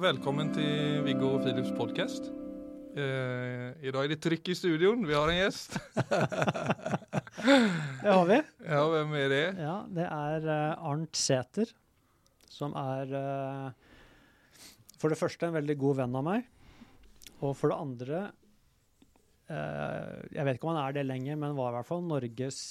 [0.00, 2.26] velkommen til Viggo og Philips podkast.
[2.98, 5.04] Eh, I dag er det trykk i studioen.
[5.06, 5.76] Vi har en gjest.
[8.04, 8.38] Det har vi.
[8.64, 9.44] Ja, hvem er det?
[9.58, 11.68] Ja, det er uh, Arnt Sæther,
[12.48, 13.72] som er uh,
[15.00, 16.46] for det første en veldig god venn av meg.
[17.42, 18.20] Og for det andre
[19.50, 22.62] uh, Jeg vet ikke om han er det lenger, men var i hvert fall Norges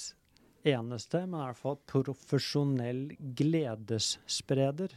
[0.64, 3.06] eneste, men i hvert fall profesjonell
[3.38, 4.96] gledesspreder.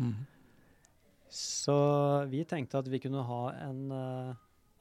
[0.00, 0.16] Mm.
[1.30, 1.76] Så
[2.30, 4.34] vi tenkte at vi kunne ha en uh,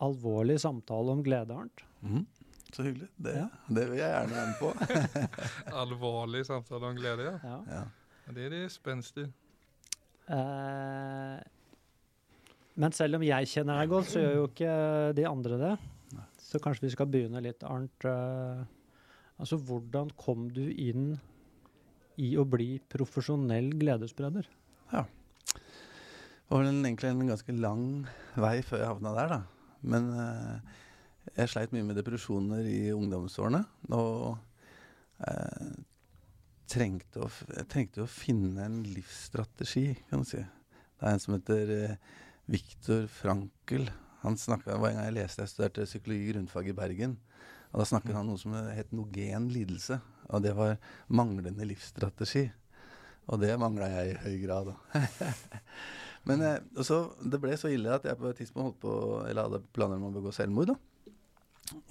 [0.03, 1.83] alvorlig samtale om glede, Arnt.
[2.01, 2.25] Mm.
[2.73, 3.07] Så hyggelig.
[3.15, 3.47] Det, Ja.
[3.69, 4.71] det vil jeg gjerne være med på.
[5.83, 7.35] Alvorlig samtale om glede, ja.
[7.43, 7.59] Ja.
[7.71, 8.31] ja.
[8.35, 9.27] Det er det spenstig.
[10.27, 11.37] Eh,
[12.75, 14.73] men selv om jeg kjenner deg godt, så gjør jo ikke
[15.17, 15.71] de andre det.
[16.17, 16.25] Nei.
[16.43, 18.03] Så kanskje vi skal begynne litt, Arnt.
[18.03, 18.67] Uh,
[19.39, 21.15] altså, hvordan kom du inn
[22.19, 24.47] i å bli profesjonell gledesspreder?
[26.47, 27.81] Det var egentlig en ganske lang
[28.39, 29.39] vei før jeg havna der, da.
[29.83, 30.75] Men eh,
[31.35, 33.59] jeg sleit mye med depresjoner i ungdomsårene.
[33.91, 34.37] Og
[35.27, 35.73] eh,
[36.71, 40.39] trengte, å, jeg trengte å finne en livsstrategi, kan du si.
[40.39, 41.99] Det er en som heter eh,
[42.47, 43.91] Viktor Frankel.
[44.23, 47.19] Han snakket, en gang jeg leste, jeg studerte psykologi grunnfag i Bergen.
[47.73, 49.99] Og da snakket han om noe som het nogen lidelse.
[50.31, 50.79] Og det var
[51.11, 52.47] manglende livsstrategi.
[53.27, 54.77] Og det mangla jeg i høy grad.
[56.23, 58.93] Men eh, så, det ble så ille at jeg på et tidspunkt holdt på
[59.27, 60.73] Eller hadde planer om å begå selvmord.
[60.73, 60.77] da.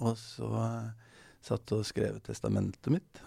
[0.03, 0.89] Og så eh,
[1.47, 3.21] satt og skrev testamentet mitt.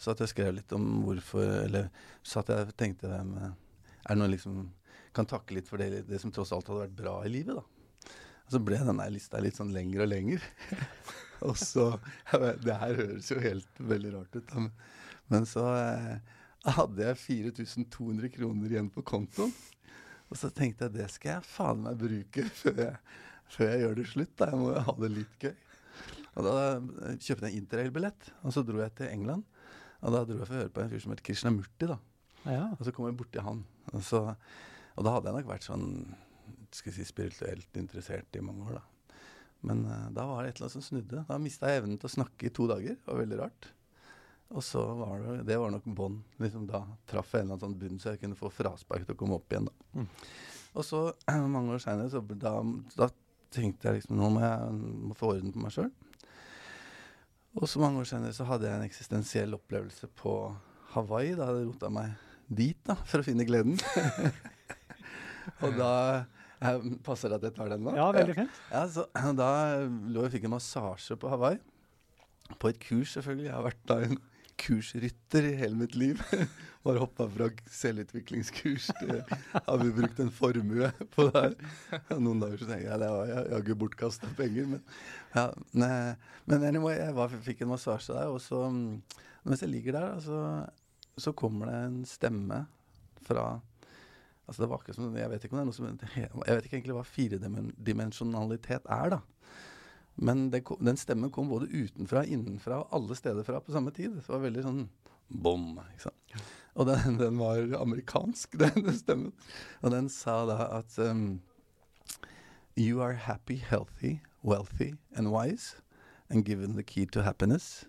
[0.00, 1.90] Så at jeg skrev litt om hvorfor Eller
[2.26, 4.66] så at jeg tenkte eh, Er det noe liksom
[5.14, 8.10] Kan takke litt for det, det som tross alt hadde vært bra i livet, da.
[8.44, 10.42] Og så ble denne lista litt sånn lengre og lengre.
[11.48, 11.92] og så
[12.64, 14.64] Det her høres jo helt veldig rart ut, da.
[14.64, 14.72] Men,
[15.30, 16.34] men så eh,
[16.74, 19.54] hadde jeg 4200 kroner igjen på kontoen.
[20.34, 22.96] Og så tenkte jeg det skal jeg faen meg bruke før jeg,
[23.54, 24.34] før jeg gjør det slutt.
[24.40, 24.50] da.
[24.50, 25.54] Jeg må jo ha det litt gøy.
[26.34, 26.54] Og da
[27.22, 29.44] kjøpte jeg interrail-billett, og så dro jeg til England.
[30.02, 32.00] Og da dro jeg for å høre på en fyr som het Krishnamurti, da.
[32.50, 32.64] Ja.
[32.74, 33.62] Og så kom jeg borti han.
[33.92, 34.24] Og, så,
[34.98, 35.86] og da hadde jeg nok vært sånn
[36.74, 39.22] skal jeg si, spirituelt interessert i mange år, da.
[39.64, 41.22] Men uh, da var det et eller annet som snudde.
[41.30, 42.98] Da mista jeg evnen til å snakke i to dager.
[42.98, 43.70] Det var veldig rart.
[44.54, 46.22] Og så var det, det var nok bånd.
[46.38, 49.16] Liksom da traff jeg en eller annen sånn bunn, så jeg kunne få fraspark til
[49.16, 49.66] å komme opp igjen.
[49.66, 49.74] da.
[49.98, 50.08] Mm.
[50.74, 51.00] Og så,
[51.56, 52.54] mange år seinere, så da,
[52.94, 53.10] da
[53.54, 54.76] tenkte jeg liksom nå må jeg
[55.10, 55.90] må få orden på meg sjøl.
[57.54, 60.34] Og så mange år senere så hadde jeg en eksistensiell opplevelse på
[60.94, 61.36] Hawaii.
[61.38, 62.14] Da hadde jeg rota meg
[62.50, 63.78] dit da, for å finne gleden.
[65.64, 65.92] og da
[66.64, 67.92] jeg, Passer det at jeg tar den nå?
[67.98, 68.60] ja, veldig fint.
[68.72, 69.04] Ja, så
[69.36, 69.48] Da
[69.84, 71.58] lå jeg og fikk en massasje på Hawaii.
[72.60, 73.50] På et kurs, selvfølgelig.
[73.50, 74.18] Jeg har vært da en
[74.60, 76.20] kursrytter i hele mitt liv.
[76.84, 79.20] Bare hoppa fra selvutviklingskurs til
[79.54, 81.54] Har vi brukt en formue på det her?
[82.18, 84.82] Noen dager så tenker jeg det var jaggu bortkasta penger, men
[85.34, 85.90] ja, ne,
[86.44, 90.20] Men anyway, jeg var, fikk en massasje der, og så mm, Mens jeg ligger der,
[90.24, 90.40] så,
[91.20, 92.64] så kommer det en stemme
[93.24, 93.48] fra
[94.44, 95.88] Altså det var ikke som, Jeg vet ikke om det er noe som
[96.20, 99.22] Jeg vet ikke egentlig hva firedimensjonalitet er, da.
[100.16, 104.14] Men kom- den stemmen kom både utenfra, innenfra og alle steder fra på samme tid.
[104.20, 104.82] Det var veldig sånn
[105.28, 105.72] bom.
[105.94, 106.36] ikke sant?
[106.74, 109.32] Og den, den var amerikansk, den stemmen.
[109.82, 111.40] Og den sa da at um,
[112.76, 115.76] You are happy, healthy, wealthy and wise
[116.28, 117.84] and given the key to happiness.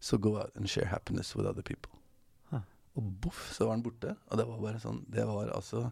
[0.00, 1.90] So go out and share happiness with other people.
[2.50, 2.60] Huh.
[2.94, 4.16] Og boff, så var den borte.
[4.30, 5.88] Og det var bare sånn Det var altså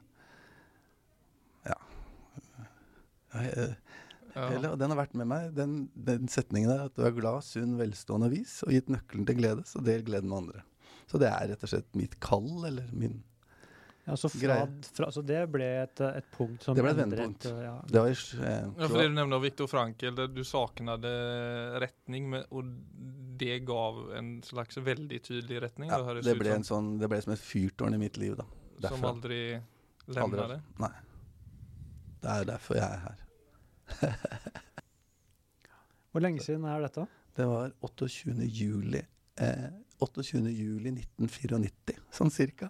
[1.67, 1.75] Ja.
[3.35, 3.75] Jeg,
[4.37, 4.49] Ja.
[4.53, 7.41] Eller, og den har vært med meg, den, den setningen der, at du er glad,
[7.47, 10.65] sunn, velstående og vis, og gitt nøkkelen til glede, så del gleden med andre.
[11.09, 13.23] Så det er rett og slett mitt kall, eller min
[14.07, 14.67] Ja, så, fra, Greie.
[14.95, 17.47] fra, så det ble et, et punkt som Det ble et vendepunkt.
[17.51, 17.73] Ja.
[17.91, 21.09] Det var eh, Ja, for det du nevnte av Viktor Frankel, du savnet
[21.83, 22.69] retning, med, og
[23.41, 25.91] det gav en slags veldig tydelig retning?
[25.91, 28.37] ja, det, det ble, som, en sånn, det ble som et fyrtårn i mitt liv,
[28.39, 28.47] da.
[28.47, 29.11] som Derfra.
[29.17, 30.61] aldri Aldri- lemna det?
[30.85, 30.93] Nei.
[32.23, 33.26] Det er derfor jeg er her.
[36.11, 37.07] Hvor lenge siden er dette?
[37.37, 38.37] Det var 28.
[38.49, 39.03] juli.
[39.41, 39.69] Eh,
[39.99, 40.43] 28.
[40.53, 42.69] juli 1994, sånn cirka.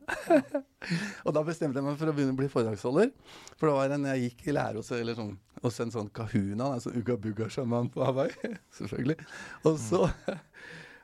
[1.27, 3.11] og da bestemte jeg meg for å begynne å bli foredragsholder.
[3.57, 5.35] For det var en jeg gikk i lære hos, sånn,
[5.65, 8.53] hos en sånn kahuna, en sånn Uga Bugga-sjaman på Hawaii.
[8.79, 9.19] Selvfølgelig.
[9.67, 10.05] Og så,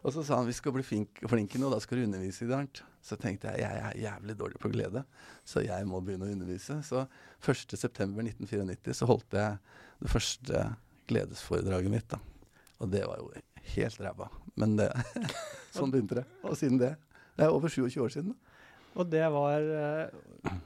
[0.02, 2.52] og så sa han vi skal bli flink, flinke nå, da skal du undervise i.
[2.54, 2.84] Arnt.
[3.02, 5.00] Så tenkte jeg jeg er jævlig dårlig på glede,
[5.42, 6.78] så jeg må begynne å undervise.
[6.86, 7.02] Så
[7.42, 9.58] 1.9.1994 så holdt jeg
[10.02, 10.64] det første
[11.10, 12.08] gledesforedraget mitt.
[12.08, 12.18] da.
[12.80, 13.30] Og det var jo
[13.76, 14.28] helt ræva.
[14.56, 14.90] Men det,
[15.76, 16.26] sånn begynte det.
[16.44, 16.96] Og siden det
[17.36, 18.34] Det er over 27 år siden.
[18.34, 18.58] da.
[19.00, 20.58] Og det var eh,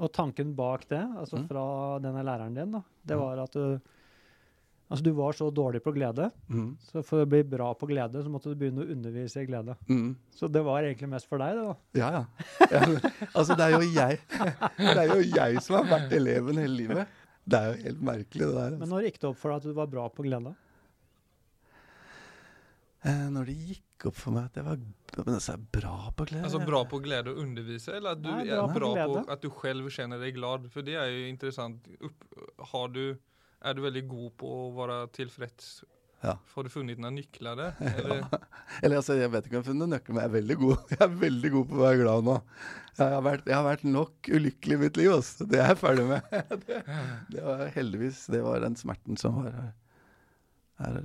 [0.00, 1.48] Og tanken bak det, altså Mm.
[1.48, 3.20] fra denne læreren din, da, det Mm.
[3.22, 3.80] var at du
[4.90, 6.76] Altså, du var så dårlig på glede, Mm.
[6.80, 9.76] så for å bli bra på glede, så måtte du begynne å undervise i glede.
[9.86, 10.16] Mm.
[10.34, 11.74] Så det var egentlig mest for deg, det, da.
[11.92, 12.24] Ja, ja.
[12.70, 12.80] ja
[13.34, 14.18] altså, det er jo jeg
[14.78, 17.06] Det er jo jeg som har vært eleven hele livet.
[17.48, 18.72] Det er jo helt merkelig, det der.
[18.76, 18.90] Men Altså.
[18.94, 20.54] når gikk det opp for deg at du var bra på glede?
[23.08, 24.80] Eh, når det gikk opp for meg at jeg var
[25.18, 28.28] men altså, er bra på glede Altså bra på glede å undervise, eller at du
[28.28, 30.68] Nei, bra på bra på på, at du selv kjenner deg glad?
[30.70, 31.88] For det er jo interessant.
[32.04, 32.26] Upp,
[32.72, 33.04] har du,
[33.62, 35.70] er du veldig god på å være tillfreds?
[36.18, 36.34] Ja.
[36.54, 37.76] Har du funnet noen nøkler der?
[38.00, 38.24] Eller?
[38.82, 40.76] Eller altså, jeg vet ikke om jeg har funnet nøkler, men jeg er veldig god
[40.94, 42.36] Jeg er veldig god på å være glad nå.
[42.98, 45.46] Jeg har vært, jeg har vært nok ulykkelig i mitt liv, altså.
[45.46, 46.36] Det er jeg ferdig med.
[46.66, 46.82] Det,
[47.30, 49.58] det var heldigvis Det var den smerten som var.
[50.82, 50.98] Er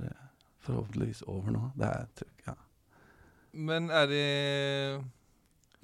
[0.64, 1.62] forhåpentligvis over nå.
[1.78, 2.56] Det er trykk, ja.
[3.54, 4.24] Men er det...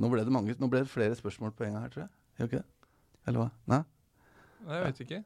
[0.01, 2.13] Nå ble det mange Nå ble det flere spørsmål på en gang her, tror jeg.
[2.39, 2.89] Gjør ikke det?
[3.29, 3.51] Eller hva?
[3.71, 3.83] Nei?
[4.65, 5.21] Nei, jeg vet inte.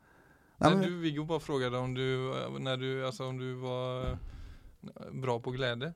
[0.58, 2.06] Nej, men, du, Viggo bara frågade om du,
[2.38, 4.16] eh, när du, alltså om du var eh,
[5.12, 5.92] bra på glädje.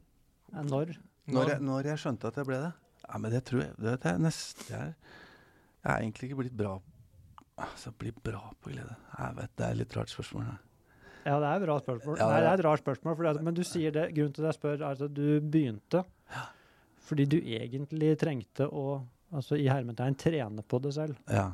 [0.52, 0.96] Eh, Når?
[1.24, 2.70] når, jeg, når jeg skjønte at jeg ble det
[3.04, 5.18] Ja, men det tror jeg Det er nest, jeg, er,
[5.84, 6.78] jeg er egentlig ikke blitt bra
[7.58, 8.94] Altså, bli bra på glede.
[9.18, 10.44] Jeg vet, Det er litt rart spørsmål.
[10.46, 10.58] her.
[11.26, 12.18] Ja, det er et rart spørsmål.
[12.20, 14.44] Ja, Nei, det er et rart spørsmål, fordi at, men du sier det, grunnen til
[14.44, 16.04] at jeg spør, er at du begynte
[17.08, 19.00] fordi du egentlig trengte å,
[19.32, 21.16] altså i hermetegn, trene på det selv.
[21.32, 21.46] Ja.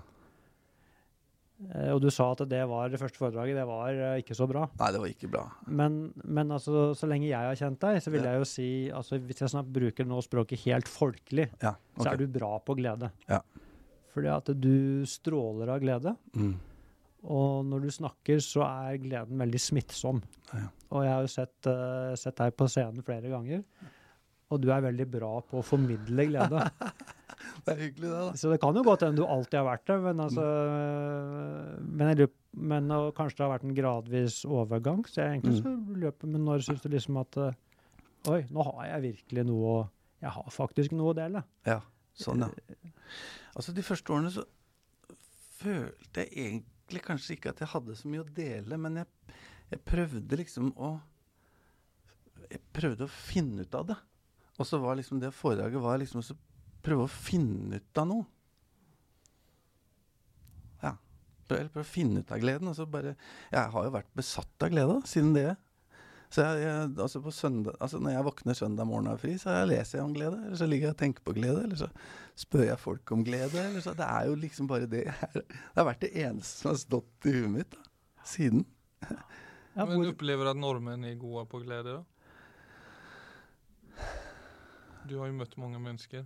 [1.70, 4.46] Eh, og du sa at det var det første foredraget, det var eh, ikke så
[4.50, 4.64] bra.
[4.80, 5.44] Nei, det var ikke bra.
[5.70, 8.32] Men, men altså, så lenge jeg har kjent deg, så vil Ja.
[8.34, 12.20] jeg jo si, altså hvis jeg snart bruker nå språket helt folkelig, Ja, så er
[12.20, 13.12] du bra på glede.
[13.30, 13.40] Ja.
[14.14, 16.16] Fordi at du stråler av glede.
[16.34, 16.54] Mm.
[17.24, 20.20] Og når du snakker, så er gleden veldig smittsom.
[20.52, 20.66] Ja.
[20.92, 23.62] Og jeg har jo sett, uh, sett deg på scenen flere ganger,
[24.54, 26.64] og du er veldig bra på å formidle glede.
[27.64, 28.32] Det er hyggelig, det, da.
[28.36, 30.42] så det kan jo godt hende du alltid har vært det, men altså
[31.80, 35.72] Men, jeg men og kanskje det har vært en gradvis overgang, så jeg egentlig så
[36.02, 37.56] løper Men når syns du liksom at eh,
[38.32, 39.72] Oi, nå har jeg virkelig noe
[40.22, 41.44] Jeg har faktisk noe å dele.
[41.68, 41.80] Ja,
[42.20, 42.92] sånn, ja.
[43.54, 44.44] Altså, de første årene så
[45.58, 49.36] følte jeg egentlig kanskje ikke at jeg hadde så mye å dele, men jeg,
[49.72, 50.96] jeg prøvde liksom å
[52.50, 53.98] Jeg prøvde å finne ut av det.
[54.58, 56.36] Og så var liksom det foredraget var liksom å
[56.84, 58.26] prøve å finne ut av noe.
[60.84, 60.94] Ja.
[61.48, 62.70] Prøve, eller prøve å finne ut av gleden.
[62.70, 63.14] Og så bare
[63.52, 65.52] Jeg har jo vært besatt av glede siden det.
[66.34, 69.34] Så jeg, jeg, altså på søndag, altså når jeg våkner søndag morgen og er fri,
[69.38, 70.38] så leser jeg om glede.
[70.46, 71.62] Eller så ligger jeg og tenker på glede.
[71.66, 71.90] Eller så
[72.42, 73.60] spør jeg folk om glede.
[73.68, 76.70] Eller så, det er jo liksom bare det jeg- Det har vært det eneste som
[76.72, 77.84] har stått i huet mitt da,
[78.24, 78.64] siden.
[79.74, 81.98] Ja, Men du opplever at nordmenn er gode på glede?
[81.98, 82.04] då?
[85.08, 86.24] Du har jo møtt mange mennesker.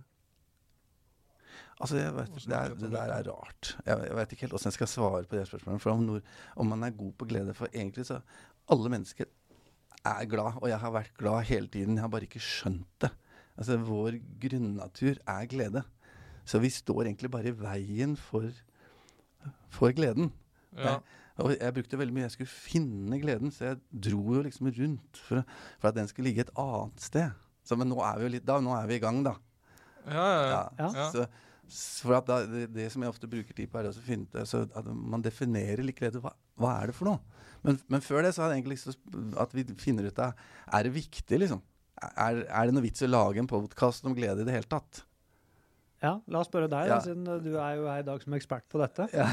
[1.79, 3.73] Altså, jeg vet, det, er, det der er rart.
[3.85, 5.81] Jeg, jeg vet ikke helt hvordan jeg skal svare på det spørsmålet.
[5.83, 8.19] For om, nord, om man er god på glede For egentlig så
[8.69, 9.25] Alle mennesker
[10.05, 11.95] er glad, og jeg har vært glad hele tiden.
[11.95, 13.09] Jeg har bare ikke skjønt det.
[13.57, 15.83] Altså, vår grunnatur er glede.
[16.45, 18.51] Så vi står egentlig bare i veien for,
[19.69, 20.31] for gleden.
[20.77, 20.99] Ja.
[21.39, 25.17] Og jeg brukte veldig mye Jeg skulle finne gleden, så jeg dro jo liksom rundt
[25.17, 25.43] for,
[25.79, 27.31] for at den skulle ligge et annet sted.
[27.69, 29.35] Så, men nå er vi jo litt da, nå er vi i gang, da.
[30.09, 30.61] Ja, ja, ja.
[30.79, 30.89] Ja.
[30.97, 31.07] Ja.
[31.13, 31.27] Så,
[32.01, 34.39] for at da, det, det som jeg ofte bruker tid på, er å finne ut
[34.41, 35.99] altså at man definerer litt.
[36.17, 37.43] Hva, hva er det for noe?
[37.61, 40.37] Men, men før det så hadde jeg egentlig lyst til at vi finner ut av
[40.71, 41.59] Er det viktig, liksom?
[41.99, 44.69] Er, er det noe vits i å lage en podkast om glede i det hele
[44.71, 45.03] tatt?
[45.99, 46.95] ja, la oss spørre deg, Ja.
[46.95, 49.09] da, siden du er jo her i dag som ekspert på dette.
[49.11, 49.25] Ja.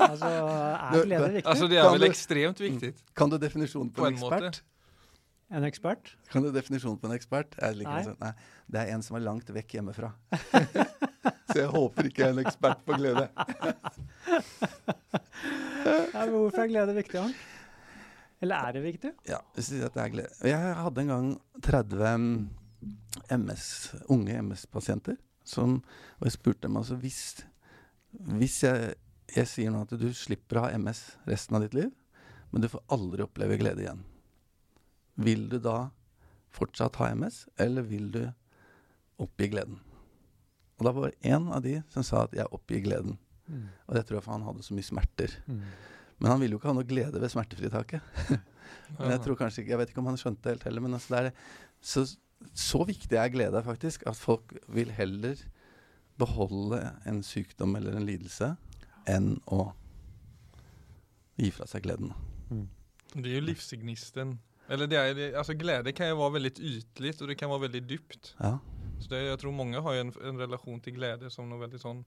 [0.00, 1.48] Altså, er glede viktig?
[1.52, 2.78] Altså, det er vel ekstremt viktig.
[2.78, 3.02] extremt viktigt.
[3.18, 4.62] Kan du definisjonen på, På en en måte.
[5.52, 6.14] En ekspert?
[6.32, 7.54] Kan du definisjonen på en ekspert?
[7.60, 7.74] Nei.
[8.06, 8.14] det.
[8.22, 8.32] Nei.
[8.72, 10.08] Det er en som er langt vekk hjemmefra.
[11.52, 13.28] så jeg håper ikke jeg er en ekspert på glede.
[15.82, 17.38] Ja, men hvorfor er glede viktig, Arnt?
[18.42, 19.10] Eller er det viktig?
[19.26, 20.36] Ja, hvis du sier at det er glede.
[20.46, 21.28] Jeg hadde en gang
[21.66, 22.12] 30
[23.34, 23.64] MS,
[24.14, 25.18] unge MS-pasienter.
[25.42, 25.80] Som,
[26.20, 27.18] og jeg spurte dem altså hvis,
[28.38, 28.92] hvis jeg,
[29.34, 31.90] jeg sier nå at du slipper å ha MS resten av ditt liv,
[32.54, 34.04] men du får aldri oppleve glede igjen.
[35.20, 35.90] Vil du da
[36.52, 38.22] fortsatt ha MS, eller vil du
[39.22, 39.80] oppgi gleden?
[40.78, 43.18] Og da var det én av de som sa at jeg oppgir gleden.
[43.86, 45.34] Og det tror jeg for han hadde så mye smerter.
[46.18, 48.04] Men han ville jo ikke ha noe glede ved smertefritaket.
[48.98, 50.94] Men jeg tror kanskje ikke, jeg vet ikke om han skjønte det helt heller, men
[50.96, 51.40] altså det er.
[51.82, 52.04] Så,
[52.56, 55.40] så viktig er glede faktisk, at folk vil heller
[56.20, 56.78] beholde
[57.08, 58.52] en sykdom eller en lidelse
[59.10, 59.72] enn å
[61.40, 62.12] gi fra seg gleden.
[63.14, 64.36] Det er jo livsgnisten.
[64.72, 67.58] Eller det är, det, alltså glädje kan ju vara väldigt ytligt och det kan vara
[67.58, 68.34] väldigt dypt.
[68.38, 68.58] Ja.
[69.00, 71.98] Så det, jeg tror mange har en, en relasjon til glede som noe veldig sånn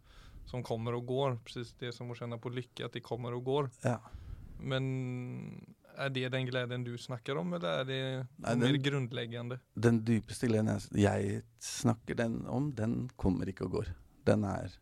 [0.50, 1.36] som kommer og går.
[1.46, 3.70] Precis det som å kjenne på lykke, at de kommer og går.
[3.84, 4.00] Ja.
[4.58, 4.88] Men
[5.94, 8.00] er det den gleden du snakker om, eller er det
[8.40, 9.60] Nei, den, mer grunnleggende?
[9.78, 13.92] Den dypeste gleden jeg, jeg snakker den om, den kommer ikke og går.
[14.26, 14.74] Den er,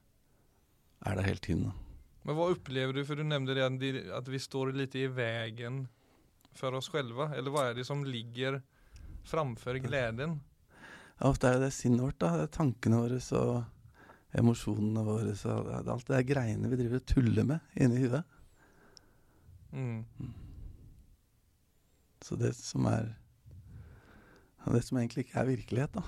[1.04, 1.76] er der hele tiden.
[2.24, 3.68] Men hva opplever du, for du nevnte det
[4.16, 5.84] at vi står litt i veien
[6.58, 8.62] for oss selv, eller hva er det som ligger
[9.28, 10.40] framfor gleden?
[11.20, 12.34] Ja, ofte er det det sinnet vårt, da.
[12.38, 15.36] Det er tankene våre og emosjonene våre.
[15.38, 18.40] Så det er alt det der greiene vi driver og tuller med inni huet.
[19.74, 20.06] Mm.
[22.24, 23.16] Så det som er
[24.64, 26.04] Det som egentlig ikke er virkelighet, da.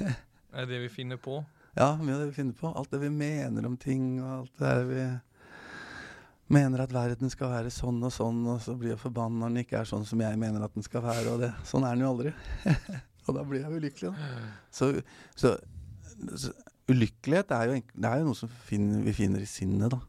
[0.54, 1.42] Er det vi finner på?
[1.76, 2.70] Ja, mye av det vi finner på.
[2.70, 5.02] Alt det vi mener om ting, og alt det der vi
[6.52, 9.62] mener at verden skal være sånn og sånn, og så blir jeg forbanna når den
[9.64, 11.52] ikke er sånn som jeg mener at den skal være, og det.
[11.64, 12.32] Sånn er den jo aldri.
[13.26, 14.32] og da blir jeg ulykkelig, da.
[14.74, 14.90] Så,
[15.40, 15.54] så,
[16.36, 16.52] så
[16.92, 20.00] ulykkelighet er jo, det er jo noe som finner, vi finner i sinnet, da.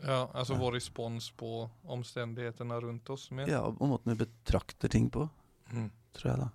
[0.00, 3.26] Ja, altså vår respons på omstendighetene rundt oss.
[3.36, 3.50] Med.
[3.52, 5.26] Ja, og måten vi betrakter ting på,
[5.70, 5.90] Mm.
[6.16, 6.46] tror jeg, da.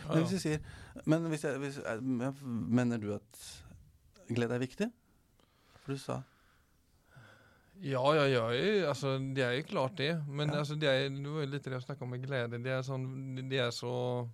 [0.00, 1.76] Ja, Men hvis jeg sier Men hvis jeg, hvis,
[2.42, 3.42] mener du at
[4.26, 4.88] glede er viktig?
[5.84, 6.16] For du sa
[7.80, 8.44] Ja, ja, ja,
[8.90, 10.10] altså, det er jo klart det.
[10.28, 10.58] Men Ja.
[10.60, 12.58] altså, det, er, det var jo litt det jeg snakke om med glede.
[12.62, 13.06] Det er, sånn,
[13.48, 14.28] det er så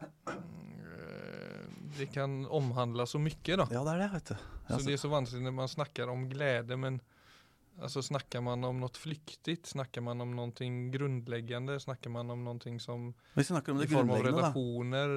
[0.00, 1.66] Eh,
[1.98, 3.66] Det kan omhandle så mye, da.
[3.70, 4.36] Ja, det er det, vet du.
[4.70, 7.00] Så det er så vanskelig når man snakker om glede, men
[7.82, 9.58] altså, snakker man om noe flyktig?
[9.66, 11.80] Snakker man om noe grunnleggende?
[11.82, 15.16] Snakker man om noe som Hvis vi snakker om i det form av relasjoner?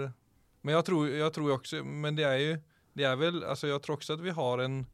[0.64, 2.52] Men jeg tror, jeg tror også Men det er jo
[2.96, 4.86] Det er vel Altså, jeg tror også at vi har en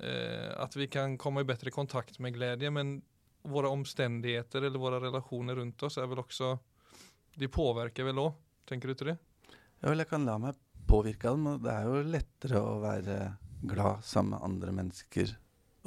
[0.00, 3.00] eh, At vi kan komme i bedre kontakt med glede, men
[3.44, 6.52] våre omstendigheter eller våre relasjoner rundt oss er vel også
[7.36, 8.34] De påvirker vel òg,
[8.68, 9.18] tenker du ikke det?
[9.82, 10.54] Ja vel, jeg kan la meg
[10.86, 11.46] påvirke av dem.
[11.64, 13.16] Det er jo lettere å være
[13.66, 15.32] glad sammen med andre mennesker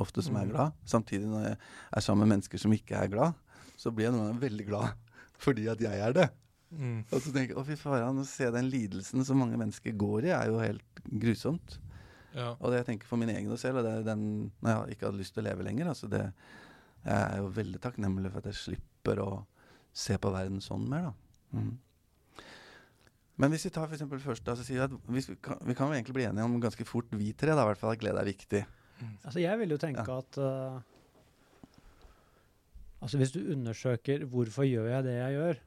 [0.01, 0.51] ofte som er Mhm.
[0.51, 0.73] glad.
[0.85, 1.57] Samtidig når jeg
[1.95, 3.33] er sammen med mennesker som ikke er glad,
[3.77, 4.93] så blir jeg noen ganger veldig glad
[5.45, 6.29] fordi at jeg er det.
[6.75, 7.05] Mm.
[7.11, 10.25] Og så tenker jeg å fy faen, å se den lidelsen som mange mennesker går
[10.25, 11.77] i, er jo helt grusomt.
[12.35, 12.51] Ja.
[12.59, 14.25] Og det jeg tenker for min egen del selv, og det er den
[14.59, 16.25] når jeg ikke hadde lyst til å leve lenger, altså det
[17.05, 19.29] Jeg er jo veldig takknemlig for at jeg slipper å
[19.95, 21.59] se på verden sånn mer, da.
[21.59, 21.75] Mm.
[23.37, 25.91] Men hvis vi tar for eksempel først altså, sier at hvis vi, kan, vi kan
[25.91, 28.21] jo egentlig bli enige om ganske fort, vi tre, da, i hvert fall at glede
[28.23, 28.61] er viktig.
[29.27, 30.79] Altså, jeg vil jo tenke at uh,
[33.03, 35.59] Altså, hvis du undersøker hvorfor gjør jeg det jeg gjør,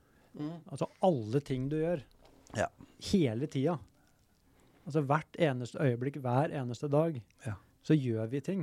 [0.72, 2.00] altså alle ting du gjør,
[2.56, 2.66] Ja.
[3.12, 3.76] hele tida
[4.88, 7.54] Altså hvert eneste øyeblikk, hver eneste dag, Ja.
[7.85, 8.62] så gjør vi ting.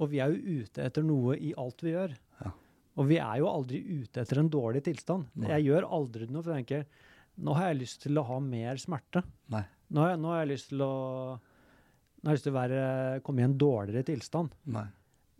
[0.00, 2.14] Og vi er jo ute etter noe i alt vi gjør.
[2.42, 2.50] Ja.
[2.96, 5.26] Og vi er jo aldri ute etter en dårlig tilstand.
[5.36, 5.50] Nei.
[5.54, 6.86] Jeg gjør aldri noe, for jeg tenker
[7.44, 9.22] nå har jeg lyst til å ha mer smerte.
[9.50, 9.64] Nei.
[9.90, 10.90] Nå har jeg, nå har jeg lyst til å
[12.24, 12.84] nå har jeg lyst til å være,
[13.22, 14.54] komme i en dårligere tilstand.
[14.72, 14.86] Nei.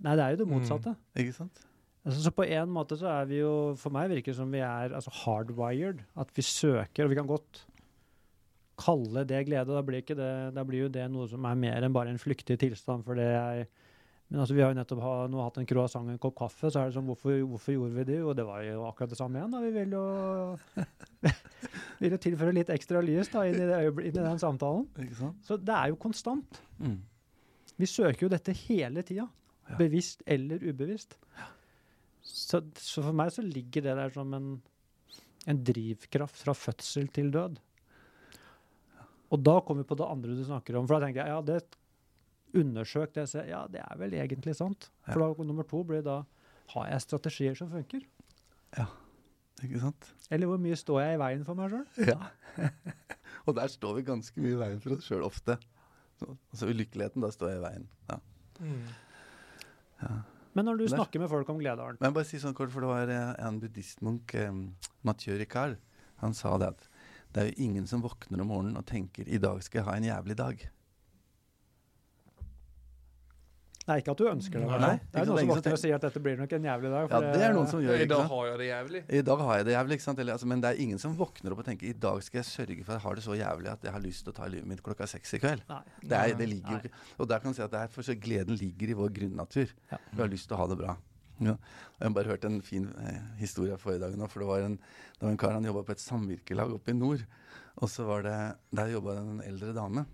[0.04, 0.58] Nei, det er jo det Mm.
[0.58, 0.96] motsatte.
[1.16, 1.60] Ikke sant?
[2.04, 4.58] Altså, så på en måte så er vi jo For meg virker det som vi
[4.60, 6.02] er altså, hardwired.
[6.16, 7.62] At vi søker, og vi kan godt
[8.80, 9.74] kalle det glede.
[9.74, 12.20] Da blir, ikke det, da blir jo det noe som er mer enn bare en
[12.20, 13.04] flyktig tilstand.
[13.06, 13.66] For det er
[14.32, 16.70] Men altså, vi har jo nettopp ha, nå hatt en croissant og en kopp kaffe,
[16.72, 18.16] så er det sånn hvorfor, hvorfor gjorde vi det?
[18.22, 19.52] Jo, det var jo akkurat det samme igjen.
[19.52, 20.04] da, Vi vil jo
[22.00, 24.88] vil jo tilføre litt ekstra lys da, inn i, inn i den samtalen.
[25.44, 26.62] Så det er jo konstant.
[26.80, 27.02] Mm.
[27.76, 29.28] Vi søker jo dette hele tida.
[29.68, 29.76] Ja.
[29.80, 31.16] Bevisst eller ubevisst.
[32.24, 34.50] Så, så for meg så ligger det der som en,
[35.50, 37.60] en drivkraft fra fødsel til død.
[39.34, 40.86] Og da kommer vi på det andre du snakker om.
[40.86, 41.60] For da tenker jeg ja, det
[42.54, 43.26] undersøk det.
[43.32, 44.90] Så, ja, det er vel egentlig sant.
[45.08, 46.20] For da nummer to blir da
[46.74, 48.04] har jeg strategier som funker?
[48.78, 48.86] Ja,
[49.62, 50.08] Ikke sant?
[50.34, 51.84] Eller hvor mye står jeg i veien for meg sjøl?
[52.12, 52.30] Ja.
[53.46, 55.58] og der står vi ganske mye i veien for oss sjøl ofte.
[56.20, 57.86] Så, altså ulykkeligheten, da står jeg i veien.
[58.10, 58.18] Ja.
[58.62, 58.80] Mm.
[60.02, 60.14] Ja.
[60.54, 62.70] Men når du Der- snakker med folk om glede, Arnt Men bare si sånn kort,
[62.70, 64.60] for det var eh, en buddhistmunk, um,
[65.02, 65.78] Mathieu Ricard,
[66.22, 66.88] han sa det at
[67.34, 69.96] det er jo ingen som våkner om morgenen og tenker 'i dag skal jeg ha
[69.96, 70.68] en jævlig dag'.
[73.84, 74.68] Nei, ikke at du ønsker det.
[74.80, 77.10] Nei, Det er noen som våkner og sier at dette blir nok en jævlig dag.
[77.10, 79.02] Ja, det er noen som gjør I dag har jeg det jævlig.
[79.12, 80.22] I dag har jeg det jævlig, ikke sant?
[80.24, 82.48] Eller, altså, men det er ingen som våkner opp og tenker 'i dag skal jeg
[82.48, 84.48] sørge for at jeg har det så jævlig at jeg har lyst til å ta
[84.48, 85.66] livet mitt klokka seks i kveld'.
[85.68, 85.82] Nei.
[86.00, 88.02] Det, er, det ligger jo ikke Og der kan du si at det er for
[88.02, 89.68] så gleden ligger i vår grunnatur.
[89.92, 89.98] Ja.
[90.12, 90.96] Vi har lyst til å ha det bra.
[91.42, 91.56] Ja.
[91.98, 94.76] Jeg har bare hørt en fin eh, historie forrige dag nå, for det var en,
[94.78, 97.24] det var en kar han jobba på et samvirkelag oppe i nord.
[97.82, 98.38] Og så var det
[98.70, 100.06] Der jobba en eldre dame.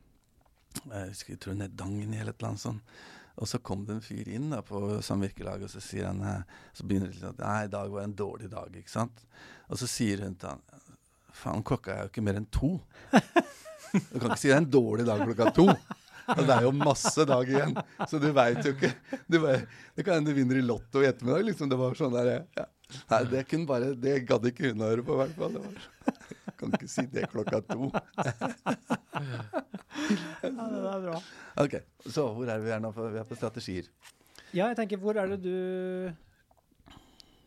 [0.86, 3.00] Jeg husker, jeg tror Nedangen eller et eller annet sånt.
[3.40, 6.42] Og så kom det en fyr inn da på samvirkelaget, og så sier han eh,
[6.76, 9.24] Så begynner det at Nei, i dag var en dårlig dag, ikke sant.
[9.68, 10.64] Og så sier hun til han
[11.40, 12.76] Faen, klokka er jo ikke mer enn to.
[13.90, 15.64] Du kan ikke si det er en dårlig dag klokka to.
[16.28, 17.74] Og det er jo masse dag igjen,
[18.08, 18.90] så du veit jo ikke
[19.30, 19.62] du bare,
[19.96, 21.44] Det kan hende du vinner i Lotto i ettermiddag.
[21.48, 22.66] liksom, Det var sånn der, ja.
[23.10, 25.52] Nei, det kunne bare, det gadd ikke hun å høre på, i hvert fall.
[25.54, 25.74] Det var,
[26.46, 27.90] jeg kan ikke si det klokka to.
[30.40, 31.18] Ja, det er bra.
[31.60, 31.74] Ok,
[32.06, 32.90] Så hvor er vi her nå?
[32.96, 33.88] Vi er på strategier.
[34.56, 36.10] Ja, jeg tenker, hvor er det du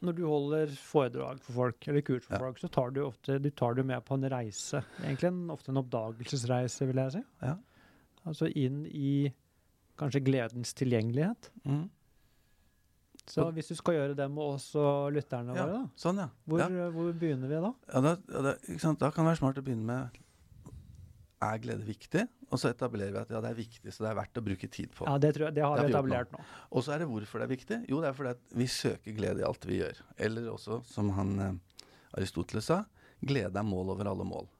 [0.03, 2.39] Når du holder foredrag for folk, eller kurs for Ja.
[2.43, 4.83] folk, så tar du ofte du tar det med på en reise.
[5.01, 7.21] Egentlig en, ofte en oppdagelsesreise, vil jeg si.
[7.41, 7.55] Ja.
[8.29, 9.33] Altså inn i
[9.99, 11.51] kanskje gledens tilgjengelighet.
[11.67, 11.85] Mm.
[13.29, 16.27] Så hvis du skal gjøre det med oss og lytterne Ja, våre, da, sånn, ja.
[16.43, 16.87] hvor, ja.
[16.91, 17.69] hvor begynner vi da?
[17.93, 20.17] Ja, da, da, da kan det være smart å begynne med
[21.43, 22.25] Er glede viktig?
[22.51, 24.67] Og så etablerer vi at ja, det er viktig, så det er verdt å bruke
[24.71, 25.07] tid på.
[25.07, 26.43] Ja, det, tror jeg, det har Det vi etablert nå.
[26.69, 27.79] Og så er det hvorfor det er viktig.
[27.89, 30.03] Jo, det er fordi at vi søker glede i alt vi gjør.
[30.27, 31.87] Eller også, som han eh,
[32.19, 32.83] Aristoteles sa,
[33.23, 34.51] glede er mål over alle mål.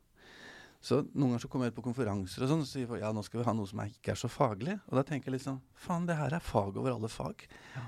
[0.83, 3.11] Så Noen ganger så kommer jeg ut på konferanser og sånn, og sier folk, ja,
[3.15, 4.73] nå skal vi ha noe som ikke er så faglig.
[4.89, 7.45] Og da tenker jeg liksom faen, det her er fag over alle fag.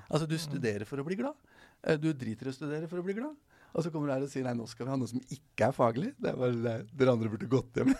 [0.08, 1.36] Altså, du studerer for å bli glad.
[1.84, 3.36] Eh, Du driter i å studere for å bli glad.
[3.75, 5.68] Og så kommer du her og sier nei, nå skal vi ha noe som ikke
[5.68, 6.14] er faglig.
[6.24, 6.75] Det er bare det.
[6.96, 7.92] Dere andre burde gått hjem.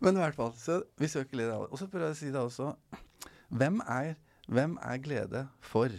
[0.00, 1.68] Men i hvert fall, så vi søker glede alle.
[1.68, 2.70] Og så prøver jeg å si det også.
[3.54, 4.14] Hvem er,
[4.48, 5.92] hvem er glede for?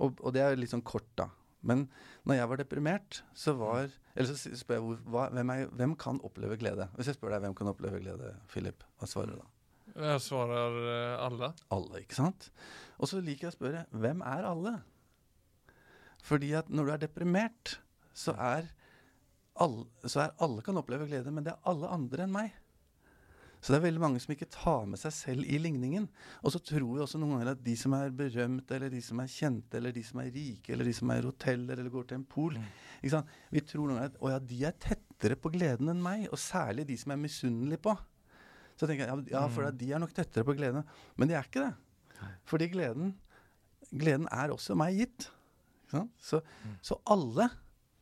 [0.00, 1.28] Og, og det er litt sånn kort, da.
[1.60, 1.84] Men
[2.24, 6.18] når jeg var deprimert, så var Eller så spør jeg hva, hvem, er, hvem kan
[6.26, 6.88] oppleve glede?
[6.96, 9.48] Hvis jeg spør deg hvem kan oppleve glede, Philip, hva svarer du da?
[9.90, 11.52] Jeg svarer eh, alle.
[11.74, 12.50] Alle, ikke sant?
[12.98, 14.74] Og så liker jeg å spørre hvem er alle?
[16.26, 17.78] Fordi at når du er deprimert,
[18.16, 18.68] så er
[19.60, 22.54] alle, så er alle kan oppleve glede, men det er alle andre enn meg.
[23.60, 26.06] Så det er veldig mange som ikke tar med seg selv i ligningen.
[26.42, 29.20] Og så tror vi også noen ganger at de som er berømte, eller de som
[29.20, 32.16] er kjente, eller de som er rike, eller de som er hoteller eller går til
[32.20, 32.56] en pool
[33.12, 33.26] sant?
[33.52, 36.38] Vi tror noen ganger at å ja, de er tettere på gleden enn meg, og
[36.40, 37.96] særlig de som er misunnelige på.
[38.80, 39.76] Så tenker jeg ja, for Mm.
[39.78, 40.84] de er nok tettere på gleden.
[41.20, 41.74] Men de er ikke det.
[42.48, 43.14] Fordi gleden,
[43.92, 45.28] gleden er også meg gitt.
[46.18, 46.76] Så, Mm.
[46.80, 47.50] så alle,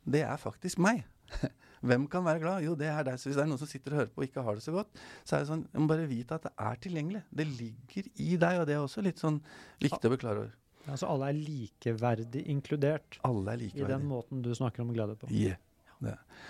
[0.06, 1.04] det er faktisk meg.
[1.80, 2.64] Hvem kan være glad?
[2.66, 3.18] Jo, det er deg.
[3.20, 4.74] Så hvis det er noen som sitter og hører på og ikke har det så
[4.74, 7.22] godt, så er det sånn, du må bare vite at det er tilgjengelig.
[7.40, 9.38] Det ligger i deg, og det er også litt sånn
[9.84, 10.56] viktig å bli klar over.
[10.88, 13.84] Altså alle er likeverdig inkludert Alle er likeverdig.
[13.84, 15.28] i den måten du snakker om glede på.
[15.28, 15.58] Yeah.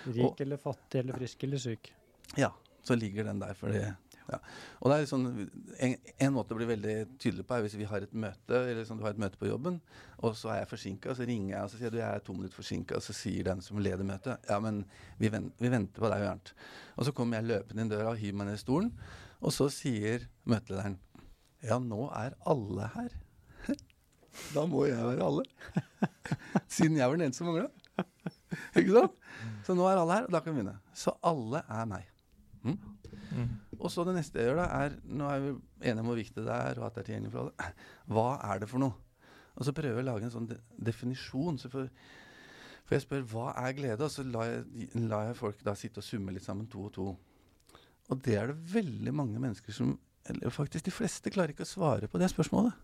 [0.05, 1.91] Rik eller fattig eller frisk eller syk.
[2.37, 2.51] Ja,
[2.85, 3.57] så ligger den der.
[3.57, 3.95] For det,
[4.29, 4.39] ja.
[4.79, 5.25] Og det er sånn,
[5.85, 8.81] en, en måte å bli veldig tydelig på er hvis vi har et møte eller
[8.81, 9.79] liksom, du har et møte på jobben,
[10.19, 12.35] og så er jeg forsinka, så ringer jeg og så sier du, jeg er to
[12.37, 14.83] minutter forsinka, og så sier den som leder møtet ja, men
[15.21, 16.53] vi, vent, vi venter på deg, Arnt.
[16.97, 18.93] Og så kommer jeg løpende inn døra og hiver meg ned i stolen,
[19.39, 20.99] og så sier møtelederen
[21.65, 23.15] ja, nå er alle her.
[24.55, 25.43] da må jeg være alle.
[26.75, 27.67] Siden jeg var den eneste som mangla.
[28.79, 29.17] Ikke sant?
[29.67, 30.77] Så nå er alle her, og da kan vi begynne.
[30.95, 32.07] Så alle er meg.
[32.63, 32.77] Mm?
[33.79, 35.51] Og så det neste jeg gjør, da, er Nå er vi
[35.87, 37.69] enige om hvor viktig det er, og at det er tilgjengelig for alle.
[38.15, 38.97] Hva er det for noe?
[39.59, 40.57] Og så prøver jeg å lage en sånn de
[40.89, 41.57] definisjon.
[41.59, 41.89] Så for,
[42.87, 45.99] for jeg spør hva er glede, og så lar jeg, lar jeg folk da sitte
[45.99, 47.07] og summe litt sammen, to og to.
[48.09, 49.97] Og det er det veldig mange mennesker som
[50.29, 52.75] Eller faktisk de fleste klarer ikke å svare på det spørsmålet.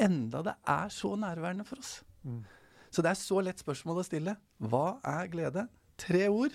[0.00, 1.96] Enda det er så nærværende for oss.
[2.22, 2.44] Mm.
[2.92, 4.34] Så det er så lett spørsmål å stille.
[4.60, 5.64] Hva er glede?
[5.98, 6.54] Tre ord.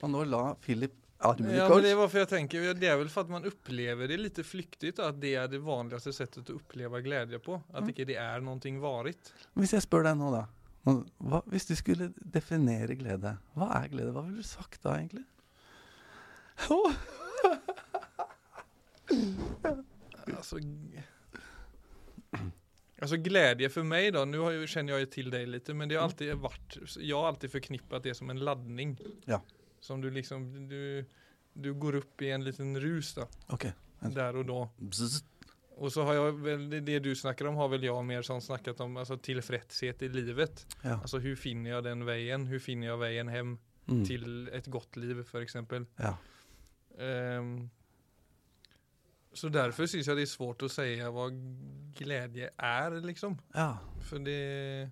[0.00, 1.48] Og nå la Philip Ja, men
[1.82, 4.98] det var varför jag tänker, det är väl för att man upplever det lite flyktigt
[4.98, 7.62] att det är det vanligaste sättet att uppleva glädje på.
[7.72, 7.94] Att Mm.
[7.96, 9.34] det är någonting varigt.
[9.54, 10.46] Hvis jeg spør deg nå, da.
[11.18, 14.12] Hva, hvis du skulle definere glede, hva er glede?
[14.12, 15.24] Hva ville du sagt da, egentlig?
[16.70, 16.92] Oh.
[20.36, 20.56] Alltså,
[23.00, 25.88] alltså glädje för mig då, nu har jag, känner jag ju till dig lite, men
[25.88, 28.98] det har alltid varit, jag har alltid förknippat det som en laddning.
[29.24, 29.42] Ja.
[29.80, 31.04] Som du liksom, du,
[31.52, 33.26] du går upp i en liten rus da.
[33.48, 33.66] Ok.
[34.00, 34.68] där och då.
[34.76, 35.24] Bzz.
[35.76, 38.40] Och så har jag väl, det, det du snackar om har väl jag mer som
[38.40, 40.66] snackat om, alltså tillfredshet i livet.
[40.82, 40.90] Ja.
[40.94, 42.46] Alltså hur finner jag den vägen?
[42.46, 44.04] Hur finner jag vägen hem Mm.
[44.06, 45.86] till ett gott liv för exempel?
[45.96, 46.16] Ja.
[46.98, 47.70] Um,
[49.32, 51.32] så därför syns jag det är svårt att säga vad
[51.96, 53.38] glädje är liksom.
[53.54, 53.78] ja.
[54.02, 54.90] För det,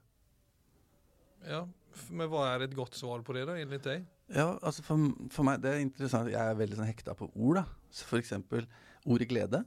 [1.48, 1.68] ja,
[2.10, 4.04] men vad är ett gott svar på det då enligt dig?
[4.28, 5.00] Ja, altså for,
[5.32, 6.28] for meg, det er interessant.
[6.28, 7.62] Jeg er veldig sånn hekta på ord.
[7.62, 7.64] da.
[7.90, 8.66] Så for eksempel
[9.08, 9.62] ordet glede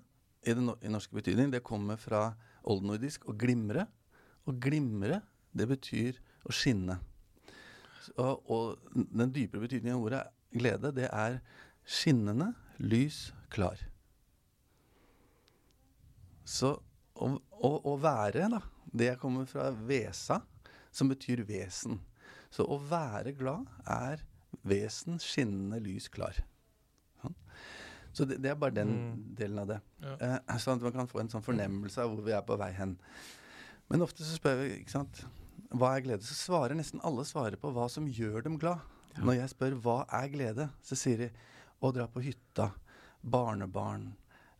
[0.45, 2.27] i, no- i norske betydning, det kommer fra
[2.69, 3.87] oldnordisk å glimre.
[4.45, 5.21] Og glimre,
[5.57, 6.99] det betyr å skinne.
[8.17, 10.21] Og, og den dypere betydningen av ordet
[10.53, 11.39] glede, det er
[11.85, 13.81] skinnende, lys, klar.
[16.45, 16.75] Så
[17.21, 20.41] å være, da, det kommer fra vesa,
[20.91, 21.99] som betyr vesen.
[22.51, 24.25] Så å være glad er
[24.67, 26.35] vesen skinnende lys klar.
[27.21, 27.35] Sånn.
[28.13, 29.35] Så det, det er bare den Mm.
[29.35, 29.81] delen av det.
[30.03, 30.15] Ja.
[30.19, 32.71] Eh, sånn at man kan få en sånn fornemmelse av hvor vi er på vei
[32.75, 32.97] hen.
[33.89, 35.25] Men ofte så spør vi ikke sant,
[35.71, 38.79] hva er glede, så svarer nesten alle svarer på hva som gjør dem glad.
[39.15, 39.23] Ja.
[39.23, 41.29] Når jeg spør hva er glede, så sier de
[41.81, 42.71] å dra på hytta,
[43.23, 44.13] barnebarn,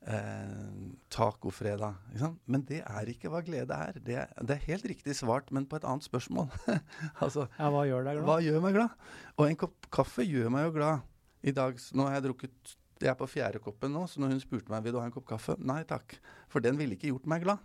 [0.08, 1.98] eh, tacofredag.
[2.12, 2.42] Ikke sant?
[2.50, 4.00] Men det er ikke hva glede er.
[4.02, 6.50] Det er, det er helt riktig svart, men på et annet spørsmål.
[7.24, 8.28] altså, Ja, hva gjør deg glad?
[8.30, 9.08] hva gjør meg glad?
[9.38, 11.08] Og en kopp kaffe gjør meg jo glad.
[11.42, 14.42] I dag, nå har jeg drukket Jeg er på fjerde koppen nå, så når hun
[14.44, 16.20] spurte meg vil du ha en kopp kaffe, nei takk.
[16.54, 17.58] For den ville ikke gjort meg glad.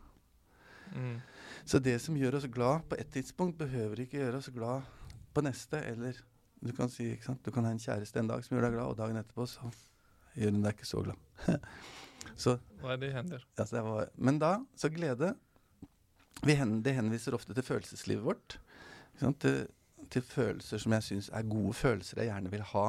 [0.95, 1.19] Mm.
[1.69, 4.87] Så det som gjør oss glad på et tidspunkt, behøver ikke gjøre oss glad
[5.37, 5.83] på neste.
[5.93, 6.17] Eller
[6.65, 7.43] du kan si, ikke sant?
[7.45, 9.69] Du kan ha en kjæreste en dag som gjør deg glad, og dagen etterpå så
[10.39, 11.21] gjør hun deg ikke så glad.
[12.37, 13.45] så, Nei, det hender.
[13.57, 15.35] altså, var, men da, så glede
[16.45, 18.59] vi hen, Det henviser ofte til følelseslivet vårt.
[19.41, 19.67] Til,
[20.13, 22.89] til følelser som jeg syns er gode følelser jeg gjerne vil ha.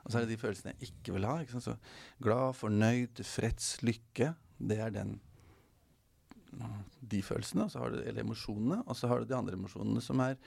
[0.00, 1.34] Og så er det de følelsene jeg ikke vil ha.
[1.44, 1.60] Ikke?
[1.60, 1.76] Så
[2.24, 4.32] glad, fornøyd, tilfreds, lykke.
[4.56, 5.18] Det er den
[7.10, 8.82] de følelsene, og så har du, eller emosjonene.
[8.86, 10.38] Og så har du de andre emosjonene som er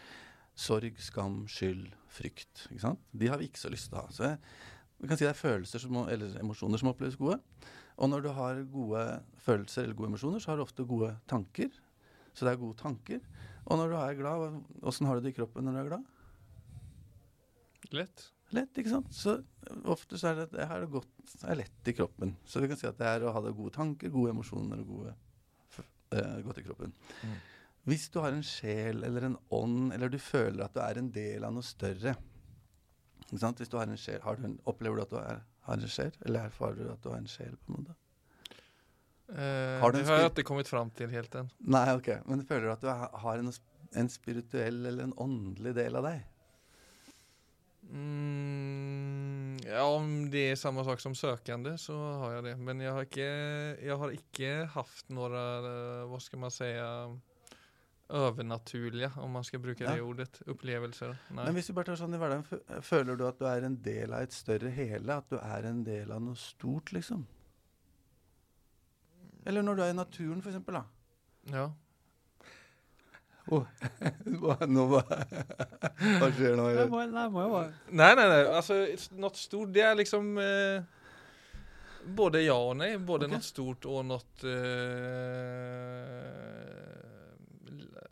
[0.56, 2.68] sorg, skam, skyld, frykt.
[3.12, 4.12] De har vi ikke så lyst til å ha.
[4.14, 4.42] Så jeg,
[5.00, 7.40] vi kan si det er følelser som, eller emosjoner som oppleves gode.
[7.98, 9.04] Og når du har gode
[9.46, 11.70] følelser eller gode emosjoner, så har du ofte gode tanker.
[12.34, 13.22] Så det er gode tanker.
[13.66, 16.10] Og når du er glad, åssen har du det i kroppen når du er glad?
[17.94, 18.26] Lett.
[18.54, 19.14] Lett, ikke sant?
[19.14, 19.38] Så
[19.90, 22.36] ofte så er det, det, er det godt, det er lett i kroppen.
[22.46, 24.92] Så vi kan si at det er å ha det gode tanker, gode emosjoner og
[24.92, 25.14] gode,
[26.14, 26.94] eh, godt i kroppen.
[27.24, 27.40] Mm.
[27.90, 31.10] Hvis du har en sjel eller en ånd, eller du føler at du er en
[31.14, 32.16] del av noe større
[33.34, 33.58] ikke sant?
[33.58, 35.92] Hvis du har en sjel, har du en, Opplever du at du er, har en
[35.92, 37.54] sjel, eller erfarer du at du har en sjel?
[37.64, 37.96] på en måte?
[39.34, 41.50] Eh, Har du det har jeg ikke kommet fram til helt än.
[41.60, 42.10] Nei, ok.
[42.28, 42.90] Men føler du at du
[43.24, 43.52] har en,
[43.96, 46.22] en spirituell eller en åndelig del av deg?
[47.94, 52.54] Mm, ja, om det er samme sak som søkende, så har jeg det.
[52.60, 53.30] Men jeg har ikke,
[53.84, 55.36] jeg har ikke haft noen
[56.10, 56.88] Hva skal ska man säga,
[58.10, 60.04] övernaturliga, om man skal bruke det Ja.
[60.04, 61.16] ordet, Opplevelser.
[61.30, 61.46] Nei.
[61.46, 62.44] Men hvis du bare tar sånn i hverdagen,
[62.82, 65.14] føler du at du er en del av et større hele?
[65.18, 67.26] At du er en del av noe stort, liksom?
[69.46, 70.84] Eller når du er i naturen, eksempel, da.
[71.52, 71.72] Ja.
[74.40, 76.70] Hva, nå, hva, hva skjer nå?
[76.72, 78.46] Jeg må, nei, bare Nej, nej, nej.
[78.48, 80.84] Alltså ett- stort, det er liksom eh,
[82.08, 82.96] både ja og nei.
[82.98, 83.36] Både okay.
[83.36, 86.53] noe stort og noe Eh,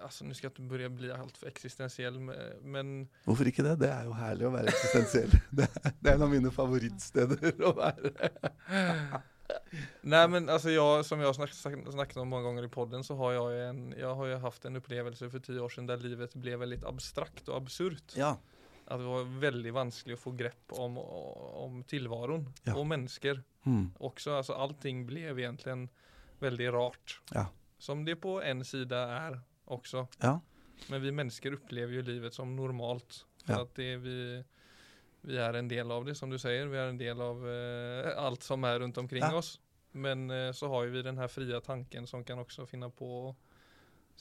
[0.04, 3.76] alltså skal jeg ikke begynne å bli altfor eksistensiell, existentiell, men- Hvorfor ikke det?
[3.80, 5.32] Det er jo herlig å være eksistensiell.
[5.58, 8.12] Det, er- det er en av mine favorittsteder å være.
[10.02, 13.16] Nei, men alltså jag, som jag snack, snack, snackat om många gånger i podden så
[13.16, 16.34] har jag en, jag har ju haft en upplevelse för tio år sedan där livet
[16.36, 18.14] blev väldigt abstrakt och absurt.
[18.16, 18.38] Ja.
[18.86, 22.76] Att det var väldigt vanskelig å få grepp om, om tillvaron Ja.
[22.76, 23.92] och människor Mm.
[24.00, 24.32] också.
[24.34, 25.90] Alltså allting blev egentligen
[26.40, 27.22] väldigt rart.
[27.34, 27.46] Ja.
[27.78, 30.08] Som det på en sida är också.
[30.20, 30.40] Ja.
[30.90, 33.26] Men vi mennesker opplever jo livet som normalt.
[33.46, 33.62] For Ja.
[33.62, 34.44] at det vi,
[35.24, 36.68] vi er en del av det som du sier.
[36.70, 39.34] Vi er en del av eh, alt som er rundt omkring Ja.
[39.38, 39.60] oss.
[39.94, 43.36] Men eh, så har vi den her fria tanken som kan også finne på å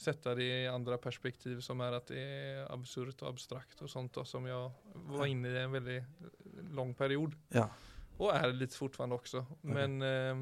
[0.01, 4.17] sette det i andre perspektiv som er at det er absurd og abstrakt og sånt
[4.17, 4.71] og som jeg
[5.13, 5.99] var inne i en veldig
[6.73, 7.35] lang period.
[7.53, 7.67] ja.
[8.21, 9.39] Og er litt fortfarande også.
[9.63, 10.35] Men, eh,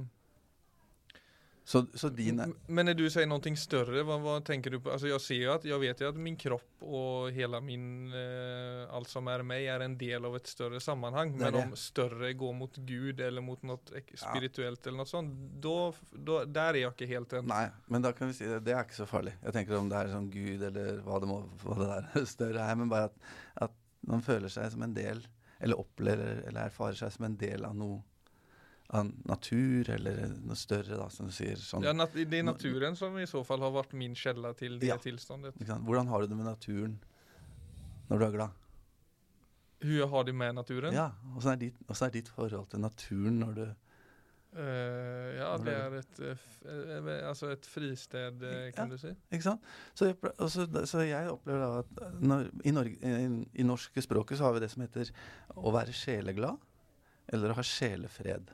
[1.69, 4.89] Så, så din er men når du sier noe større, hva, hva, tenker du på?
[4.89, 8.88] Altså, jeg, ser ju att, jag vet jo at min kropp og hele min, eh,
[8.89, 11.36] alt som er meg, er en del av et større sammenheng.
[11.38, 15.75] Men om større går mot Gud eller mot noe spirituelt, eller noe sånt, då,
[16.10, 17.51] då, der er jeg ikke helt enig.
[17.53, 18.63] Nei, men da kan vi si det.
[18.65, 19.38] Det er ikke så farlig.
[19.45, 22.65] Jeg tenker om det er sånn Gud eller hva det, må, hva det der større
[22.65, 23.34] er, men bare at,
[23.69, 23.77] at
[24.10, 25.21] man føler seg som en del,
[25.62, 28.01] eller opplever eller erfarer seg som en del av noe
[28.89, 31.56] av natur, eller noe større, da, som du sier.
[31.62, 31.84] Sånn.
[31.86, 34.88] Ja, nat det er naturen som i så fall har vært min källa til det
[34.88, 34.97] Ja.
[34.97, 35.54] tilstandet.
[35.62, 36.99] Hvordan har du det med naturen
[38.10, 38.49] når du er glad?
[39.80, 40.93] Hvordan jeg har det med naturen?
[40.93, 43.67] Ja, Åssen er, ditt- er ditt forhold til naturen når du
[44.52, 48.95] Uh, ja, det er et, ett, eh, eh, alltså fristed eh, kan Ja.
[48.95, 49.12] du si.
[49.32, 49.62] Ikke sant?
[49.93, 54.02] Så jeg, ple- så- så jeg opplever da at når, i, Norge, i, i norske
[54.02, 55.12] språket så har vi det som heter
[55.56, 56.58] å være sjeleglad,
[57.32, 58.49] eller å ha sjelefred.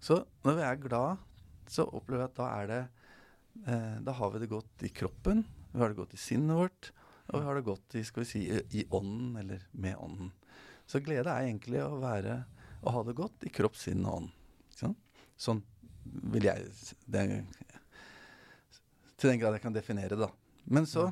[0.00, 1.26] Så når vi er glad,
[1.70, 2.80] så opplever jeg at da er det
[3.66, 6.92] eh, Da har vi det godt i kroppen, vi har det godt i sinnet vårt,
[7.30, 10.32] og vi har det godt i, skal vi si, i, i ånden, eller med ånden.
[10.90, 12.40] Så glede er egentlig å være
[12.80, 14.30] å ha det godt i kropp, sinn og ånd.
[14.74, 14.96] Sånn.
[15.40, 15.60] Sånn
[16.32, 16.64] vil jeg
[17.06, 17.24] det,
[19.20, 20.30] Til den grad jeg kan definere det, da.
[20.64, 21.10] Men så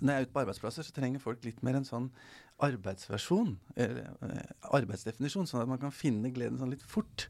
[0.00, 2.08] når jeg er ute på arbeidsplasser, så trenger folk litt mer en sånn
[2.64, 7.28] arbeidsversjon, eller eh, arbeidsdefinisjon, sånn at man kan finne gleden sånn litt fort.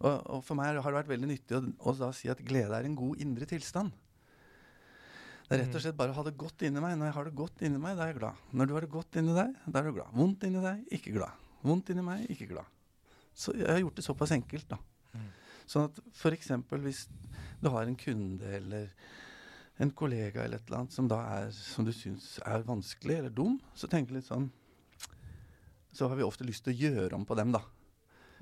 [0.00, 2.76] Og, og for meg har det vært veldig nyttig å, å da si at glede
[2.76, 3.92] er en god indre tilstand.
[5.50, 6.92] Det er rett og slett bare å ha det godt inni meg.
[6.94, 8.42] Når jeg har det godt inni meg, da er jeg glad.
[8.54, 10.12] Når du har det godt inni deg, da er du glad.
[10.14, 11.48] Vondt inni deg, ikke glad.
[11.66, 12.76] Vondt inni meg, ikke glad.
[13.34, 14.78] Så jeg har gjort det såpass enkelt, da.
[15.10, 15.26] Mm.
[15.72, 16.52] Sånn at f.eks.
[16.86, 17.02] hvis
[17.58, 18.94] du har en kunde eller
[19.80, 23.32] en kollega eller et eller annet som da er som du syns er vanskelig eller
[23.32, 24.50] dum, så tenker litt sånn
[25.92, 27.64] Så har vi ofte lyst til å gjøre om på dem, da.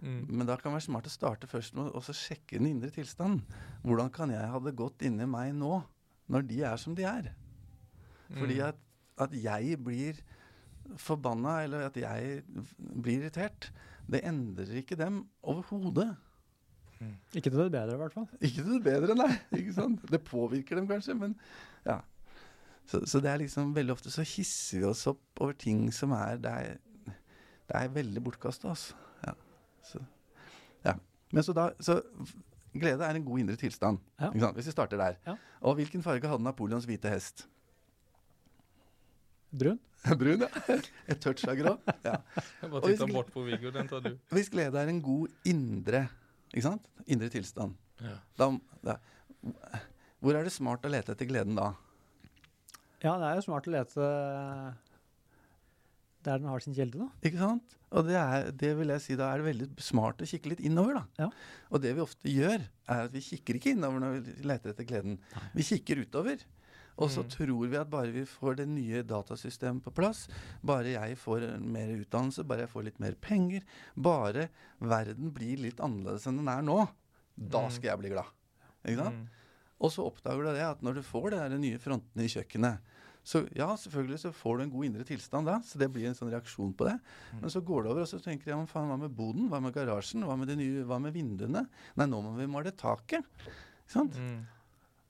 [0.03, 0.27] Mm.
[0.29, 3.41] Men da kan det være smart å starte først med å sjekke den indre tilstanden.
[3.83, 5.79] Hvordan kan jeg ha det godt inni meg nå,
[6.29, 7.31] når de er som de er?
[8.29, 8.67] Fordi Mm.
[8.69, 8.77] at,
[9.17, 10.21] at jeg blir
[11.01, 12.43] forbanna, eller at jeg
[12.77, 13.71] blir irritert,
[14.09, 16.11] det endrer ikke dem overhodet.
[17.35, 18.27] Ikke til det bedre, i hvert fall.
[18.41, 19.31] Ikke til det bedre, nei.
[19.61, 20.03] Ikke sant?
[20.11, 21.35] Det påvirker dem kanskje, men
[21.87, 22.01] ja.
[22.89, 26.15] Så, så det er liksom veldig ofte så hisser vi oss opp over ting som
[26.17, 26.79] er Det er,
[27.69, 28.95] det er veldig bortkasta, altså.
[29.27, 29.35] Ja.
[29.85, 30.01] Så,
[30.87, 30.95] ja.
[31.33, 31.99] Men så da så
[32.79, 34.29] Glede er en god indre tilstand, Ja.
[34.29, 34.57] ikke sant?
[34.57, 35.15] hvis vi starter der.
[35.27, 35.35] Ja.
[35.61, 37.47] Og hvilken farge hadde Napoleons hvite hest?
[39.59, 39.79] Brun?
[40.21, 40.77] Brun, ja.
[41.09, 41.73] Et touch av grå.
[42.05, 42.17] Ja.
[42.63, 44.11] Jeg bare skulle- bort på Viggo, den tar du.
[44.37, 46.07] Hvis glede er en god indre
[46.53, 46.89] ikke sant?
[47.07, 48.17] Indre tilstand, Ja.
[48.39, 48.51] da,
[48.85, 48.97] da,
[50.23, 51.73] hvor er det smart å lete etter gleden da?
[53.03, 54.07] Ja, det er jo smart å lete
[56.27, 57.07] der den har sin kilde, da.
[57.25, 57.75] Ikke sant?
[57.95, 60.61] Og det, er, det vil jeg si, da er det veldig smart å kikke litt
[60.67, 61.25] innover, da.
[61.25, 61.29] Ja.
[61.73, 64.89] Og det vi ofte gjør, er at vi kikker ikke innover når vi leter etter
[64.89, 65.17] gleden.
[65.57, 66.43] Vi kikker utover.
[66.99, 67.29] Og så Mm.
[67.31, 70.27] tror vi at bare vi får det nye datasystemet på plass,
[70.65, 73.63] bare jeg får mer utdannelse, bare jeg får litt mer penger,
[73.97, 74.49] bare
[74.81, 76.89] verden blir litt annerledes enn den er nå,
[77.39, 77.71] da Mm.
[77.71, 78.27] skal jeg bli glad.
[78.85, 79.15] Ikke sant?
[79.15, 79.29] Mm.
[79.81, 82.79] Og så oppdager du det at når du får de der nye frontene i kjøkkenet,
[83.25, 86.15] så ja, selvfølgelig så får du en god indre tilstand da, så det blir en
[86.15, 86.99] sånn reaksjon på det.
[87.35, 87.41] Mm.
[87.43, 89.49] Men så går det over, og så tenker jeg, faen, hva med boden?
[89.51, 90.25] Hva med garasjen?
[90.25, 91.69] Hva med, de nye, hva med vinduene?
[91.97, 93.23] Nei, nå må vi male taket.
[93.87, 94.15] Ikke sant?
[94.17, 94.47] Mm.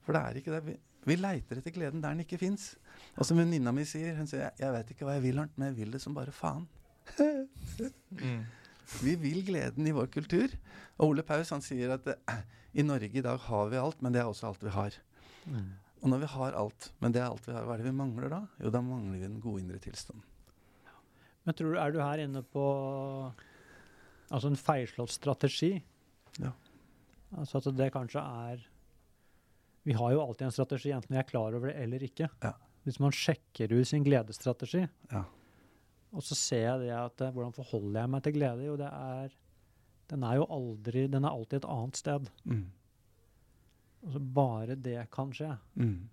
[0.03, 0.79] For det er ikke det.
[1.07, 2.73] Vi, leiter etter gleden der den ikke fins.
[3.15, 5.55] Og som venninna mi sier, hun sier, jeg, jeg vet ikke hva jeg vil, Arnt,
[5.57, 6.67] men jeg vil det som bare faen.
[8.09, 8.41] Mm.
[8.99, 10.49] Vi vil gleden i vår kultur.
[10.97, 12.39] Og Ole Paus han sier at eh,
[12.73, 14.97] i Norge i dag har vi alt, men det er også alt vi har.
[15.99, 17.95] Og når vi har alt, men det er alt vi har, hva er det vi
[17.95, 18.41] mangler da?
[18.61, 20.25] Jo, da mangler vi den gode indre tilstand.
[21.45, 22.65] Men tror du, er du her inne på
[24.29, 25.71] altså en feilslått strategi?
[26.39, 26.51] Ja.
[27.37, 28.63] Altså at det kanskje er
[29.87, 32.27] Vi har jo alltid en strategi, enten vi er klar over det eller ikke.
[32.43, 32.53] Ja.
[32.85, 35.23] Hvis man sjekker ut sin gledesstrategi, Ja.
[36.13, 38.65] og så ser jeg det at eh, Hvordan forholder jeg meg til glede?
[38.65, 39.29] Jo, det er
[40.09, 42.29] Den er jo aldri Den er alltid et annet sted.
[42.45, 42.65] Mm.
[44.05, 45.51] Altså bare det kan skje.
[45.75, 46.09] Mm.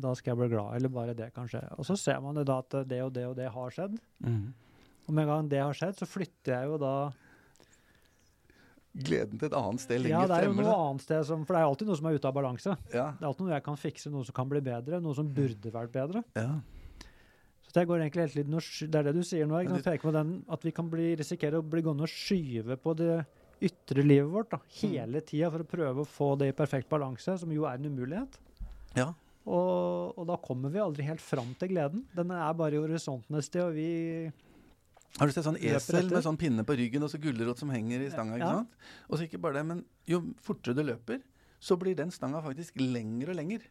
[0.00, 0.76] Da skal jeg bli glad.
[0.76, 1.60] Eller bare det kan skje.
[1.78, 3.98] Og så ser man det da at det og det og det har skjedd.
[4.24, 4.52] Mm.
[5.06, 6.94] Og med en gang det har skjedd, så flytter jeg jo da
[8.90, 11.54] Gleden til et annet sted Ja, lenger det er jo noe annet sted som For
[11.54, 12.72] det er alltid noe som er ute av balanse.
[12.92, 13.04] Ja.
[13.14, 15.70] Det er alltid noe jeg kan fikse, noe som kan bli bedre, noe som burde
[15.72, 16.24] vært bedre.
[16.34, 16.60] ja.
[17.70, 19.60] Så det går egentlig helt litt noe Det er det du sier nå.
[19.60, 19.82] jeg Ikke?
[19.84, 20.02] peke sant?
[20.02, 23.20] På den, at vi kan bli, risikere å bli gående og skyve på det
[23.62, 24.90] ytre livet vårt da, Mm.
[24.90, 27.86] hele tida for å prøve å få det i perfekt balanse, som jo er en
[27.86, 28.38] umulighet.
[28.96, 29.12] ja.
[29.46, 32.02] Og, og da kommer vi aldri helt fram til gleden.
[32.14, 34.30] Den er bare i horisonten et sted, og vi
[35.18, 38.04] Har du sett sånn esel med sånn pinne på ryggen og så gulrot som henger
[38.06, 38.36] i stanga?
[38.38, 38.60] ikke Ja.
[38.60, 38.76] sant?
[39.08, 41.20] Og så ikke bare det, men jo fortere du løper,
[41.60, 43.66] så blir den stanga faktisk lengre og lengre.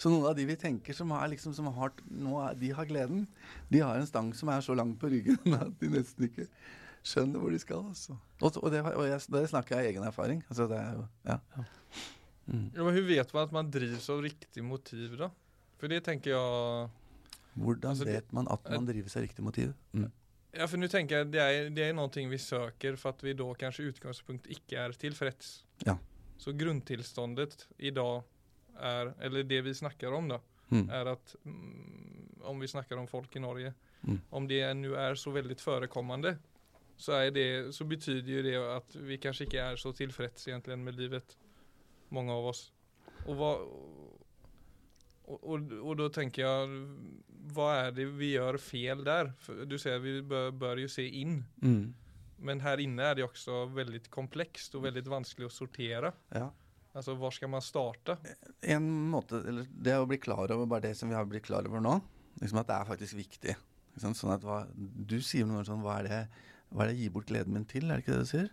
[0.00, 2.88] så noen av de vi tenker som har, liksom, som har nå er, De har
[2.90, 3.26] gleden.
[3.70, 6.48] De har en stang som er så lang på ryggen at de nesten ikke
[7.06, 7.86] skjønner hvor de skal.
[7.92, 8.16] Altså.
[8.42, 10.42] Og, og, det, og jeg, det snakker jeg av egen erfaring.
[10.50, 11.38] Altså, det er jo, ja.
[12.50, 12.66] Mm.
[12.74, 15.30] Ja, men hur vet man at man driver av riktig motiv da?
[15.80, 16.90] For det tenker jag,
[17.60, 19.72] Hvordan Altså, vet man at man driver seg riktig motiv?
[19.92, 20.10] Mm.
[20.56, 23.32] ja for nå tenker jeg det er, det er noe vi søker for at vi
[23.38, 25.64] da kanskje utgångspunkt ikke er tilfreds.
[25.86, 25.96] Ja.
[26.40, 28.22] Så grunntilståndet i dag
[28.80, 30.88] er, eller det vi snakker om da, Mm.
[30.90, 33.72] er att mm, om vi snakker om folk i Norge,
[34.06, 34.20] Mm.
[34.30, 36.38] om det nå er så veldig forekommende,
[36.96, 40.94] så, det, så betyder jo det at vi kanskje ikke er så tilfreds egentlig med
[40.94, 41.36] livet,
[42.10, 42.72] mange av oss.
[43.26, 43.58] Og vad,
[45.30, 46.68] och, och, och då tänker jag,
[47.28, 49.32] vad är det vi gör fel där?
[49.38, 51.94] För du säger vi bör, bör ju se in, Mm.
[52.38, 56.12] men här inne är det också väldigt komplext och väldigt vanskelig å sortere.
[56.28, 56.52] Ja.
[56.92, 58.16] Altså, hvor skal man starte?
[58.60, 61.66] En måte, eller det å bli klar over bare det som vi har blitt klar
[61.68, 62.00] over nå,
[62.40, 63.54] liksom at det er faktisk viktig.
[63.54, 64.14] Ikke?
[64.14, 66.20] Sånn at hva, du sier noe sånn hva er, det,
[66.70, 67.86] hva er det jeg gir bort gleden min til?
[67.90, 68.50] Er det ikke det du sier?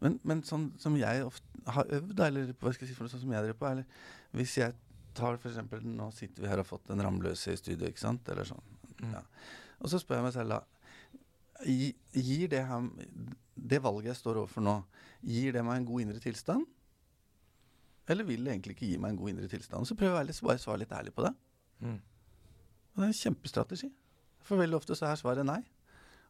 [0.00, 3.12] Men, men sånn som jeg ofte har øvd, eller hva skal jeg si for noe
[3.14, 3.84] sånn som jeg driver på, eller
[4.38, 4.74] hvis jeg
[5.18, 8.28] tar eksempel, Nå sitter vi her og har fått en ramløse i studio, ikke sant?
[8.32, 8.62] Eller sånn.
[9.02, 9.12] Mm.
[9.16, 9.22] Ja.
[9.82, 10.60] Og så spør jeg meg selv, da.
[11.66, 12.84] Gir det her
[13.58, 14.74] Det valget jeg står overfor nå,
[15.26, 16.66] gir det meg en god indre tilstand?
[18.08, 19.84] Eller vil det egentlig ikke gi meg en god indre tilstand?
[19.90, 21.32] Så prøver jeg å litt- bare svare litt ærlig på det.
[21.82, 21.98] Mm.
[21.98, 23.90] Og det er en kjempestrategi.
[24.46, 25.58] For veldig ofte så er svaret nei.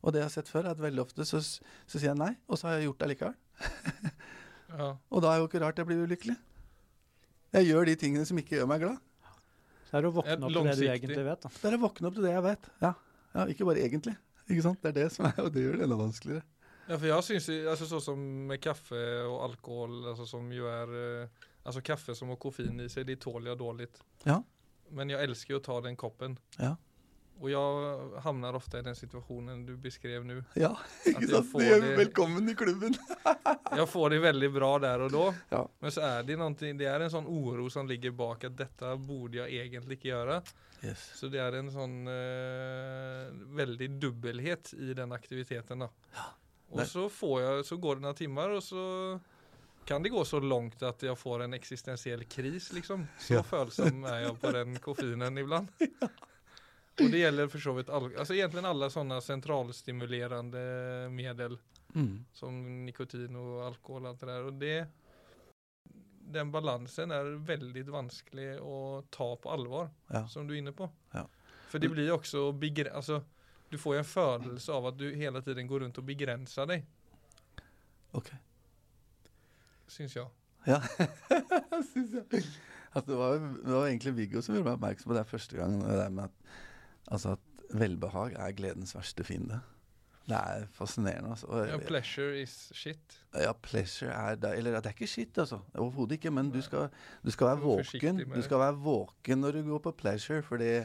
[0.03, 2.33] Og det jeg har sett før, er at veldig ofte så, så sier jeg nei,
[2.48, 3.37] og så har jeg gjort det likevel.
[4.68, 4.90] Ja.
[5.09, 6.35] Og da er jo ikke rart jeg blir ulykkelig.
[7.56, 8.98] Jeg gjør de tingene som ikke gjør meg glad.
[9.88, 11.44] Så er det å våkne opp til det du egentlig vet.
[11.44, 11.50] da.
[11.54, 12.70] Det er å våkne opp til det jeg vet.
[12.84, 12.92] Ja,
[13.34, 14.14] ja ikke bare egentlig.
[14.48, 14.80] Ikke sant?
[14.82, 16.44] Det er det som er, og det gjør det enda vanskeligere.
[16.88, 20.92] Ja, for jeg syns altså, Sånn som med kaffe og alkohol, altså, som jo er
[21.68, 23.88] Altså kaffe som har koffein i seg, de tåler jeg dårlig.
[24.24, 24.38] Ja.
[24.96, 26.38] Men jeg elsker å att ta den koppen.
[26.56, 26.76] Ja.
[27.40, 30.44] Och jag hamnar ofta i den situationen du beskrev nu.
[30.55, 30.68] Ja,
[31.01, 32.94] At ikke jeg Det gjør det- velkommen i klubben.
[33.77, 35.35] Jag får det väldigt bra där och då.
[35.48, 35.68] Ja.
[35.79, 38.96] Men så är det någonting, det är en sån oro som ligger bak att detta
[38.96, 40.42] borde jag egentligen inte göra.
[40.83, 41.12] Yes.
[41.14, 45.90] Så det är en sån eh, väldig dubbelhet i den aktiviteten då.
[46.70, 46.87] Och Nej.
[46.87, 49.20] så får jag, så går det några timmar och så
[49.85, 53.07] kan det gå så långt att jag får en existentiell kris liksom.
[53.18, 53.42] Så Ja.
[53.42, 55.68] följsam är jag på den koffeinen ibland.
[57.00, 60.58] Och det gäller för så vidt all, alltså egentligen alla sådana centralstimulerande
[61.11, 61.58] medel
[61.94, 62.24] Mm.
[62.32, 64.42] som nikotin och alkohol och allt det där.
[64.44, 64.87] Och det,
[66.20, 70.28] den balansen er veldig vanskelig å ta på alvor, Ja.
[70.28, 70.90] som du er inne på.
[71.12, 71.22] Ja.
[71.68, 73.22] For det blir også begre altså,
[73.70, 76.84] du får jo en følelse av at du hele tiden går rundt og begrenser deg.
[78.12, 78.30] Ok.
[79.88, 80.26] syns jeg.
[80.66, 80.80] Ja,
[81.94, 82.44] syns jeg.
[82.92, 85.80] Altså, det, var, det var egentlig Viggo som gjorde meg oppmerksom på det første gangen.
[85.80, 86.48] Det der med at,
[87.11, 89.61] altså at velbehag er gledens verste fiende.
[90.29, 91.31] Det er fascinerende.
[91.33, 91.47] Altså.
[91.47, 93.14] Og, Ja, pleasure is shit.
[93.35, 95.61] Ja, pleasure er da, Eller det er ikke shit, altså.
[95.75, 96.31] Overhodet ikke.
[96.31, 96.90] Men du skal,
[97.25, 98.21] du skal være våken.
[98.35, 100.83] Du skal være våken når du går på pleasure, fordi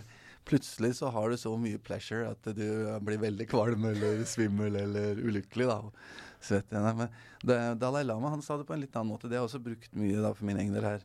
[0.48, 2.64] plutselig så har du så mye pleasure at du
[3.04, 5.82] blir veldig kvalm eller svimmel eller ulykkelig, da.
[6.44, 7.04] Svett igjen.
[7.44, 9.28] Men Dalai Lama han sa det på en litt annen måte.
[9.28, 11.04] Det har jeg også brukt mye da for min egen del her.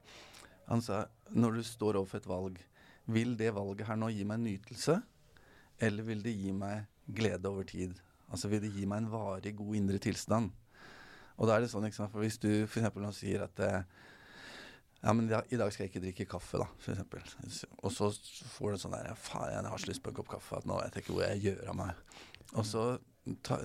[0.71, 2.59] Han sa når du står overfor et valg,
[3.09, 4.99] vil det valget her nå gi meg nytelse,
[5.81, 7.95] eller vil det gi meg glede over tid?
[8.29, 10.51] Altså vil det gi meg en varig god indre tilstand?
[11.39, 13.83] Og da er det sånn, sant, for hvis du for eksempel sier at eh,
[15.05, 17.23] ja, men i dag, i dag skal jeg ikke drikke kaffe, da, for eksempel.
[17.87, 18.09] Og så
[18.57, 20.75] får du sånn der Faen, jeg har så lyst på en kopp kaffe at nå
[20.81, 22.03] vet jeg ikke hvor jeg gjør av meg.
[22.59, 22.83] Og så
[23.47, 23.61] ta,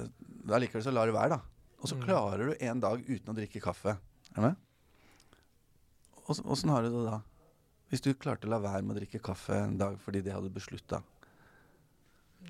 [0.45, 1.41] da likevel så lar du være, da.
[1.81, 2.03] Og så Mm.
[2.05, 3.97] klarer du en dag uten å drikke kaffe.
[3.97, 4.55] Er du med?
[6.29, 7.17] Åssen har du det da?
[7.93, 10.49] Hvis du klarte å la være med å drikke kaffe en dag fordi det hadde
[10.53, 11.03] beslutta.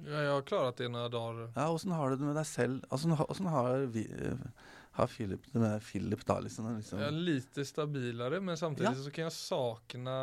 [0.03, 1.49] Ja, jeg har klart det några dager.
[1.55, 2.79] Ja, åssen har du det med deg selv?
[2.95, 4.39] Åssen har, har, vi, eh,
[4.97, 6.69] har Philip det med Philip da, liksom?
[6.79, 7.01] liksom?
[7.03, 9.03] Jeg er lite stabilere, men samtidig Ja.
[9.03, 10.15] så kan jeg savne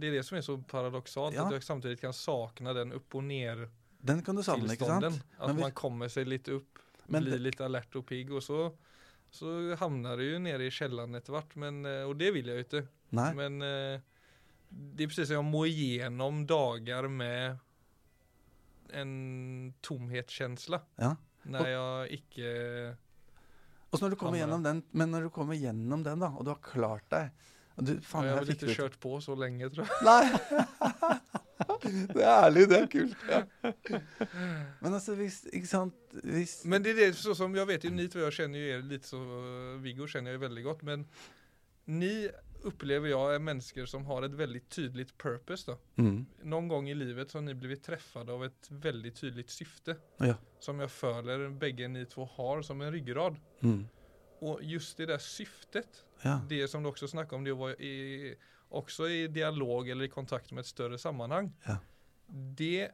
[0.00, 1.44] det er det som er så paradoksalt, Ja.
[1.46, 3.68] at jeg samtidig kan savne den opp og ned.
[4.02, 5.04] Den kan du savne, ikke sant?
[5.38, 8.32] At Men vi- man kommer seg litt opp, Men blir det- lite alert og pigg
[8.32, 8.72] og så,
[9.30, 12.64] så havner du jo nede i kjelleren etter hvert, Men, og det vil jeg jo
[12.80, 12.88] ikke.
[13.12, 13.32] Nei.
[13.34, 14.00] Men eh,
[14.68, 17.58] det är precis som jag må igenom dagar med
[18.92, 20.80] en tomhetskänsla.
[20.96, 21.16] Ja.
[21.42, 22.96] När jag icke
[23.90, 26.50] Og når du kommer gjennom den, men når du kommer gjennom den, da, og du
[26.50, 27.30] har klart deg
[27.76, 30.04] du, ja, faen, Jag har fikk inte kört på så länge tror jag.
[30.04, 30.38] Nei!
[32.14, 33.16] det er ærlig, det er kult.
[33.30, 33.42] Ja.
[34.80, 37.92] Men altså, hvis Ikke sant Hvis Men det er det så som Jeg vet jo
[37.92, 39.20] ni to, jeg kjenner jo dere lite så,
[39.84, 41.04] Viggo kjenner jeg veldig godt, men
[41.86, 42.26] ni
[42.62, 46.02] upplever jag är människor som har ett väldigt tydligt purpose då.
[46.02, 46.26] mm.
[46.42, 49.96] Någon gång i livet så har ni blivit träffade av ett väldigt tydligt syfte.
[50.16, 50.34] Ja.
[50.58, 53.36] Som jag följer bägge ni två har som en ryggrad.
[53.60, 53.86] Mm.
[54.38, 56.40] Och just det där syftet, Ja.
[56.48, 58.34] det som du också snackade om, det var i,
[58.68, 61.52] också i dialog eller i kontakt med ett större sammanhang.
[61.66, 61.76] Ja.
[62.26, 62.90] Det,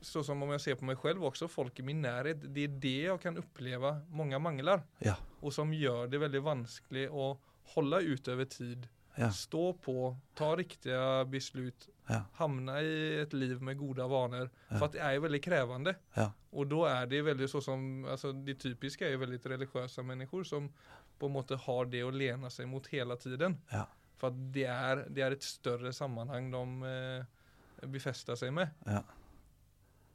[0.00, 2.68] så som om jag ser på mig själv också, folk i min närhet, det är
[2.68, 4.82] det jag kan uppleva många manglar.
[4.98, 5.16] Ja.
[5.40, 9.32] Och som gör det väldigt vanskligt att hålla ut över tid, Ja.
[9.32, 12.22] stå på, ta riktiga beslut, Ja.
[12.34, 14.50] hamna i ett liv med goda vanor.
[14.68, 14.78] Ja.
[14.78, 15.94] För att det är väldigt krävande.
[16.14, 16.32] Ja.
[16.50, 20.44] Och då är det väldigt så som, alltså det typiska är ju väldigt religiösa människor
[20.44, 20.72] som
[21.18, 23.56] på en måte har det att lena sig mot hela tiden.
[23.70, 23.88] Ja.
[24.16, 26.82] För att det är, det är ett större sammanhang de
[27.80, 28.68] eh, befäster sig med.
[28.84, 29.04] Ja.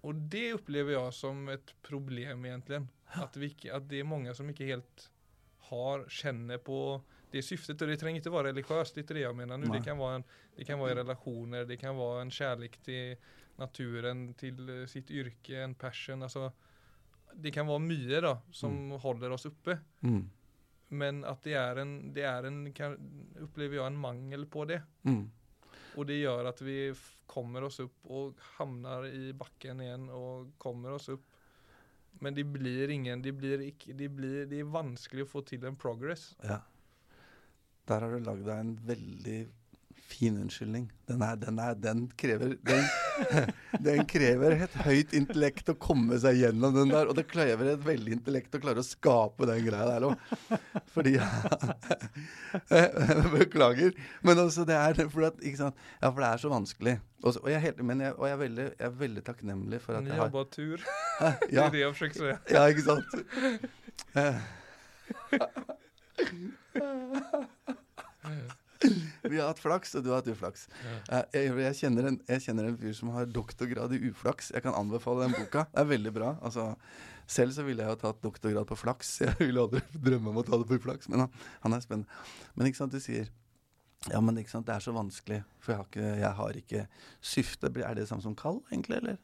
[0.01, 2.87] Och det upplever jag som ett problem egentligen.
[3.05, 5.11] Att, vi, ikke- att det är många som inte helt
[5.59, 7.01] har, känner på
[7.31, 7.81] det syftet.
[7.81, 9.67] Och det trenger ikke være religiøst, det är inte det jag menar nu.
[9.71, 10.23] Det kan, vara en,
[10.55, 13.15] det kan vara i relationer, det kan være en kärlek til
[13.55, 16.23] naturen, till eh, sitt yrke, en passion.
[16.23, 16.51] Alltså,
[17.33, 19.77] det kan være mye da, som holder oss oppe.
[20.01, 20.29] Mm.
[20.91, 22.97] Men at det er en, det er en, kan,
[23.43, 24.81] opplever jeg, en mangel på det.
[25.07, 25.29] Mm.
[25.95, 26.77] Og det gjør at vi
[27.31, 31.23] kommer oss opp og havner i backen igjen og kommer oss opp.
[32.19, 35.63] Men det blir ingen, det blir ikke, det blir, det er vanskelig å få til
[35.67, 36.33] en progress.
[36.43, 36.59] Ja.
[37.91, 39.39] Der har du lagd deg en veldig
[40.11, 40.91] fin unnskyldning.
[41.07, 42.83] Den, er, den, er, den krever den,
[43.87, 47.09] den krever et høyt intellekt å komme seg gjennom den der.
[47.11, 50.15] Og det krever et veldig intellekt å klare å skape den greia der òg.
[50.95, 51.13] Fordi
[53.35, 53.91] Beklager.
[54.27, 55.35] Men altså, det er for at?
[55.43, 55.71] Ja,
[56.09, 56.95] for det er så vanskelig.
[57.21, 60.07] Også, og, jeg, men jeg, og jeg, er veldig, jeg er veldig takknemlig for at
[60.09, 60.77] jeg har Jobba tur.
[61.53, 63.09] Ja, Det er det ja ikke sant?
[68.31, 68.57] Eh.
[69.29, 70.63] Vi har hatt flaks, og du har hatt uflaks.
[71.11, 71.19] Ja.
[71.35, 74.49] Jeg, jeg, kjenner en, jeg kjenner en fyr som har doktorgrad i uflaks.
[74.55, 75.67] Jeg kan anbefale den boka.
[75.69, 76.31] Det er veldig bra.
[76.41, 76.65] Altså,
[77.29, 79.11] selv så ville jeg jo tatt doktorgrad på flaks.
[79.27, 82.25] Jeg ville aldri drømme om å ta det på uflaks, men han, han er spennende.
[82.57, 83.29] Men ikke sant, du sier
[84.09, 86.79] ja, men ikke sant, det er så vanskelig, for jeg har ikke, jeg har ikke
[87.21, 87.69] syfte.
[87.69, 89.19] Er det det samme som kall, egentlig, eller?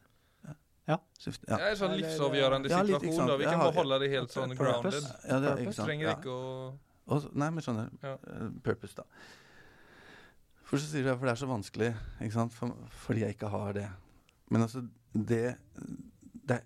[0.87, 0.99] Ja.
[1.19, 2.91] Syfte, Det er en sånn livsavgjørende situasjon.
[2.93, 3.37] Ja, litt, da.
[3.41, 4.99] Vi kan beholde det helt sånn grounded.
[5.01, 5.87] ja, det, er- ikke sant.
[5.89, 6.13] Trenger Ja.
[6.21, 6.77] ikke å
[7.07, 7.91] Og, nei, men skjønner.
[8.03, 8.15] Ja.
[8.31, 9.05] eh, purpose, da.
[10.67, 12.55] For så sier du at for det er så vanskelig, ikke sant?
[12.55, 12.73] For,
[13.05, 13.85] fordi jeg ikke har det.
[14.51, 14.83] Men altså,
[15.13, 15.55] det,
[16.47, 16.61] det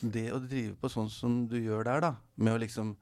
[0.00, 2.94] Det å drive på sånn som du gjør der, da, med å liksom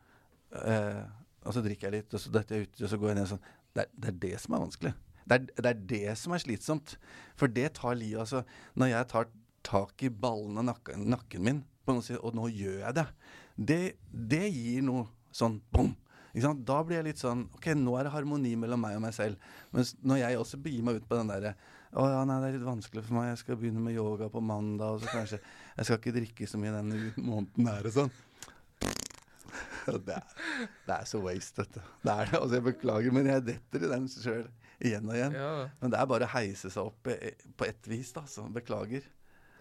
[0.56, 1.02] eh,
[1.44, 3.30] Og så drikker jeg litt, og så detter jeg uti, og så går jeg ned
[3.34, 3.46] sånn
[3.76, 4.90] det, det er det som er vanskelig.
[5.30, 6.96] Det er, det er det som er slitsomt.
[7.38, 8.40] For det tar livet Altså,
[8.74, 9.28] når jeg tar
[9.62, 13.04] tak i ballene av nakken, nakken min, og nå gjør jeg det,
[13.70, 13.78] det,
[14.32, 15.93] det gir noe sånn bom.
[16.31, 19.51] Da blir jeg litt sånn OK, nå er det harmoni mellom meg og meg selv.
[19.74, 21.57] Mens når jeg også begir meg ut på den derre
[21.91, 23.33] Å ja, nei, det er litt vanskelig for meg.
[23.33, 26.61] Jeg skal begynne med yoga på mandag, og så kanskje Jeg skal ikke drikke så
[26.62, 28.12] mye denne måneden her og sånn.
[29.91, 30.35] Det, er,
[30.87, 31.83] det er så waste, dette.
[32.05, 32.39] Det er det.
[32.39, 34.45] Altså, jeg beklager, men jeg detter i den sjøl
[34.78, 35.35] igjen og igjen.
[35.35, 35.49] Ja,
[35.81, 38.22] Men det er bare å heise seg opp på ett vis, da.
[38.31, 39.09] Så beklager.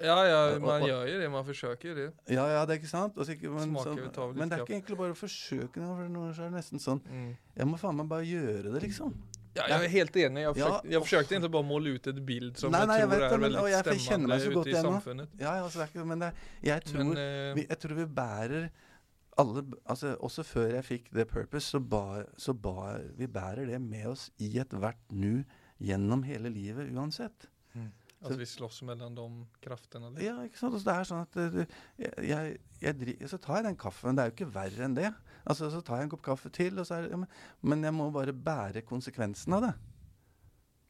[0.02, 1.32] Ja, ja man og- gjør jo det.
[1.32, 2.08] Man forsøker det.
[2.30, 3.16] Ja, ja, det er ikke sant?
[3.18, 3.96] Ikke, men, så,
[4.36, 7.02] men det er ikke egentlig bare å forsøke noe, for så er det nesten sånn
[7.10, 7.36] Mm.
[7.58, 9.14] Jeg må faen meg bare gjøre det, liksom.
[9.58, 10.42] Ja, jeg er helt enig.
[10.44, 13.10] Jeg Ja, forsøkte, jeg forsøkte egentlig bare måle ut et bild som Nei, nei, jeg
[13.10, 15.28] jeg tror vet er men- veldig og jeg stemmende godt ute i igjen samfunnet.
[15.40, 16.30] Ja, ja, altså, det ikke, men det,
[16.64, 18.70] jeg, tror, Men uh, vi, jeg tror vi bærer
[19.40, 23.82] alle altså, Også før jeg fikk det purpose, så, ba, så ba, vi bærer det
[23.82, 25.44] med oss i ethvert nu
[25.82, 27.48] gjennom hele livet uansett.
[28.20, 29.26] At vi slåss mellom de
[29.64, 30.10] kraftene.
[30.12, 30.26] litt.
[30.26, 30.74] Ja, ikke sant?
[30.76, 31.62] Altså, det er sånn at du,
[32.04, 34.18] jeg, jeg, jeg, Så tar jeg den kaffen.
[34.18, 35.14] Det er jo ikke verre enn det.
[35.46, 37.30] Altså, Så tar jeg en kopp kaffe til, er ja, men,
[37.62, 39.74] men jeg må bare bære konsekvensen av det.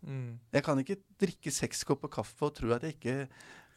[0.10, 0.40] Mm.
[0.56, 3.28] Jeg kan ikke drikke seks kopper kaffe og tro at, ikke,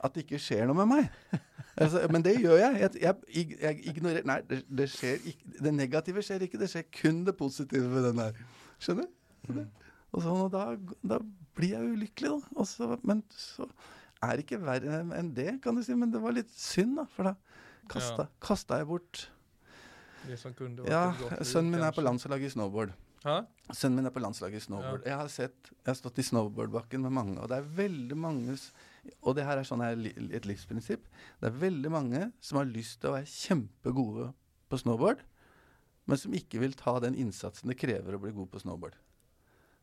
[0.00, 1.10] at det ikke skjer noe med meg.
[1.72, 2.80] Altså, men det gjør jeg.
[3.00, 4.90] Jeg, jeg, jeg ignorerer Nei, det, det
[5.24, 5.52] ikke.
[5.64, 6.58] Det negative skjer ikke.
[6.60, 8.42] Det skjer kun det positive ved den der.
[8.76, 9.06] Skjønner?
[9.48, 9.62] Mm.
[10.12, 10.66] Og, sånn, og da,
[11.08, 11.16] da
[11.58, 12.56] blir jeg ulykkelig, da.
[12.62, 13.66] Også, men så
[14.22, 15.96] er det ikke verre enn det, kan du si.
[15.98, 17.06] Men det var litt synd, da.
[17.12, 17.36] For da
[17.90, 19.24] kasta, kasta jeg bort
[20.26, 22.92] Det som kunne vært Ja, godt sønnen min er på landslaget i snowboard.
[23.22, 23.36] Hæ?
[23.74, 25.04] Sønnen min er på landslaget i snowboard.
[25.06, 28.56] Jeg har sett, jeg har stått i snowboardbakken med mange, og det er veldig mange
[29.26, 31.08] Og det her er sånn her et livsprinsipp.
[31.40, 34.28] Det er veldig mange som har lyst til å være kjempegode
[34.70, 35.24] på snowboard,
[36.06, 38.94] men som ikke vil ta den innsatsen det krever å bli god på snowboard.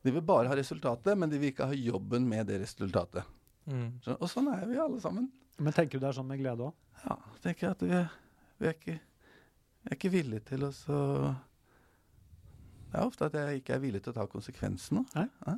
[0.04, 3.24] De vil bare ha resultatet, men de vil ikke ha jobben med det resultatet.
[3.70, 4.00] Mm.
[4.06, 5.28] Så, og sånn er vi alle sammen.
[5.60, 6.74] Men tenker du det er sånn med glede òg?
[7.04, 8.14] Ja, tenker jeg at vi, er-
[8.60, 10.96] vi er ikke jeg er ikke villig til å så
[12.92, 15.04] Det er ofte at jeg ikke er villig til å ta konsekvensen.
[15.04, 15.22] da.
[15.22, 15.28] Nei.
[15.48, 15.58] Ja.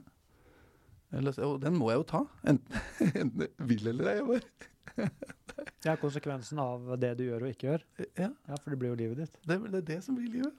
[1.17, 2.83] Eller, og den må jeg jo ta, enten,
[3.21, 4.41] enten jeg vil eller ei.
[5.91, 7.83] er konsekvensen av det du gjør og ikke gjør.
[8.19, 9.37] Ja, Ja, For det blir jo livet ditt.
[9.47, 10.53] det er det, er det som blir livet.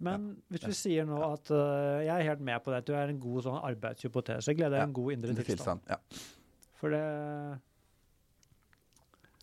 [0.00, 2.94] Men hvis vi sier nå at uh, jeg er helt med på det, at du
[2.96, 4.54] er en god sånn arbeidshypotese.
[4.56, 5.82] gleder er Ja, en god indre tilstand.
[5.84, 5.90] tilstand.
[5.90, 5.98] Ja.
[6.80, 7.02] For det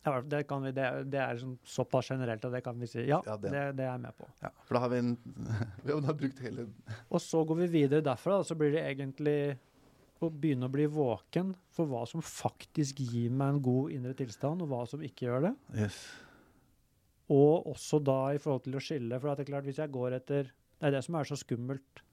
[0.08, 3.02] ja, det, kan vi, det, det er liksom såpass generelt at det kan vi si.
[3.10, 4.28] Ja, Ja, det- det, det er jeg med på.
[4.42, 4.50] ja.
[4.66, 5.18] For da har vi en
[5.84, 6.68] Vi har brukt hele
[7.10, 9.58] Og så går vi videre derfra, og så blir det egentlig
[10.24, 14.62] å begynne å bli våken for hva som faktisk gir meg en god indre tilstand,
[14.64, 15.56] og hva som ikke gjør det.
[15.84, 16.00] Yes.
[17.34, 19.92] Og også da i forhold til å skille, for at det er klart hvis jeg
[19.92, 20.48] går etter
[20.78, 22.04] Det er det som er så skummelt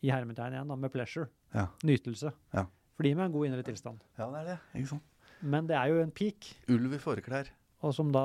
[0.00, 1.28] i hermetegn igjen, da, med pleasure.
[1.52, 1.66] Ja.
[1.84, 2.32] Nytelse.
[2.56, 2.64] Ja.
[2.96, 4.04] For det gir meg en god indre tilstand.
[4.16, 4.58] Ja, det er det.
[4.80, 5.26] Ikke sant?
[5.40, 6.48] Men det er jo en peak.
[6.72, 7.50] Ulv i fåreklær.
[7.84, 8.22] Og som da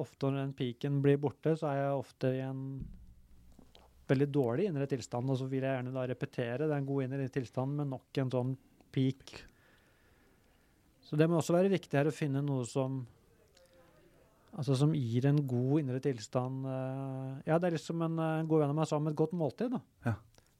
[0.00, 2.60] ofte når den peaken blir borte, så er jeg ofte i en
[4.12, 5.32] veldig dårlig indre tilstand.
[5.32, 8.54] Og så vil jeg gjerne da repetere den gode indre tilstanden med nok en sånn
[8.92, 9.34] peak.
[11.04, 13.02] Så det må også være viktig her å finne noe som
[14.52, 16.66] Altså som gir en god indre tilstand.
[16.68, 19.32] eh, ja, det er liksom en uh, god venn av meg sa om et godt
[19.32, 19.72] måltid.
[19.72, 19.80] da.
[20.04, 20.14] Ja.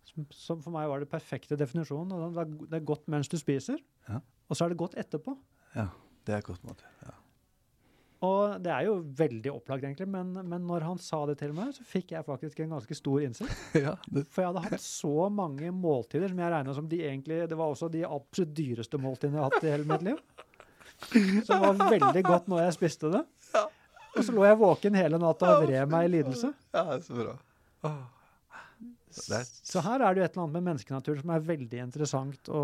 [0.08, 2.12] Som, som for meg var det perfekte definisjonen.
[2.16, 4.20] og Det er, det er godt mens du spiser, Ja.
[4.48, 5.36] og så er det godt etterpå.
[5.76, 5.90] Ja,
[6.26, 6.88] det er et godt måltid.
[7.04, 7.12] Ja.
[8.22, 11.72] Og det er jo veldig opplagt, egentlig, men, men når han sa det til meg,
[11.74, 13.56] så fikk jeg faktisk en ganske stor innsikt.
[13.84, 13.96] ja,
[14.30, 17.72] For jeg hadde hatt så mange måltider som jeg regna som de egentlig Det var
[17.74, 20.22] også de absolutt dyreste måltidene jeg har hatt i hele mitt liv.
[21.48, 23.24] Som var veldig godt når jeg spiste det.
[24.22, 26.52] Og så lå jeg våken hele natta og vred meg i lidelse.
[26.72, 27.36] ja, det så bra.
[29.12, 32.62] Så her er det jo et eller annet med menneskenatur som er veldig interessant å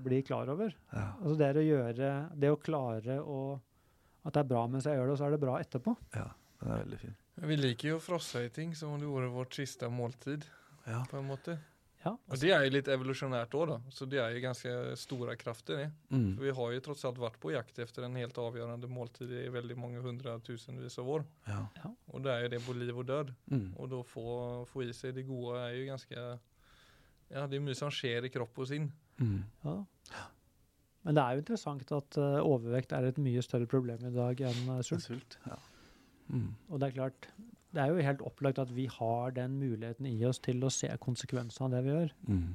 [0.00, 0.72] bli klar over.
[0.94, 3.40] ja, Altså det er å gjøre Det å klare å
[4.24, 5.96] At det er bra mens jeg gjør det, og så er det bra etterpå.
[6.16, 6.26] ja,
[6.62, 7.14] den er veldig fin.
[7.40, 10.44] Vi liker jo å frosse i ting som om det var vårt siste måltid,
[10.86, 11.04] Ja.
[11.08, 11.58] på en måte.
[12.00, 13.74] Ja, Og det er jo litt evolusjonært òg.
[13.92, 15.90] Så det er jo ganske store krefter.
[16.08, 16.30] Mm.
[16.38, 19.42] For vi har jo tross alt vært på jakt etter en helt avgjørende måltid i
[19.52, 21.26] veldig mange hundretusenvis av år.
[21.50, 21.60] Ja.
[22.14, 23.34] Og det er jo det på liv og død.
[23.52, 23.68] Mm.
[23.76, 24.26] Og da få,
[24.70, 26.26] få i seg det gode er jo ganske
[27.30, 28.88] Ja, det er mye som skjer i kropp og sinn.
[29.20, 29.44] Mm.
[29.62, 29.76] Ja.
[31.04, 34.40] Men det er jo interessant at eh, overvekt er et mye større problem i dag
[34.48, 35.04] enn Det er sult.
[35.04, 35.38] Sult.
[35.46, 35.60] Ja.
[36.32, 36.48] Mm.
[36.70, 37.28] Og det er klart,
[37.74, 40.88] det er jo helt opplagt at vi har den muligheten i oss til å se
[41.02, 42.12] konsekvensene av det vi gjør.
[42.26, 42.48] Mm.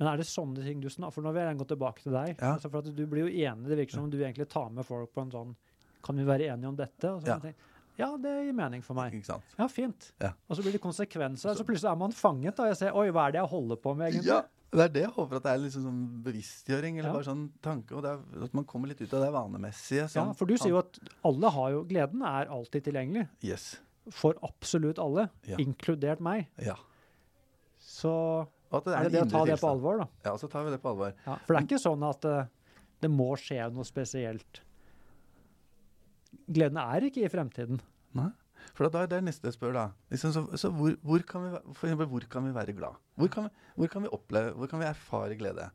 [0.00, 2.30] Men er det sånne ting du snakker For nå vil jeg gå tilbake til deg.
[2.40, 2.54] Ja.
[2.54, 4.86] Altså for at Du blir jo enig, det virker som om du egentlig tar med
[4.88, 5.50] folk på en sånn
[6.06, 7.10] Kan vi være enige om dette?
[7.10, 7.38] Og så Ja.
[7.42, 7.68] Tenker,
[8.00, 9.12] ja, det gir mening for meg.
[9.58, 10.12] Ja, fint.
[10.22, 10.30] Ja.
[10.48, 12.56] Og så blir det konsekvenser, så plutselig er man fanget.
[12.58, 14.30] og jeg ser, Oi, hva er det jeg holder på med, egentlig?
[14.30, 14.40] Ja,
[14.78, 17.12] det er det jeg håper at det er liksom sånn bevisstgjøring, eller Ja.
[17.16, 20.04] bare sånn tanke, og det er, at man kommer litt ut av det vanemessige.
[20.04, 20.34] Ja, Sånn.
[20.36, 23.28] For du sier jo at alle har jo Gleden er alltid tilgjengelig.
[23.42, 23.80] Yes.
[24.10, 25.56] For absolutt alle, Ja.
[25.56, 26.46] inkludert meg.
[26.58, 26.76] Ja.
[27.78, 30.06] Så Og at er det det å ta det på alvor, da.
[30.24, 31.12] Ja, så tar vi det på alvor.
[31.26, 32.46] Ja, for det er ikke sånn at eh,
[33.00, 34.60] det må skje noe spesielt.
[36.50, 37.80] Gleden er ikke i fremtiden.
[38.14, 38.30] Nei.
[38.76, 39.84] For da er det neste jeg spør, da.
[40.12, 42.98] Liksom, så så hvor, hvor, kan vi, for eksempel, hvor kan vi være glad?
[43.16, 45.68] Hvor kan vi, hvor kan vi oppleve, hvor kan vi erfare glede?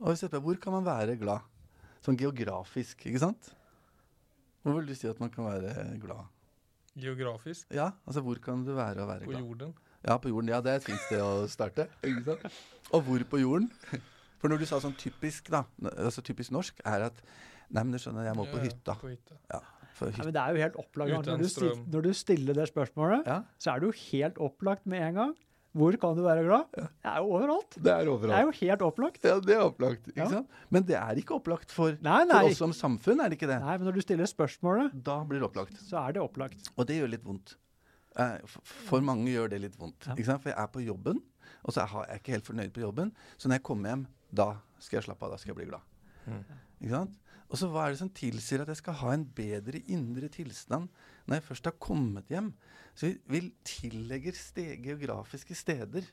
[0.00, 1.44] Og hvis jeg spør, hvor kan man være glad?
[2.02, 3.52] Sånn geografisk, ikke sant?
[4.62, 6.26] Hvor vil du si at man kan være glad?
[6.98, 7.66] Geografisk.
[7.72, 9.40] Ja, altså hvor kan du være og være På glad?
[9.40, 9.74] jorden.
[10.04, 10.48] Ja, på jorden.
[10.50, 11.86] Ja, det er et fint sted å starte.
[12.04, 12.58] Ikke sant?
[12.92, 13.70] Og hvor på jorden?
[14.42, 15.62] For når du sa sånn typisk, da,
[15.94, 17.22] altså typisk norsk, er at
[17.72, 18.94] Nei, men du skjønner, jeg må på Ja, ja, hytta.
[19.00, 19.36] På hytta.
[19.48, 19.60] Ja,
[19.92, 21.26] For men det er jo helt opplagt.
[21.26, 24.86] Når du, stil, når du stiller det spørsmålet, Ja, så er det jo helt opplagt
[24.86, 25.34] med en gang.
[25.72, 26.66] Hvor kan du være glad?
[26.76, 27.70] Det er jo overalt.
[27.80, 29.22] det er Det er jo helt opplagt.
[29.24, 30.06] Ja, det er opplagt.
[30.08, 30.28] Ikke Ja.
[30.28, 30.48] sant?
[30.70, 33.60] Men det er ikke opplagt for, Nei, for oss som samfunn, er det ikke det?
[33.60, 35.72] Nei, men når du stiller spørsmålet, Da blir det opplagt.
[35.80, 36.68] så er det opplagt.
[36.76, 37.56] Og det gjør litt vondt.
[38.18, 40.06] Eh, For mange gjør det litt vondt.
[40.06, 40.12] Ja.
[40.14, 40.42] Ikke sant?
[40.42, 41.22] For jeg er på jobben,
[41.64, 43.12] og så er jeg ikke helt fornøyd på jobben.
[43.38, 45.30] Så når jeg kommer hjem, da skal jeg slappe av.
[45.30, 45.80] Da skal jeg bli glad.
[46.28, 46.44] Mm.
[46.82, 47.16] Ikke sant?
[47.52, 50.88] Og så hva er det som tilsier at jeg skal ha en bedre indre tilstand
[51.28, 52.48] når jeg først har kommet hjem?
[52.96, 56.08] Så vi, tillegger ste geografiske steder.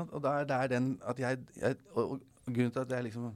[0.00, 3.34] Og da er det den at jeg, jeg og, og grunnen til at jeg liksom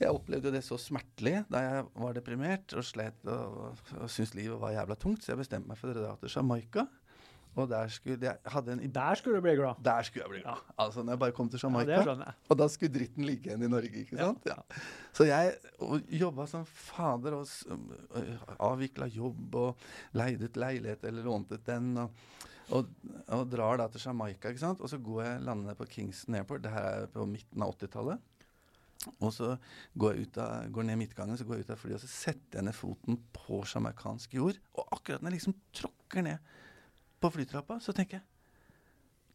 [0.00, 4.34] Jeg opplevde jo det så smertelig da jeg var deprimert og slet og, og syntes
[4.34, 6.82] livet var jævla tungt, så jeg bestemte meg for å dra til Jamaica.
[7.54, 9.78] Og der skulle jeg hadde en Der skulle du bli glad.
[9.84, 10.62] Der skulle jeg bli glad.
[10.78, 12.00] Altså når jeg bare kom til Jamaica.
[12.00, 12.32] Ja.
[12.48, 14.48] Og da skulle dritten ligge igjen i Norge, ikke sant?
[14.48, 14.56] Ja.
[15.14, 15.54] Så jeg
[16.20, 19.86] jobba som fader og øh, avvikla jobb og
[20.18, 21.94] leide ut leilighet eller lånte ut den.
[22.02, 22.26] Og,
[22.74, 22.90] og,
[23.36, 24.82] og drar da til Jamaica, ikke sant.
[24.82, 28.30] Og så går jeg lander på Kingston Airport, det her er på midten av 80-tallet.
[29.20, 29.54] Og så
[30.00, 32.10] går jeg ut av, går ned midtgangen, så går jeg ut av flyet, og så
[32.10, 34.60] setter jeg ned foten på jamaicansk jord.
[34.74, 36.54] Og akkurat når jeg liksom tråkker ned
[37.24, 38.24] på flytrappa, så tenker jeg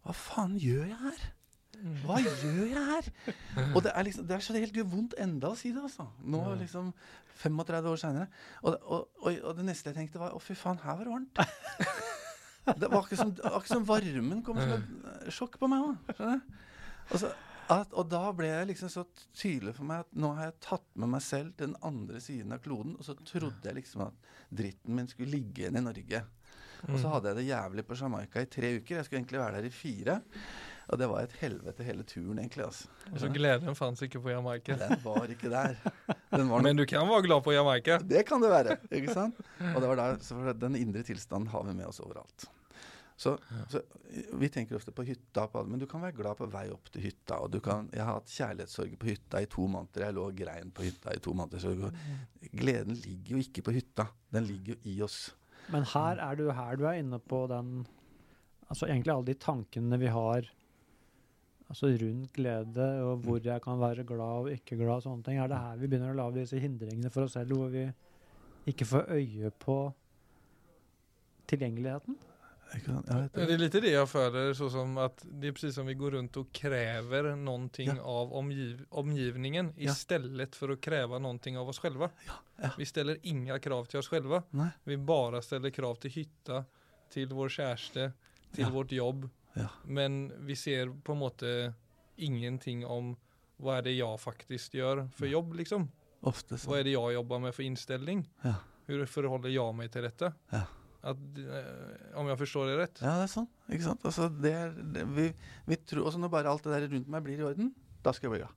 [0.06, 1.28] Hva faen gjør jeg her?
[2.04, 3.10] Hva gjør jeg her?
[3.76, 6.10] Og det er liksom, det er så helt vondt enda å si det, altså.
[6.28, 6.94] Nå liksom
[7.40, 8.28] 35 år seinere.
[8.64, 11.14] Og, og, og, og det neste jeg tenkte, var å fy faen, her var det
[11.14, 11.46] varmt.
[12.78, 16.12] Det var akkurat som, akkurat som varmen kom som et sjokk på meg òg.
[17.16, 17.24] Og,
[17.70, 19.06] og da ble jeg liksom så
[19.38, 22.54] tydelig for meg at nå har jeg tatt med meg selv til den andre siden
[22.54, 22.96] av kloden.
[23.00, 26.24] Og så trodde jeg liksom at dritten min skulle ligge igjen i Norge.
[26.88, 28.96] Og så hadde jeg det jævlig på Jamaica i tre uker.
[28.96, 30.20] Jeg skulle egentlig være der i fire.
[30.90, 32.64] Og det var et helvete hele turen, egentlig.
[32.66, 32.88] altså.
[33.22, 34.78] Så gleden fanns ikke på Jamaica.
[34.80, 35.76] Den var ikke der.
[36.34, 38.00] Den var Men du kan være glad på Jamaica.
[38.02, 38.78] det kan det være.
[38.92, 39.38] ikke sant?
[39.76, 42.48] Og det var der, så Den indre tilstanden har vi med oss overalt.
[43.20, 43.38] Så,
[43.70, 43.82] så
[44.34, 47.04] Vi tenker ofte på hytta, på, men du kan være glad på vei opp til
[47.04, 47.36] hytta.
[47.44, 50.06] og du kan, Jeg har hatt kjærlighetssorg på hytta i to måneder.
[50.08, 51.60] Jeg lå og grein på hytta i to måneder.
[51.60, 51.92] Så
[52.56, 54.08] gleden ligger jo ikke på hytta.
[54.32, 55.36] Den ligger jo i oss.
[55.70, 57.88] Men her er du her du er inne på den
[58.70, 60.46] Altså egentlig alle de tankene vi har
[61.70, 65.40] altså rundt glede, og hvor jeg kan være glad og ikke glad og sånne ting.
[65.42, 67.88] Er det her vi begynner å lage disse hindringene for oss selv, hvor vi
[68.70, 69.78] ikke får øye på
[71.50, 72.18] tilgjengeligheten.
[72.74, 75.94] Jeg Det är lite det jag föder, så som att det är precis som vi
[75.94, 78.02] går runt och kräver någonting Ja.
[78.04, 79.92] av omgiv omgivningen Ja.
[79.92, 82.10] istället för att kräva någonting av oss själva.
[82.62, 82.70] ja.
[82.78, 84.44] Vi ställer inga krav till oss själva.
[84.84, 86.66] Vi bara ställer krav till hytta,
[87.10, 88.12] till vår kärste,
[88.56, 89.30] til vårt jobb.
[89.84, 91.74] Men vi ser på en måte
[92.16, 93.16] ingenting om
[93.60, 95.90] hva er det jeg faktisk gjør for jobb liksom.
[96.22, 98.30] Vad är det jeg jobber med for innstilling?
[98.44, 98.54] Ja.
[98.88, 99.06] Hur
[99.50, 100.26] jeg meg til dette?
[100.26, 100.34] detta?
[100.52, 100.62] Ja.
[101.00, 103.02] At, eh, om jeg forstår det rett?
[103.04, 103.48] Ja, det er sånn.
[103.72, 104.02] Ikke sant?
[104.10, 105.30] Altså, det er, det, vi,
[105.70, 107.70] vi tror, også når bare alt det der rundt meg blir i orden,
[108.04, 108.56] da skal jeg bli glad.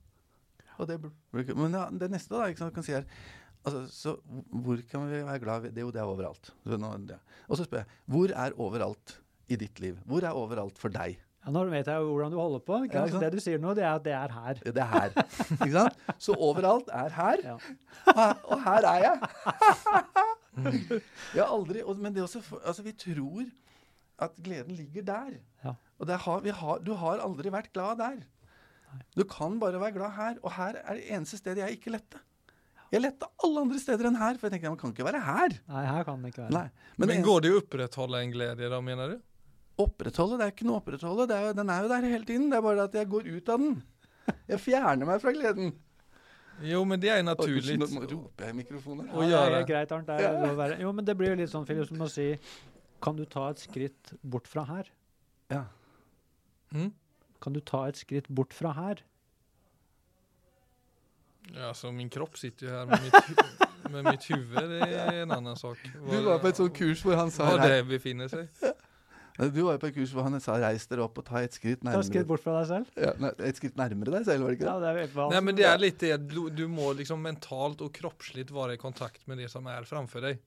[0.81, 0.97] Og det,
[1.55, 3.05] men ja, det neste da, ikke sant, kan si her,
[3.63, 4.15] altså, så
[4.51, 5.69] hvor kan vi være glad?
[5.69, 6.51] Det er jo det er overalt.
[6.67, 10.01] Og så spør jeg, hvor er overalt i ditt liv?
[10.09, 11.15] Hvor er overalt for deg?
[11.43, 12.77] Ja, nå vet jeg jo hvordan du holder på.
[12.87, 13.25] Ikke Ja, ikke sant?
[13.25, 14.61] Det du sier nå, det er at det er her.
[14.63, 15.17] Det er her.
[15.59, 16.05] ikke sant?
[16.23, 17.57] Så overalt er her, Ja.
[18.47, 19.19] og her er jeg.
[21.35, 23.47] jeg har aldri, og, men det også, altså vi tror
[24.23, 25.39] at gleden ligger der.
[25.63, 25.73] Ja.
[25.99, 28.21] Og det har, vi har, du har aldri vært glad der.
[29.17, 32.21] Du kan bare være glad her, og her er det eneste stedet jeg ikke lette.
[32.93, 35.55] Jeg lette alle andre steder enn her, for jeg tenkte man kan ikke være her.
[35.73, 36.53] Nei, her kan det ikke være.
[36.53, 36.67] Nei.
[37.01, 39.21] Men, Men, går det å opprettholde en glede, da, mener du?
[39.81, 41.27] opprettholde, det er ikke noe å opprettholde.
[41.29, 42.49] Det er, den er jo der hele tiden.
[42.51, 43.79] Det er bare at jeg går ut av den.
[44.51, 45.73] Jeg fjerner meg fra gleden.
[46.61, 47.77] Jo men det er jo naturlig.
[47.79, 49.07] Nå roper jeg i mikrofonen.
[49.07, 50.07] Ja, Ja, det er greit, Arnt.
[50.07, 50.79] Det er være.
[50.81, 52.37] Jo, men det blir jo litt sånn, Philip, som å si
[53.03, 54.87] Kan du ta et skritt bort fra her?
[55.51, 55.65] Ja.
[56.71, 56.93] Mm?
[57.41, 59.01] Kan du ta et skritt bort fra her?
[61.53, 65.31] Ja, så min kropp sitter jo her, med mitt, med mitt huvud, det er en
[65.35, 65.77] annen sak.
[65.93, 68.47] Du var på et sånt kurs hvor han sa rei- det befinner sig.
[69.37, 71.55] Du var jo på et kurs hvor han sa 'reis dere opp og ta et
[71.55, 72.03] skritt nærmere'.
[72.03, 72.91] Ta et skritt bort fra deg selv?
[73.01, 74.81] Ja, nei, et skritt nærmere deg selv, var det ikke Ja, det?
[74.85, 77.93] det er helt Nei, men det er litt det, du, du må liksom mentalt og
[77.93, 80.39] kroppslig være i kontakt med det som er framfor deg.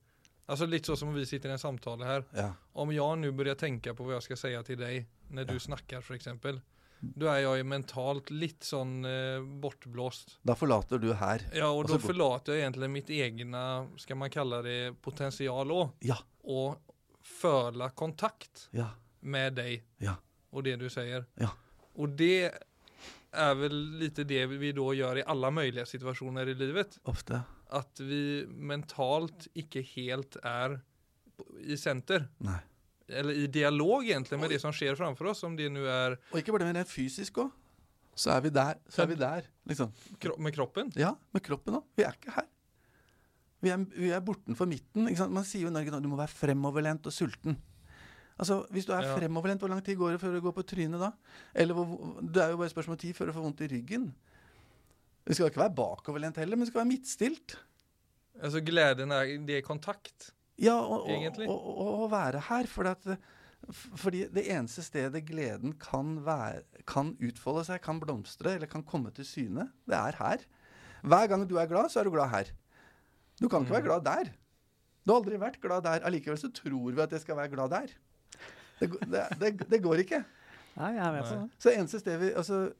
[0.47, 2.23] Altså Litt sånn som vi sitter i en samtale her.
[2.31, 2.53] Ja.
[2.79, 5.59] Om jeg nå begynner å tenke på hva jeg skal si til deg når du
[5.59, 6.61] snakker för exempel.
[6.99, 10.39] Då er jag ju mentalt litt sånn eh, bortblåst.
[10.41, 11.43] Da forlater du her.
[11.53, 13.61] Ja og da forlater jeg egentlig mitt egne,
[14.01, 15.91] skal man kalle det potensial òg.
[15.99, 16.17] Ja.
[16.41, 16.79] Och
[17.27, 18.89] föla kontakt Ja.
[19.21, 20.15] med deg Ja.
[20.53, 21.25] og det du sier.
[21.39, 21.51] Ja.
[21.97, 22.51] Og det
[23.33, 26.97] er vel litt det vi da gjør i alle mulige situasjoner i livet.
[27.05, 27.43] Ofte.
[27.69, 30.79] At vi mentalt ikke helt er
[31.61, 32.29] i senter.
[32.39, 32.59] Nei.
[33.09, 36.17] Eller i dialog egentlig med og, det som skjer framfor oss, om det nå er
[36.31, 37.51] Og ikke bare det, men rent fysisk òg.
[38.17, 38.79] Så er vi der.
[38.89, 39.91] Så er vi der, liksom.
[40.19, 40.89] kro med kroppen.
[40.97, 41.83] Ja, med kroppen òg.
[41.95, 42.47] Vi er ikke her.
[43.61, 45.07] Vi er, vi er bortenfor midten.
[45.33, 47.57] Man sier jo i Norge nå du må være fremoverlent og sulten.
[48.37, 49.15] Altså, Hvis du er Ja.
[49.17, 51.11] fremoverlent, hvor lang tid går det før du går på trynet da?
[51.55, 54.13] Eller hvor, Det er jo bare spørsmål om tid før du får vondt i ryggen.
[55.27, 57.57] Du skal ikke være bakoverlent heller, men du skal være midtstilt.
[58.41, 60.31] Altså gleden er det er kontakt.
[60.59, 61.49] Ja, og, Egentlig.
[61.49, 62.65] og, og, og være her.
[62.67, 63.17] For at,
[63.97, 69.11] fordi det eneste stedet gleden kan, være, kan utfolde seg, kan blomstre eller kan komme
[69.11, 70.37] til syne, det er her.
[71.03, 72.53] Hver gang du er glad, så er du glad her.
[73.39, 73.87] Du kan ikke være Mm.
[73.89, 74.31] glad der.
[75.05, 75.99] Du har aldri vært glad der.
[76.05, 77.87] Allikevel så tror vi at jeg skal være glad der.
[78.79, 80.23] Det, går- det, det, det går ikke.
[80.77, 81.49] Nei, jeg vet det.
[81.59, 82.73] Så eneste sted vi, altså,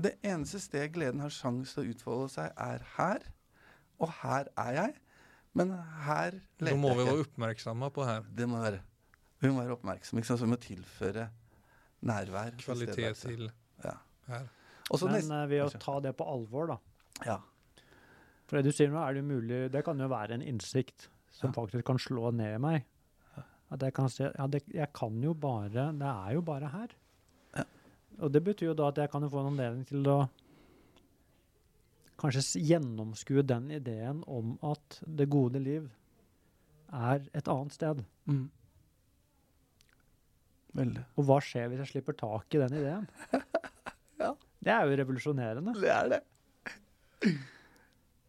[0.00, 3.18] det eneste sted gleden har sjanse til å utfolde seg, er her.
[4.00, 4.94] Og her er jeg.
[5.54, 5.72] Men
[6.04, 6.30] her
[6.60, 8.22] Da leter må vi være oppmerksomme på her.
[8.34, 8.80] Det må være.
[9.40, 10.20] Vi må være oppmerksomme.
[10.22, 10.40] Ikke sant?
[10.40, 11.28] Så vi må tilføre
[12.06, 12.54] nærvær.
[12.62, 13.50] Kvalitet til
[13.84, 13.96] Ja.
[14.28, 14.48] her.
[14.90, 16.76] Også Men neste- eh, ved å ta det på alvor, da.
[17.26, 17.38] Ja.
[18.48, 21.50] For det du sier nå, er det mulig Det kan jo være en innsikt som
[21.50, 21.56] Ja.
[21.60, 22.84] faktisk kan slå ned i meg.
[23.70, 26.88] At jeg kan se Ja, det, jeg kan jo bare Det er jo bare her.
[27.56, 27.64] Ja.
[28.20, 30.28] Og det betyr jo da at jeg kan jo få en anledning til å
[32.18, 35.84] kanskje gjennomskue den ideen om at det gode liv
[36.92, 38.00] er et annet sted.
[38.26, 38.48] Mm.
[40.74, 41.04] Veldig.
[41.16, 43.06] Og hva skjer hvis jeg slipper tak i den ideen?
[44.18, 44.32] Ja.
[44.58, 45.76] Det er jo revolusjonerende.
[45.78, 47.36] Det er det.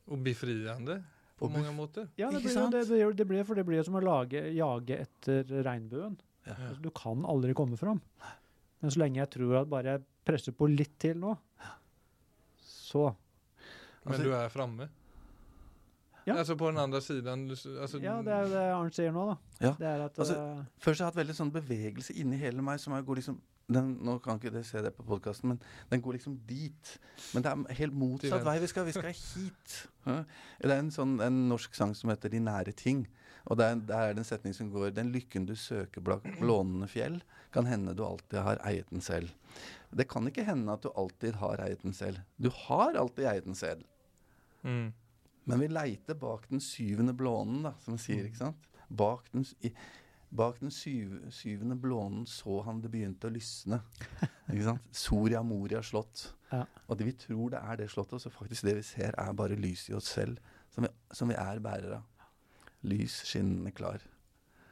[0.10, 1.00] Og befriende
[1.40, 2.08] på Og mange måter.
[2.20, 2.70] Ja, det blir, jo-
[3.12, 6.18] det, det blir, for det blir som å lage, jage etter regnbuen.
[6.48, 6.56] Ja.
[6.70, 8.02] Altså, du kan aldri komme fram.
[8.82, 11.36] Men så lenge jeg tror at bare jeg presser på litt til nå,
[12.60, 13.16] så
[14.06, 14.90] Men Altså- du er framme.
[16.26, 16.36] Ja.
[16.36, 17.50] Altså på den andre siden.
[17.50, 19.38] Altså, Ja, det er jo det Arnt sier nå, da.
[19.68, 22.62] Ja, Det er at altså, eh, Først har jeg hatt veldig sånn bevegelse inni hele
[22.62, 23.40] meg som jeg går liksom
[23.70, 25.62] den, Nå kan ikke dere se det på podkasten, men
[25.92, 26.94] den går liksom dit.
[27.34, 28.58] Men det er helt motsatt vei.
[28.64, 29.76] Vi skal, vi skal hit.
[30.06, 33.06] Det er en, sånn, en norsk sang som heter 'De nære ting'.
[33.50, 37.22] Og der er det en setning som går 'Den lykken du søker blant blånende fjell,
[37.54, 39.32] kan hende du alltid har eiet den selv'.
[39.96, 42.20] Det kan ikke hende at du alltid har eiet den selv.
[42.38, 43.84] Du har alltid eiet den selv.
[44.64, 44.94] mm.
[45.50, 48.26] Men vi leiter bak den syvende blånen, da, som vi sier.
[48.26, 48.68] ikke sant?
[48.90, 49.72] Bak den, i,
[50.32, 53.82] bak den syv, syvende blånen så han det begynte å lysne.
[54.52, 54.86] ikke sant?
[54.92, 56.28] Soria Moria slott.
[56.52, 56.64] Ja.
[56.88, 59.58] Og det vi tror det er det slottet, så faktisk det vi ser, er bare
[59.58, 60.38] lys i oss selv,
[60.74, 62.30] som vi, som vi er bærere av.
[62.88, 64.00] Lys, skinnende klar.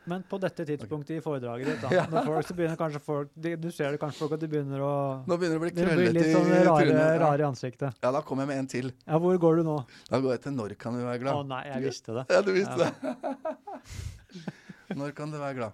[0.08, 2.06] Men på dette tidspunktet i foredraget ditt, da, Ja.
[2.08, 4.80] når folk, så begynner kanskje folk de, Du ser det kanskje folk at de begynner
[4.80, 4.92] å
[5.28, 7.18] Nå begynner det å bli krøllete litt i sånn rare, trynet.
[7.26, 7.98] rare i ansiktet.
[8.06, 8.94] Ja, da kommer jeg med en til.
[9.04, 9.76] Ja, hvor går du nå?
[10.08, 11.42] Da går jeg til Når kan vi være glad.
[11.42, 12.26] Å nei, jeg visste det.
[12.32, 12.94] Ja, du visste Ja.
[13.04, 14.56] det.
[14.96, 15.72] Når kan du være glad?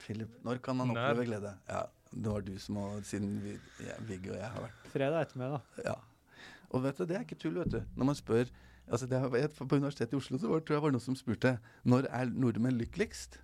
[0.00, 0.98] Philip, når kan man Når?
[1.00, 1.52] oppleve glede?
[1.68, 3.56] Ja, det var du som har, siden vi,
[3.86, 5.60] ja, Viggo og jeg har vært Fredag ettermiddag.
[5.84, 5.94] Ja.
[6.70, 7.80] Og vet du, det er ikke tull, vet du.
[7.96, 8.50] Når man spør
[8.90, 11.56] altså det har, På Universitetet i Oslo så var, tror jeg var noen som spurte
[11.86, 13.38] når er nordmenn lykkeligst.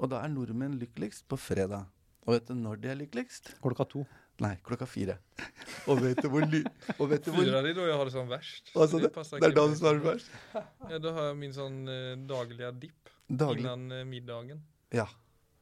[0.00, 1.86] Og da er nordmenn lykkeligst på fredag.
[2.26, 3.54] Og vet du når de er lykkeligst?
[3.62, 4.04] Klokka to.
[4.40, 5.18] Nei, klokka fire.
[5.90, 6.62] Og vet du hvor, ly
[6.96, 8.70] og vet du hvor Fyra, det da jeg jag har det sånn verst.
[8.72, 10.30] Altså, det, det, det er da du svarer verst.
[10.52, 10.70] først?
[10.92, 13.62] Ja, da har jeg min sånn eh, daglige dipp Daglig.
[13.64, 14.62] innan eh, middagen.
[14.90, 15.06] Ja.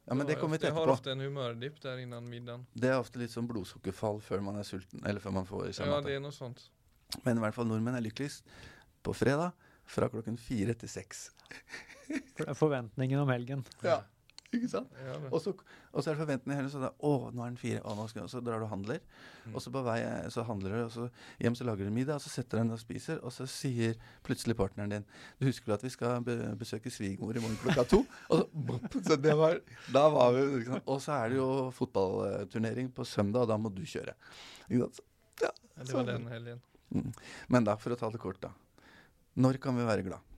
[0.05, 0.81] ja, men det kommer vi til etterpå.
[0.81, 2.65] Jeg har ofte en humørdipp der innan middagen.
[2.73, 5.73] Det er ofte litt sånn blodsukkerfall før man er sulten, eller før man får i
[5.77, 6.65] seg Ja, det er noe sånt.
[7.25, 8.45] Men i hvert fall nordmenn er lykkeligst
[9.05, 9.53] på fredag
[9.89, 11.29] fra klokken fire til seks.
[12.57, 13.63] Forventningen om helgen.
[13.85, 14.01] Ja,
[14.55, 14.93] ikke sant?
[15.05, 17.59] Ja, Og så, og så er det forventende hele så da, Å, nå er den
[17.61, 17.81] fire.
[17.85, 19.01] Å, nå skal, og så drar du og handler.
[19.45, 19.53] Mm.
[19.53, 19.97] Og så på vei
[20.33, 21.07] så handler du, og så
[21.43, 23.97] hjem så lager du middag, og så setter du deg og spiser, og så sier
[24.25, 25.05] plutselig partneren din
[25.39, 28.01] Du husker du at vi skal be besøke svigermor i morgen klokka to?
[28.29, 29.59] Og så, bop, så det var
[29.93, 30.47] Da var vi?
[30.79, 34.17] Og så er det jo fotballturnering på søndag, og da må du kjøre.
[34.69, 35.05] Ikke sant?
[35.39, 36.65] Ja, det var den helgen.
[36.89, 37.13] Mm.
[37.53, 38.51] Men da, for å ta det kort, da.
[39.39, 40.28] Når kan vi være glad?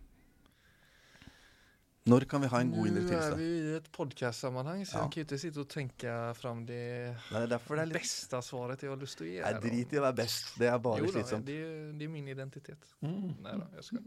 [2.09, 4.95] Når kan vi ha en god indre Nu Nå er vi i et podkast-sammenheng, så
[4.97, 5.01] Ja.
[5.03, 8.81] jeg kan ikke sitte og tenke fram det Det er det er litt beste svaret
[8.81, 9.61] jeg har lyst til å Nei, här då.
[9.61, 10.57] drit i å være best.
[10.57, 11.45] Det er bare Jo slitsomt.
[11.45, 11.59] det,
[11.99, 12.87] det er min identitet.
[13.03, 13.35] Mm.
[13.43, 13.99] Nei da, jeg skal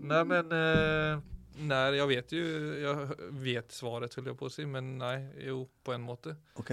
[0.00, 1.20] Nei, men, eh,
[1.56, 2.44] nej jag vet jo
[2.82, 6.36] Jeg vet svaret höll jeg på å si, men nei, jo på en måte.
[6.56, 6.72] Ok.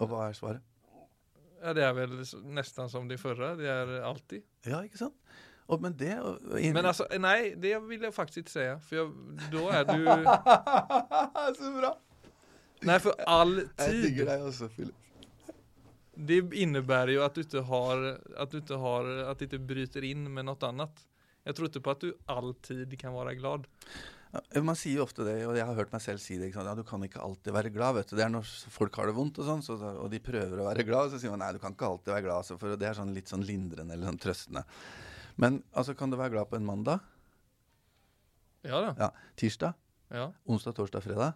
[0.00, 0.60] Og hva er svaret?
[1.62, 2.10] Ja, det er vel
[2.44, 4.42] nesten som det førre, det er alltid.
[4.66, 5.14] Ja, ikke sant?
[5.66, 6.38] Og, men det og
[6.72, 9.12] Men alltså, nej, det vill jag faktiskt inte säga, för jag,
[9.52, 10.04] då är du,
[11.64, 11.98] Så bra!
[12.80, 14.94] nej för all Jeg tid, deg også, Philip.
[16.14, 20.04] det innebär ju att du inte har, att du inte har, att du inte bryter
[20.04, 21.06] in med något annat.
[21.44, 23.66] Jag tror inte på att du alltid kan vara glad.
[24.62, 26.50] Man sier jo ofte det, og jeg har hørt meg selv si det.
[26.50, 26.64] Ikke?
[26.66, 27.94] Ja, du kan ikke alltid være glad.
[27.94, 28.16] vet du.
[28.18, 28.44] Det er når
[28.74, 31.32] folk har det vondt, og sånn, så, og de prøver å være glad, så sier
[31.32, 32.44] man nei, du kan ikke alltid være glad.
[32.48, 34.64] Så for det er sånn litt sånn lindrende eller sånn trøstende.
[35.36, 36.98] Men altså, kan du være glad på en mandag?
[38.64, 38.94] Ja da.
[38.98, 39.08] Ja.
[39.36, 39.72] Tirsdag?
[40.10, 41.32] Ja, Onsdag, torsdag, fredag?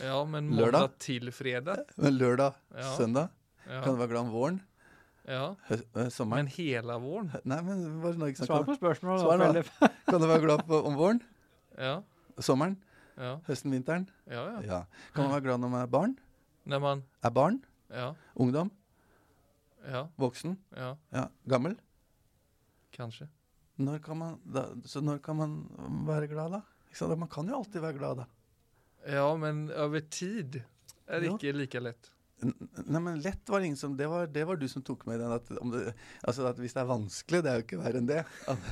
[0.00, 0.90] ja men mandag lørdag?
[0.98, 1.84] til fredag.
[1.96, 2.52] Men lørdag?
[2.74, 2.96] Ja.
[2.96, 3.28] Søndag?
[3.66, 4.60] Kan du være glad om våren?
[5.28, 5.54] ja.
[5.70, 6.44] Øh, sommeren?
[6.44, 7.30] Men hele våren.
[7.44, 8.46] Nei, men bare nå, ikke sant?
[8.48, 9.20] Svar på spørsmålet.
[9.22, 9.62] Svar da, nå.
[10.10, 11.20] Kan du være glad på, om våren?
[11.78, 12.00] Ja,
[12.40, 12.78] Sommeren?
[13.18, 14.08] ja, Høsten, vinteren?
[14.26, 14.60] ja, ja.
[14.66, 14.80] Ja.
[15.14, 16.16] Kan man være glad når man er barn?
[16.64, 17.60] Når man, Er barn?
[17.90, 18.70] ja, Ungdom?
[19.86, 20.58] ja, Voksen?
[20.76, 21.24] ja, Ja.
[21.48, 21.76] Gammel?
[22.94, 23.28] Kanske.
[23.80, 25.54] Når kan man, da, så når kan man
[26.08, 26.62] være glad, da?
[26.90, 27.16] Ikke?
[27.16, 28.26] Man kan jo alltid være glad, da.
[29.08, 30.60] Ja, men over tid
[31.08, 31.52] er det Ja.
[31.56, 32.10] like lett.
[32.10, 32.10] lätt.
[32.88, 35.20] Nei, men lett var det ingen som Det var, det var du som tok med
[35.20, 35.32] den.
[35.32, 38.08] At, om det, altså at hvis det er vanskelig, det er jo ikke verre enn
[38.08, 38.22] det.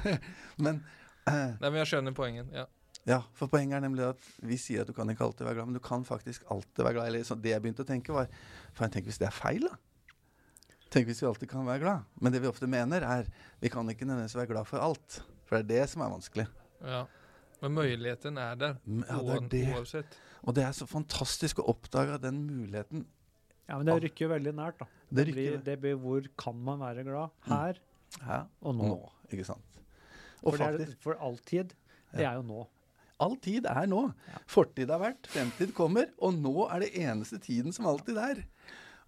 [0.65, 0.83] Men
[1.29, 2.49] eh, Nei, men jeg skjønner poenget.
[2.53, 2.65] Ja.
[3.09, 5.67] ja, for poenget er nemlig at vi sier at du kan ikke alltid være glad,
[5.69, 7.11] men du kan faktisk alltid være glad.
[7.13, 8.29] Eller så det jeg begynte å tenke, var
[8.77, 9.77] Faen, tenk hvis det er feil, da?
[10.91, 12.05] Tenk hvis vi alltid kan være glad.
[12.21, 13.27] Men det vi ofte mener, er
[13.61, 15.21] vi kan ikke nødvendigvis være glad for alt.
[15.49, 16.49] For det er det som er vanskelig.
[16.83, 17.05] ja.
[17.61, 18.77] Men muligheten er där.
[18.87, 19.75] Mm, Ja, det er det.
[19.75, 20.17] uansett.
[20.43, 23.07] Og det er så fantastisk å oppdage den muligheten
[23.69, 24.87] Ja, men det rykker jo veldig nært, da.
[25.11, 27.29] Det Det blir, det blir hvor kan man være glad?
[27.45, 27.75] Her
[28.23, 28.47] Hæ?
[28.63, 28.89] og nå.
[28.89, 29.11] nå.
[29.33, 29.65] Ikke sant?
[30.43, 31.75] Og For, det er, for all alltid,
[32.15, 32.67] det er jo nå.
[33.21, 34.13] all tid er nå.
[34.47, 38.45] Fortid har vært, fremtid kommer, og nå er det eneste tiden som alltid er.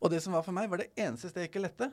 [0.01, 1.91] Og det som var for meg, var det eneste stedet jeg ikke lette.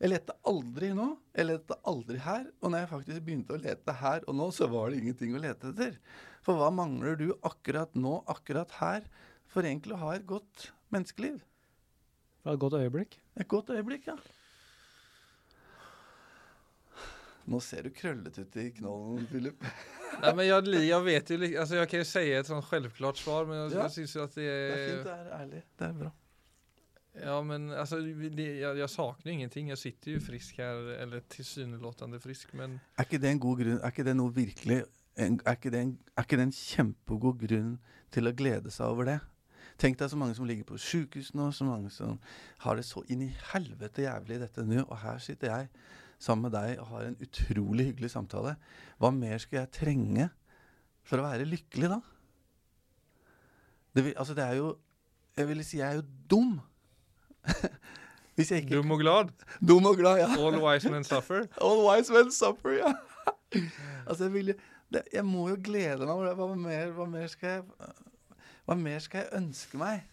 [0.00, 2.46] Jeg lette aldri nå, jeg lette aldri her.
[2.62, 5.42] Og når jeg faktisk begynte å lete her og nå, så var det ingenting å
[5.42, 5.98] lete etter.
[6.46, 9.04] For hva mangler du akkurat nå, akkurat her,
[9.50, 11.42] for egentlig å ha et godt menneskeliv?
[12.40, 13.18] For et godt øyeblikk.
[13.36, 14.16] Et godt øyeblikk, ja.
[17.50, 19.64] Nå ser du krøllete ut i knollen, Philip.
[20.22, 23.46] Nei, men jeg, jeg, vet jo altså, Jeg kan jo si et sånn selvklart svar,
[23.48, 23.84] men jeg, Ja.
[23.86, 25.62] jeg syns jo at det Det er fint, det er ærlig.
[25.80, 26.10] Det er bra.
[27.18, 29.68] Ja, men alltså, det, jeg, jeg savner ingenting.
[29.72, 33.80] Jeg sitter jo frisk her, eller tilsynelatende frisk, men Er ikke det en god grunn?
[33.80, 34.84] Er ikke det noe virkelig
[35.18, 37.74] en, er, ikke det en, er ikke det en kjempegod grunn
[38.14, 39.18] til å glede seg over det?
[39.80, 42.18] Tenk deg så mange som ligger på sjukehus nå, så mange som
[42.64, 45.70] har det så inn i helvete jævlig i dette nå, og her sitter jeg
[46.20, 48.54] sammen med deg og har en utrolig hyggelig samtale.
[49.00, 50.28] Hva mer skulle jeg trenge
[51.06, 52.00] for å være lykkelig da?
[53.96, 54.76] Det, vil, altså det er jo
[55.38, 56.58] Jeg ville si jeg er jo dum.
[58.36, 59.32] Hvis jeg ikke Dum og glad.
[59.68, 60.28] Dum og glad, ja.
[60.38, 61.46] All wise men suffer.
[61.66, 62.92] All wise men suffer, ja.
[64.08, 64.58] altså, jeg vil jo
[64.90, 66.32] det, Jeg må jo glede meg.
[66.38, 67.92] Hva mer, hva mer skal jeg
[68.66, 70.06] Hva mer skal jeg ønske meg?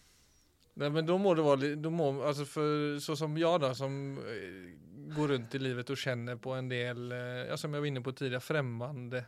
[0.78, 2.60] Nei, men da må det være litt altså må,
[3.02, 4.68] så som jeg, da, som eh,
[5.10, 8.02] går rundt i livet og kjenner på en del, eh, ja, som jeg var inne
[8.06, 9.24] på tidligere, fremmede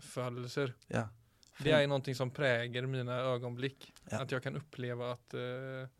[0.00, 0.72] følelser.
[0.88, 1.04] Ja.
[1.60, 3.90] Det er noe som preger mine øyeblikk.
[4.10, 4.22] Ja.
[4.22, 5.92] At jeg kan oppleve at eh,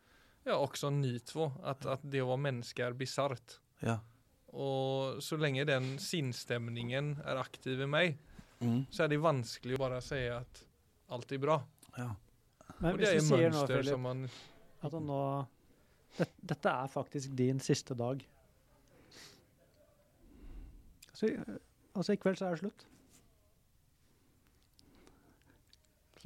[0.46, 3.58] ja också ni två, att, att det var människa är bisarrt.
[3.80, 3.98] Ja.
[4.46, 8.18] Och så länge den sinnstemningen är aktiv i meg,
[8.60, 8.86] Mm.
[8.90, 10.62] så er det vanskelig å bare si at
[11.12, 11.58] alt er bra.
[11.96, 12.14] ja.
[12.78, 14.22] Men hvis du sier nå, Philip, som man
[14.82, 15.18] at nå
[16.16, 18.24] det, Dette er faktisk din siste dag.
[21.12, 21.28] Så,
[21.94, 22.86] altså, i kveld så er det slutt.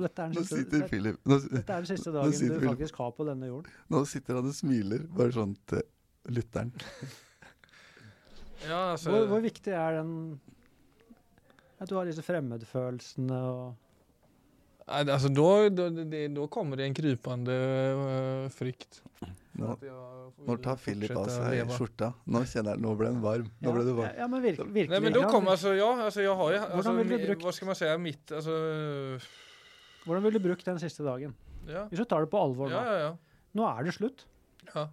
[0.01, 2.39] Så dette er den Nå siste, sitter Philip nå, dette er den siste dagen du
[2.41, 2.69] Philip.
[2.71, 3.75] faktisk har på denne jorden.
[3.93, 5.85] nå sitter han og smiler, bare sånn til
[6.33, 6.73] lytteren.
[8.69, 10.11] Ja, altså, Hvor, hvor viktig er den
[11.81, 13.71] At du har disse fremmedfølelsene og
[14.91, 18.97] Nei, altså, da, då, det, da kommer det en krypande uh, frykt.
[19.61, 19.77] Nå,
[20.49, 22.09] nå tar Philip av seg skjorta.
[22.27, 23.47] Nå kjenner jeg Nå ble den varm.
[23.63, 24.17] Nå ble du varm.
[24.19, 24.91] ja, men virke, virkelig.
[24.97, 26.63] Nei, men da kom, kommer alltså, ja, altså, jeg har jo...
[26.75, 28.57] Hvordan du mi- brukt- vad man si mitt, alltså,
[30.05, 31.35] Hvordan ville du brukt den siste dagen?
[31.69, 31.85] ja.
[31.91, 32.77] Hvis du tar det på alvor nå.
[32.77, 33.17] Ja, ja, ja.
[33.55, 34.27] Nå er det slutt,
[34.75, 34.87] Ja,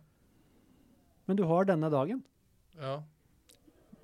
[1.27, 2.23] men du har denne dagen.
[2.79, 3.01] ja.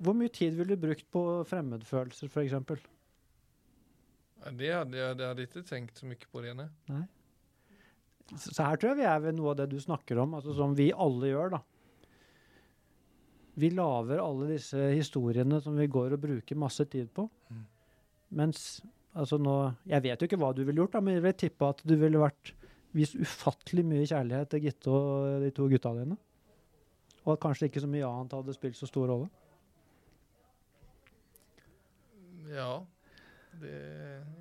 [0.04, 2.82] Hvor mye tid ville du brukt på fremmedfølelser, f.eks.?
[4.58, 6.54] Det hadde jeg det hade inte tänkt så mye på det.
[6.58, 7.04] nei.
[8.36, 10.52] Så så her tror jeg vi er ved noe av det du snakker om, altså
[10.56, 11.60] som vi alle gjør, da.
[13.56, 17.28] Vi lager alle disse historiene som vi går og bruker masse tid på.
[17.50, 17.64] Mm.
[18.34, 18.64] Mens
[19.14, 19.56] altså nå
[19.88, 21.94] Jeg vet jo ikke hva du ville gjort, da, men jeg vil tippe at du
[22.00, 22.54] ville vært
[22.94, 26.18] vist ufattelig mye kjærlighet til Gitte og de to gutta dine.
[27.24, 29.30] Og at kanskje ikke så mye annet hadde spilt så stor rolle.
[32.52, 32.84] Ja,
[33.62, 33.74] det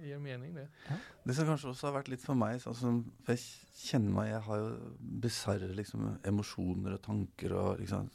[0.04, 0.68] gir mening det.
[1.24, 3.44] Det som kanskje også har vært litt for meg sånn For jeg
[3.78, 4.72] kjenner meg Jeg har jo
[5.24, 8.10] bisarre liksom, emosjoner og tanker og liksom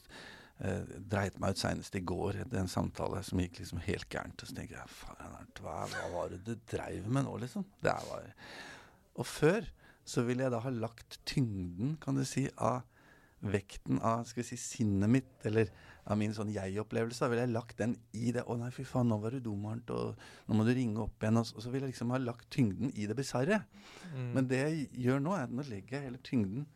[0.59, 4.43] Dreit meg ut seinest i går etter en samtale som gikk liksom helt gærent.
[4.43, 7.67] Og så tenker jeg faen, hva, hva var det du dreiv med nå, liksom?
[7.83, 8.33] Det er bare
[9.19, 9.69] Og før
[10.09, 12.83] så ville jeg da ha lagt tyngden, kan du si, av
[13.39, 15.71] vekten av skal vi si, sinnet mitt, eller
[16.09, 18.43] av min sånn jeg-opplevelse, da ville jeg lagt den i det.
[18.43, 21.23] 'Å nei, fy faen, nå var du dum, Arnt, og nå må du ringe opp
[21.23, 23.63] igjen.' Og så, og så ville jeg liksom ha lagt tyngden i det bisarre.
[24.15, 24.29] Mm.
[24.35, 26.67] Men det jeg gjør nå, er at nå legger jeg hele tyngden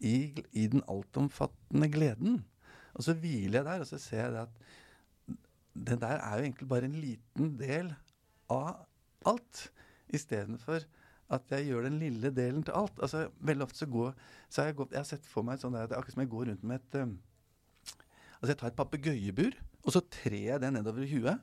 [0.00, 0.16] i,
[0.52, 2.44] i den altomfattende gleden.
[2.96, 4.60] Og så hviler jeg der, og så ser jeg at
[5.76, 7.90] det der er jo egentlig bare en liten del
[8.52, 8.86] av
[9.28, 9.66] alt.
[10.08, 10.86] Istedenfor
[11.34, 13.00] at jeg gjør den lille delen til alt.
[13.02, 14.12] Altså, Veldig ofte så går
[14.48, 16.32] så har jeg, gått, jeg har sett for meg sånn der, at akkurat som jeg
[16.32, 17.16] går rundt med et um,
[18.36, 19.54] Altså jeg tar et papegøyebur,
[19.88, 21.38] og så trer jeg det nedover huet.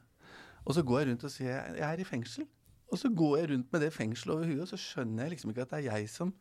[0.63, 2.45] Og så går jeg rundt og sier jeg, er i fengsel.
[2.93, 5.51] Og så går jeg rundt med det fengselet over huet, og så skjønner jeg liksom
[5.51, 6.35] ikke at det er jeg som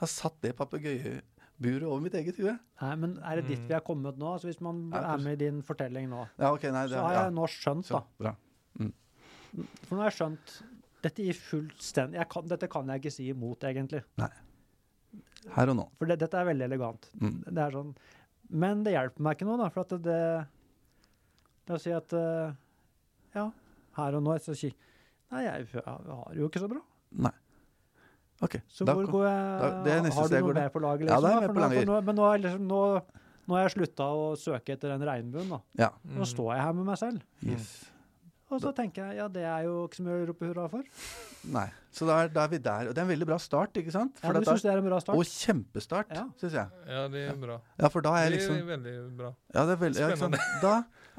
[0.00, 0.54] har satt det
[1.62, 2.58] papegøyeburet over mitt eget hue.
[2.82, 3.68] Nei, men er det dit Mm.
[3.68, 4.32] vi er kommet nå?
[4.34, 7.02] Altså Hvis man Ja, er med i din fortelling nå, Ja, ok, nei, det, så
[7.02, 7.22] har ja.
[7.24, 8.04] jeg nå skjønt, Så, da.
[8.18, 8.36] bra.
[9.88, 10.62] For nå har jeg skjønt
[11.02, 14.02] dette i fullstendig jeg kan, Dette kan jeg ikke si imot, egentlig.
[14.16, 14.28] Nei.
[15.54, 15.88] Her og nå.
[15.98, 17.10] For det, dette er veldig elegant.
[17.20, 17.44] Mm.
[17.52, 17.94] Det er sånn
[18.48, 19.68] Men det hjelper meg ikke noe, da.
[19.68, 20.46] For at det
[21.66, 22.52] Det å si at eh,
[23.34, 23.50] Ja,
[23.96, 24.54] her og nå så
[25.32, 26.80] Nei, jeg, jeg har det jo ikke så bra.
[27.12, 27.32] Nei.
[28.42, 28.56] Ok.
[28.68, 31.20] Så da hvor går jeg da- det Har du noe med mer på laget, Ja,
[31.20, 31.86] det er med på laget.
[31.86, 33.02] nå- Men nå, liksom, nå,
[33.48, 35.60] nå har jeg slutta å søke etter den regnbuen, da.
[35.78, 35.90] Ja.
[36.08, 37.20] Nå står jeg her med meg selv.
[37.46, 37.84] Yes.
[38.52, 40.82] Og så tenker jeg ja, det er jo ikke så mye å rope hurra for.
[41.54, 41.66] Nei.
[41.92, 42.88] Så da er, da er vi der.
[42.88, 44.18] Og det er en veldig bra start, ikke sant?
[44.20, 45.16] Ja, For du da, syns det er en bra start?
[45.16, 46.24] og kjempestart, Ja.
[46.40, 46.82] syns jeg.
[46.88, 47.56] Ja, det er bra.
[47.80, 48.54] Ja, for da er jeg liksom...
[48.58, 49.30] Det er veldig bra.
[49.56, 50.42] Ja, det er veldig ja, ikke?
[50.62, 50.74] Da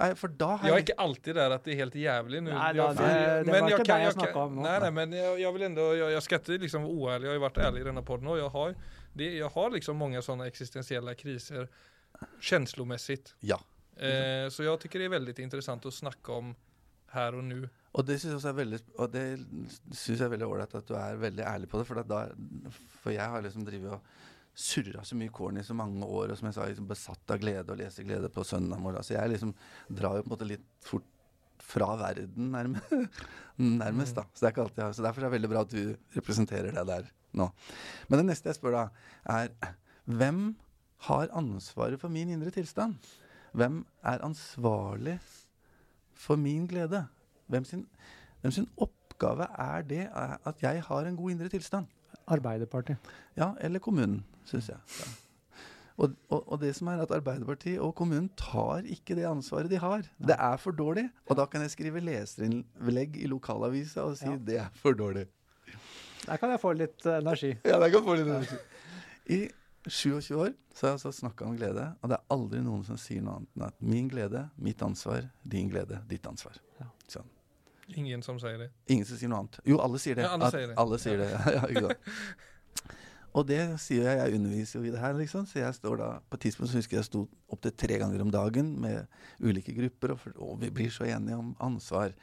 [0.07, 2.41] er, For da har jeg är jeg inte alltid der at det er helt jævlig
[2.43, 2.51] nå.
[2.53, 4.61] Nei, da, det- det- det var ikke det jeg snakka om nå.
[4.65, 7.39] Nei, nei, men jeg, jeg vil enda, jeg, jeg skal ikke liksom være uærlig, jeg
[7.41, 8.75] har vært ærlig i denne podden och jeg har,
[9.15, 11.67] det, jag har liksom mange sånne eksistensielle kriser
[12.41, 13.35] känslomässigt.
[13.41, 13.57] Ja.
[13.97, 16.55] Eh, så jeg syns det er veldig interessant å snakke om
[17.13, 17.61] här og nå.
[17.93, 21.87] Og det syns jeg er veldig ålreit at du er veldig ærlig på det.
[21.87, 22.23] For, da,
[23.03, 24.07] for jeg har liksom drevet og
[24.53, 27.41] surra så mye corny i så mange år, og som jeg sa, liksom besatt av
[27.41, 29.05] glede og lese glede på søndag morgen.
[29.05, 29.53] Så jeg liksom
[29.89, 31.09] drar jo på en måte litt fort
[31.63, 32.93] fra verden, nærmest.
[33.83, 34.17] nærmest.
[34.17, 34.25] da.
[34.33, 34.97] Så det er ikke alltid jeg har.
[34.97, 37.09] Så derfor er det veldig bra at du representerer det der
[37.39, 37.49] nå.
[38.09, 38.83] Men det neste jeg spør da,
[39.37, 39.53] er
[40.09, 40.45] hvem
[41.07, 42.97] har ansvaret for min indre tilstand?
[43.53, 45.19] Hvem er ansvarlig
[46.23, 47.03] for min glede?
[47.51, 47.83] Hvem sin,
[48.41, 51.89] hvem sin oppgave er det er at jeg har en god indre tilstand?
[52.27, 52.97] Arbeiderpartiet.
[53.37, 54.77] Ja, eller kommunen, syns jeg.
[54.99, 55.11] Ja.
[55.97, 59.77] Og, og, og det som er at Arbeiderpartiet og kommunen tar ikke det ansvaret de
[59.77, 60.01] har.
[60.17, 61.03] Det er for dårlig.
[61.29, 64.37] Og da kan jeg skrive leserinnlegg i lokalavisa og si Ja.
[64.47, 65.27] det er for dårlig.
[66.25, 67.51] Der kan jeg få litt eh, energi.
[67.65, 68.57] Ja, der kan jeg få litt energi.
[69.35, 69.39] I
[69.87, 72.97] 27 år så har jeg altså snakka om glede, og det er aldri noen som
[72.99, 76.57] sier noe annet enn at min glede, mitt ansvar, din glede, ditt ansvar.
[76.79, 76.87] Ja.
[77.17, 77.27] Sånn.
[77.99, 78.69] Ingen som sier det.
[78.93, 79.59] Ingen som sier noe annet.
[79.67, 80.25] Jo, alle sier det.
[80.25, 80.77] Ja, alle sier det.
[80.79, 81.29] Alle sier det.
[81.33, 81.93] Ja?
[83.33, 85.47] Og det sier jeg, jeg underviser jo i det her, liksom.
[85.49, 88.21] Så jeg står da På et tidspunkt så husker jeg jeg sto opptil tre ganger
[88.21, 89.07] om dagen med
[89.41, 92.13] ulike grupper, og, for, og vi blir så enige om ansvar.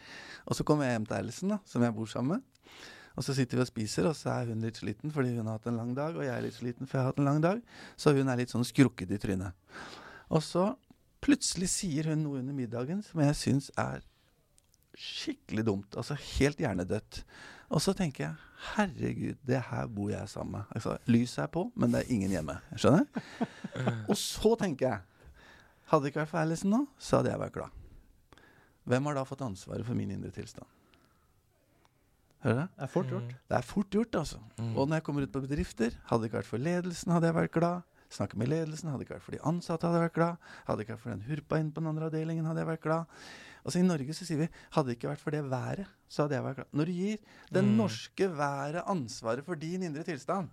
[0.47, 2.87] Og så kommer jeg hjem til Alison, da, som jeg bor sammen med.
[3.21, 5.59] Og så sitter vi og spiser, og så er hun litt sliten fordi hun har
[5.59, 7.43] hatt en lang dag, og jeg er litt sliten for jeg har hatt en lang
[7.45, 7.59] dag.
[8.01, 9.53] Så hun er litt sånn skrukket i trynet.
[10.33, 10.71] Og så
[11.21, 14.01] plutselig sier hun noe under middagen som jeg syns er
[14.97, 16.01] skikkelig dumt.
[16.01, 17.21] Altså helt hjernedødt.
[17.71, 20.73] Og så tenker jeg herregud, det her bor jeg sammen med.
[20.73, 22.57] Altså, lyset er på, men det er ingen hjemme.
[22.73, 23.07] Skjønner?
[24.11, 25.07] Og så tenker jeg
[25.91, 28.45] Hadde det ikke vært for Alison nå, så hadde jeg vært glad.
[28.87, 30.68] Hvem har da fått ansvaret for min indre tilstand?
[32.45, 32.72] Hører du?
[32.76, 33.32] Det er fort gjort.
[33.51, 34.38] Det er fort gjort, altså.
[34.59, 34.70] Mm.
[34.76, 37.36] Og når jeg kommer ut på bedrifter, hadde det ikke vært for ledelsen, hadde jeg
[37.36, 37.82] vært glad.
[38.11, 40.49] Snakke med ledelsen, hadde det ikke vært for de ansatte, hadde jeg vært glad.
[40.66, 42.82] Hadde det ikke vært for den hurpa inn på den andre avdelingen, hadde jeg vært
[42.86, 43.05] glad.
[43.61, 46.34] Altså I Norge så sier vi hadde det ikke vært for det været, så hadde
[46.38, 46.70] jeg vært glad.
[46.80, 47.18] Når du gir
[47.53, 47.76] det Mm.
[47.76, 50.49] norske været ansvaret for din indre tilstand,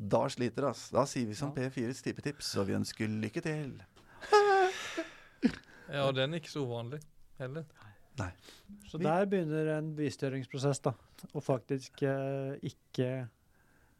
[0.00, 0.90] da sliter det, ass.
[0.90, 3.80] Da sier vi som P4s tippetips, og vi ønsker lykke til.
[5.90, 7.00] Ja, den er ikke så uvanlig
[7.40, 7.64] heller.
[8.88, 10.92] Så Vi- der begynner en bevisstgjøringsprosess, da.
[11.34, 13.28] Å faktisk eh, ikke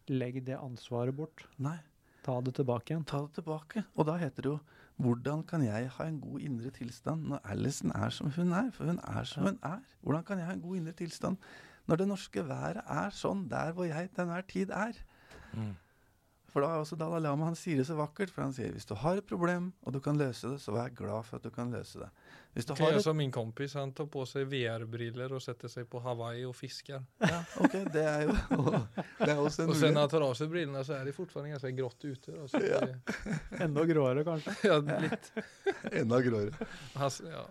[0.08, 1.46] legge det ansvaret bort.
[1.58, 1.78] Nei,
[2.22, 3.04] Ta det tilbake igjen.
[3.06, 3.84] ta det tilbake.
[3.96, 4.60] Og da heter det jo
[5.00, 8.70] hvordan kan jeg ha en god indre tilstand når Alison er som hun er?
[8.76, 9.78] For hun er som hun er.
[10.04, 11.38] Hvordan kan jeg ha en god indre tilstand
[11.88, 14.92] når det norske været er sånn der hvor jeg til enhver tid er?
[16.50, 18.88] For da er også Dalai Lama han sier det så vakkert, for han sier hvis
[18.88, 21.52] du har et problem og du kan løse det, så vær glad for at du
[21.54, 22.08] kan løse det.
[22.52, 25.70] Hvis du okay, har et, som min kompis, han tar på seg VR-briller og setter
[25.70, 27.04] seg på Hawaii og fisker.
[27.22, 28.34] ja, ok, det er jo
[29.20, 31.14] det er også en Og sen når han tar av seg brillene, så er det
[31.14, 32.34] fortsatt ganske grått ute.
[32.34, 32.80] Da, så Ja.
[32.90, 33.18] det,
[33.68, 34.56] Enda gråere, kanskje.
[34.66, 35.30] ja, litt.
[36.02, 36.70] Enda gråere.
[36.98, 37.44] Han, ja.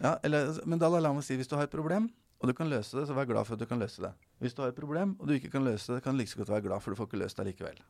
[0.00, 2.08] Ja, eller, men Dalai Lama sier hvis du har et problem,
[2.40, 4.12] og du kan løse det, så vær glad for at du kan løse det.
[4.40, 6.40] Hvis du har et problem, og du ikke kan løse det, kan du like så
[6.40, 7.80] godt være glad for at du får ikke løst det likevel.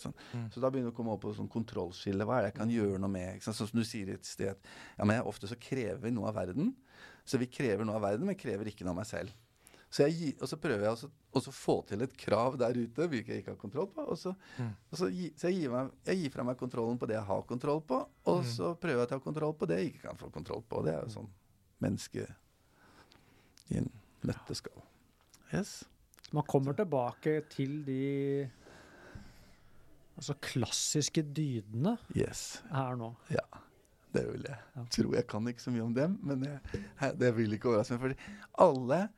[0.00, 0.14] Sånn.
[0.34, 0.50] Mm.
[0.52, 2.24] Så da begynner det å komme opp på sånn kontrollskille.
[2.26, 3.40] Hva er det jeg kan gjøre noe med?
[3.42, 4.56] Sånn som du sier et sted.
[4.98, 6.74] Ja, men jeg, ofte så krever vi noe av verden.
[7.24, 9.32] Så vi krever noe av verden, men krever ikke noe av meg selv.
[9.90, 13.28] Så jeg gi, og så prøver jeg å få til et krav der ute hvilket
[13.36, 14.02] jeg ikke har kontroll på.
[14.10, 14.72] Og så, Mm.
[14.92, 17.24] og så, gi, så jeg, gir meg, jeg gir fra meg kontrollen på det jeg
[17.24, 18.50] har kontroll på, og Mm.
[18.50, 20.82] så prøver jeg å ta kontroll på det jeg ikke kan få kontroll på.
[20.84, 21.30] Det er jo sånn
[21.80, 22.26] menneske
[23.70, 23.90] i en
[24.26, 24.82] nøtteskall.
[25.54, 25.84] Yes.
[26.32, 28.50] Man kommer tilbake til de
[30.16, 32.62] altså klassiske dydene Yes.
[32.72, 33.14] her nå.
[33.30, 33.44] Ja,
[34.12, 34.84] Det vil jeg Ja.
[34.90, 35.12] tro.
[35.12, 38.00] Jeg kan ikke så mye om dem, men jeg, det vil ikke overraske meg.
[38.00, 38.16] Fordi
[38.58, 39.08] alle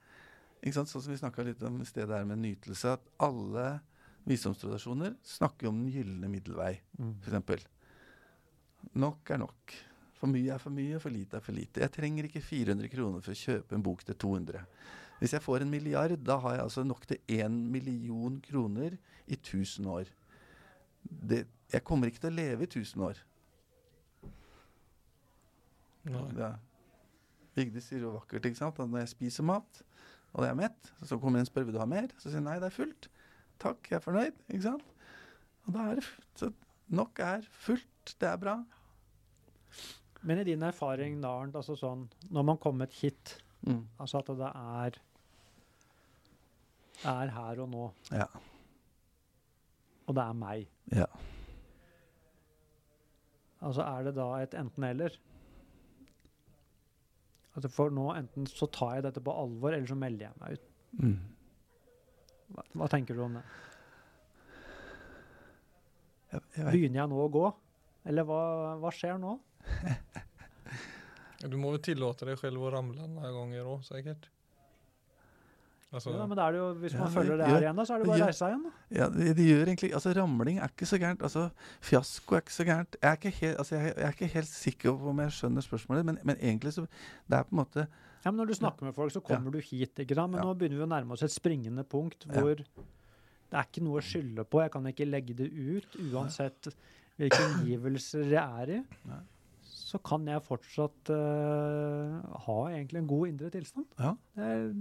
[0.63, 3.81] ikke sant, Sånn som vi snakka litt om stedet her med nytelse, at alle
[4.27, 7.15] visdomstradisjoner snakker om den gylne middelvei, Mm.
[7.23, 7.65] f.eks.
[8.99, 9.75] Nok er nok.
[10.19, 11.81] For mye er for mye, for lite er for lite.
[11.85, 14.65] Jeg trenger ikke 400 kroner for å kjøpe en bok til 200.
[15.21, 19.37] Hvis jeg får en milliard, da har jeg altså nok til 1 million kroner i
[19.37, 20.07] 1000 år.
[21.03, 23.21] Det, jeg kommer ikke til å leve i 1000 år.
[26.39, 26.53] Ja.
[27.59, 28.79] Vigdis sier jo vakkert ikke sant?
[28.81, 29.83] at når jeg spiser mat,
[30.37, 32.09] og jeg er mett, så kommer en og spør vil du ha mer.
[32.21, 33.09] Så sier jeg nei, det er fullt.
[33.59, 34.37] Takk, jeg er fornøyd.
[34.49, 34.85] ikke sant?
[35.67, 36.29] Og da er det fullt.
[36.39, 36.51] Så
[36.95, 38.15] nok er fullt.
[38.23, 38.55] Det er bra.
[40.23, 43.89] Men i din erfaring, da, altså sånn, når man kommet hit, Mm.
[43.99, 44.99] altså at det er
[47.11, 48.27] er her og nå, Ja.
[50.09, 50.69] Og det er meg.
[50.97, 51.07] Ja.
[53.65, 55.17] Altså er det da et enten-eller?
[57.59, 60.59] Altså for nå enten så tar jeg dette på alvor, eller så melder jeg meg
[60.59, 60.69] ut.
[61.03, 61.17] Mm.
[62.55, 63.45] Hva, hva tenker du om det?
[66.29, 66.71] Jeg, jeg.
[66.71, 67.45] Begynner jeg nå å gå?
[68.09, 68.41] Eller hva,
[68.81, 69.37] hva skjer nå?
[71.39, 74.25] Du må jo tillate deg selv å ramle noen ganger òg, säkert.
[75.91, 77.95] Alltså, Ja, men er jo, Hvis man ja, følger det gjør- her igjen, da, så
[77.95, 78.63] er det bare å gjør- reise seg igjen.
[78.65, 78.71] da.
[78.99, 81.23] Ja, det, det, gjør egentlig Altså, ramling er ikke så gærent.
[81.23, 82.97] Altså, fiasko er ikke så gærent.
[83.03, 85.63] Jeg er ikke helt, altså, jeg, jeg er ikke helt sikker på om jeg skjønner
[85.65, 86.83] spørsmålet, men, men egentlig så
[87.29, 87.87] Det er på en måte
[88.25, 89.95] Ja, men Når du snakker med folk, så kommer du hit.
[89.99, 90.31] ikke sant?
[90.33, 90.45] Men Ja.
[90.47, 92.41] nå begynner vi å nærme oss et springende punkt Ja.
[92.43, 92.67] hvor det
[93.55, 94.61] er ikke noe å skylde på.
[94.61, 96.69] Jeg kan ikke legge det ut uansett
[97.19, 98.85] hvilke omgivelser jeg er i.
[99.09, 99.21] Nei.
[99.65, 103.87] så kan jeg fortsatt uh, ha egentlig en god indre tilstand.
[103.99, 104.15] Ja.
[104.37, 104.75] Det er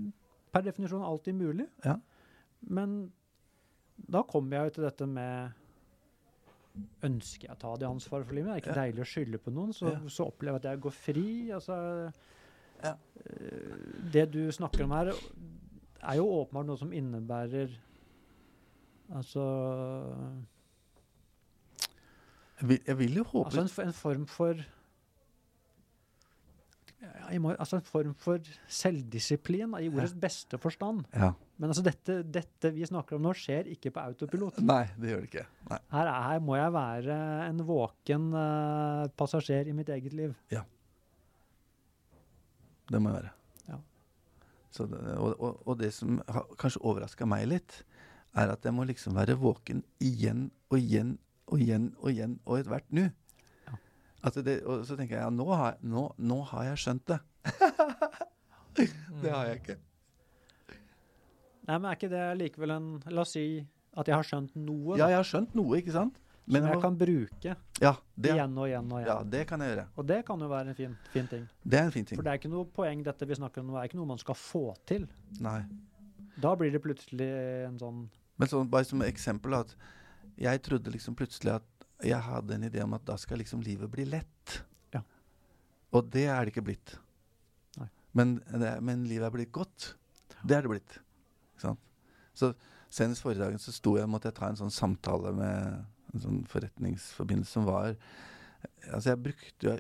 [0.58, 1.68] per definisjon alltid mulig.
[1.86, 1.96] Ja.
[2.68, 2.98] Men
[4.12, 5.64] da kommer jeg jo til dette med
[7.02, 8.52] Ønsker jeg å ta det ansvaret for livet?
[8.52, 8.82] Det er ikke Ja.
[8.84, 9.72] deilig å skylde på noen.
[9.74, 10.00] Så, Ja.
[10.14, 11.50] så opplever jeg at jeg går fri.
[11.52, 12.14] Altså,
[12.84, 12.92] Ja.
[13.26, 15.10] eh, Det du snakker om her,
[16.04, 17.72] er jo åpenbart noe som innebærer
[19.10, 19.42] Altså
[22.62, 24.54] Jeg vil, jeg vil jo håpe Altså en, en form for
[27.44, 28.42] må, altså en form for
[28.72, 31.04] selvdisiplin i ordets beste forstand.
[31.14, 31.34] Ja.
[31.58, 34.62] Men altså dette, dette vi snakker om nå, skjer ikke på autopilot.
[34.66, 35.46] Nei, det gjør det ikke.
[35.70, 40.34] Her, er, her må jeg være en våken uh, passasjer i mitt eget liv.
[42.88, 43.32] Det må jeg være.
[43.68, 43.78] Ja.
[44.72, 47.82] Så det, og, og, og det som har kanskje overraska meg litt,
[48.38, 51.16] er at jeg må liksom være våken igjen og igjen
[51.48, 53.08] og igjen og igjen og ethvert nu.
[54.36, 57.20] Det, og så tenker jeg ja, nå har, jeg- nå, nå har jeg skjønt det.
[59.24, 59.78] det har jeg ikke.
[61.68, 63.66] Nei, men er ikke det likevel en La oss si
[63.98, 66.20] at jeg har skjønt noe Ja, jeg har skjønt noe, ikke sant?
[66.48, 69.10] som jeg kan bruke ja, det, igjen og igjen og igjen.
[69.10, 69.84] ja, det kan jeg gjøre.
[70.00, 71.44] Og det kan jo være en fin, fin ting.
[71.64, 72.16] Det er en fin ting.
[72.16, 74.22] For det er ikke noe poeng, dette vi snakker om nå, er ikke noe man
[74.22, 75.10] skal få til.
[75.44, 75.60] Nei.
[76.40, 77.28] Da blir det plutselig
[77.68, 78.00] en sånn
[78.38, 79.74] Men sånn, bare som eksempel at
[80.40, 83.90] jeg trodde liksom plutselig at jeg hadde en idé om at da skal liksom livet
[83.92, 84.60] bli lett.
[84.94, 85.02] Ja.
[85.98, 86.98] Og det er det ikke blitt.
[88.18, 89.92] Men, det, men livet er blitt godt.
[90.42, 90.96] Det er det blitt.
[92.38, 92.52] Så
[92.94, 96.42] senest forrige dagen så sto jeg, måtte jeg ta en sånn samtale med en sånn
[96.50, 97.96] forretningsforbindelse som var
[98.88, 99.74] Altså jeg brukte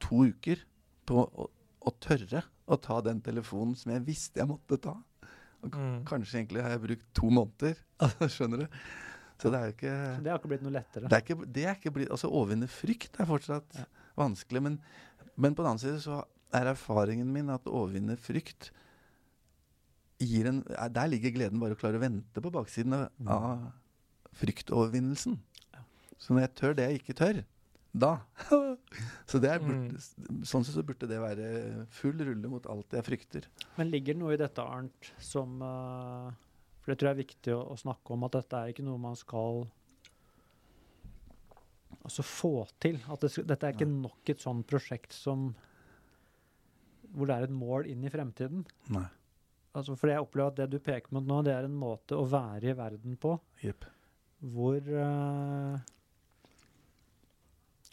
[0.00, 0.60] to uker
[1.08, 1.46] på å,
[1.84, 4.94] å tørre å ta den telefonen som jeg visste jeg måtte ta.
[5.66, 6.00] Mm.
[6.08, 7.80] Kanskje egentlig har jeg brukt to måneder.
[8.34, 8.78] Skjønner du?
[9.40, 11.08] Så det er jo ikke Så det har ikke blitt noe lettere.
[11.08, 13.84] det er ikke, det er ikke blitt, altså Overvinne frykt er fortsatt Ja.
[14.18, 14.62] vanskelig.
[14.62, 14.80] Men,
[15.36, 18.70] men på den annen side så er erfaringen min at overvinne frykt
[20.20, 23.28] gir en er- Der ligger gleden bare å klare å vente på baksiden av, Mm.
[23.28, 23.72] av
[24.34, 25.38] fryktovervinnelsen.
[25.72, 25.80] Ja.
[26.18, 27.44] Så når jeg tør det jeg ikke tør,
[27.96, 28.20] da
[29.26, 30.42] Så det er burde, Mm.
[30.44, 33.44] sånn sett så burde det være full rulle mot alt jeg frykter.
[33.78, 36.30] Men ligger det noe i dette, Arnt, som eh,
[36.90, 38.98] For det tror jeg er viktig å, å snakke om, at dette er ikke noe
[38.98, 39.60] man skal
[42.00, 42.50] altså få
[42.82, 42.98] til.
[43.06, 45.52] At det, dette er ikke nok et sånn prosjekt som
[47.14, 48.66] hvor det er et mål inn i fremtiden.
[48.90, 49.04] Nei.
[49.70, 52.26] Altså, for jeg opplever at det du peker mot nå, det er en måte å
[52.26, 53.86] være i verden på yep.
[54.50, 55.78] hvor uh,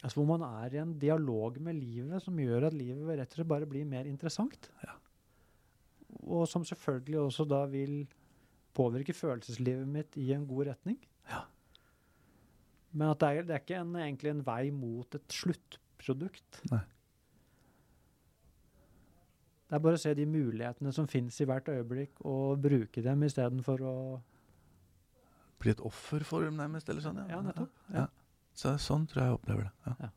[0.02, 3.38] Altså hvor man er i en dialog med livet som gjør at livet rett og
[3.44, 4.72] slett bare blir mer interessant.
[4.82, 4.98] Ja.
[6.26, 8.00] Og som selvfølgelig også da vil
[8.76, 10.98] påvirke følelseslivet mitt i en god retning.
[11.30, 11.44] Ja.
[12.92, 16.62] Men at det er, det er ikke en, egentlig en vei mot et sluttprodukt.
[16.72, 16.84] Nei.
[19.68, 23.26] Det er bare å se de mulighetene som finnes i hvert øyeblikk, og bruke dem
[23.26, 23.96] istedenfor å
[25.58, 26.86] Bli et offer for dem, nærmest?
[26.86, 27.72] Eller sånn, Ja, nettopp.
[27.90, 28.04] Ja.
[28.54, 29.94] Så sånn tror jeg jeg opplever det.
[29.98, 30.10] Ja.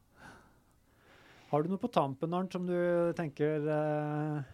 [1.49, 2.75] Har du noe på tampen, Arnt, som du
[3.17, 4.51] tenker eh,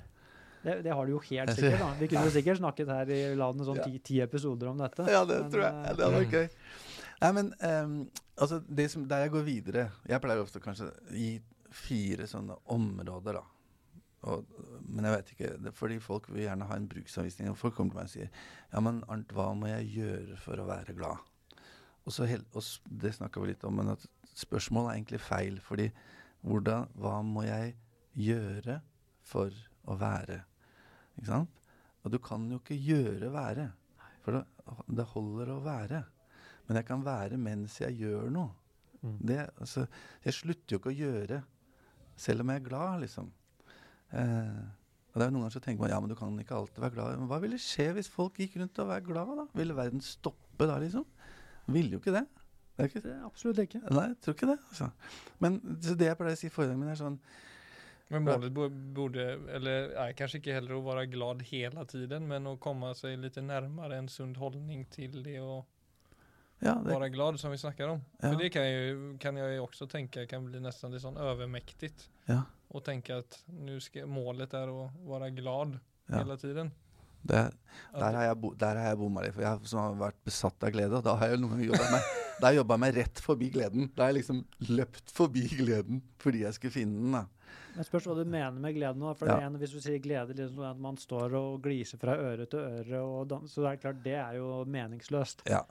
[0.64, 1.80] det, det har du jo helt sikkert.
[1.80, 1.90] da.
[2.00, 5.06] Vi kunne jo sikkert snakket her i landet sånn ti, ti episoder om dette.
[5.12, 5.76] Ja, det Men, tror jeg.
[5.84, 6.48] eh, det hadde vært gøy.
[7.18, 7.94] Nei, men um,
[8.38, 11.30] altså, det som, der jeg går videre Jeg pleier ofte kanskje gi
[11.74, 13.46] fire sånne områder, da.
[14.28, 14.46] Og,
[14.82, 17.52] men jeg vet ikke, det, fordi folk vil gjerne ha en bruksanvisning.
[17.52, 18.30] Og folk kommer til meg og sier
[18.74, 21.22] Ja, men Arnt, hva må jeg gjøre for å være glad?
[22.08, 22.64] Og, så og
[23.04, 24.06] det snakka vi litt om, men at
[24.38, 25.58] spørsmålet er egentlig feil.
[25.64, 25.90] Fordi
[26.48, 27.76] hvordan, hva må jeg
[28.18, 28.80] gjøre
[29.28, 29.54] for
[29.88, 30.42] å være?
[31.18, 31.60] Ikke sant?
[32.06, 33.68] Og du kan jo ikke gjøre være.
[34.24, 34.44] For det,
[35.00, 36.02] det holder å være.
[36.68, 38.52] Men jeg kan være mens jeg gjør noe.
[39.02, 39.18] Mm.
[39.30, 39.86] Det, altså,
[40.26, 41.42] jeg slutter jo ikke å gjøre
[42.18, 43.30] selv om jeg er glad, liksom.
[44.18, 44.64] Eh,
[45.12, 46.82] og det er jo Noen ganger så tenker man ja, men du kan ikke alltid
[46.84, 47.20] være glad.
[47.22, 49.32] Men hva ville skje hvis folk gikk rundt og var glad?
[49.40, 49.46] da?
[49.58, 51.06] Ville verden stoppe da, liksom?
[51.74, 52.26] Ville jo ikke det.
[52.76, 53.82] det er ikke, det, absolutt ikke.
[53.90, 54.58] nei, jeg tror ikke det.
[54.70, 54.90] Altså.
[55.44, 57.18] Men så det jeg pleier å si i foredraget mitt, er sånn
[58.10, 58.54] Men målet
[58.96, 63.18] borde, eller nej, kanskje ikke heller å være glad hele tiden, men å komme seg
[63.20, 65.58] litt nærmere en sund holdning til det å
[66.64, 68.00] Ja, det, være glad, som vi snakker om.
[68.22, 68.32] Ja.
[68.32, 71.20] For det kan jeg, ju- kan jag jo også tenke kan bli nesten litt sånn
[71.20, 71.92] overmektig.
[72.28, 72.44] ja,
[72.74, 75.78] Å tenke at nu ska, målet er å være glad
[76.10, 76.18] ja.
[76.24, 76.72] hele tiden.
[77.28, 77.52] Det,
[77.94, 80.24] Der har jeg, bo, der har jeg bomma litt, for jeg har, som har vært
[80.24, 80.96] besatt av glede.
[80.98, 82.02] Og da har jeg noen ganger jobba meg,
[82.40, 83.92] da har jeg meg rett forbi gleden.
[83.96, 87.12] Da har jeg liksom løpt forbi gleden fordi jeg skulle finne den.
[87.12, 87.26] da.
[87.76, 89.14] Men spørs hva du mener med glede nå.
[89.18, 89.38] For Ja.
[89.38, 92.60] en, ene, Hvis du sier glede, liksom at man står og gliser fra øre til
[92.60, 95.44] øre, og dan så det er klart det er jo meningsløst.
[95.46, 95.64] Ja.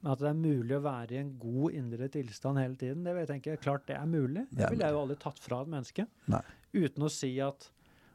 [0.00, 3.14] Men at det er mulig å være i en god indre tilstand hele tiden, det
[3.14, 4.46] vil jeg tenke, klart det er mulig.
[4.50, 6.06] Det er ville jeg jo aldri tatt fra et menneske.
[6.26, 6.42] Nei.
[6.74, 7.70] Uten å si at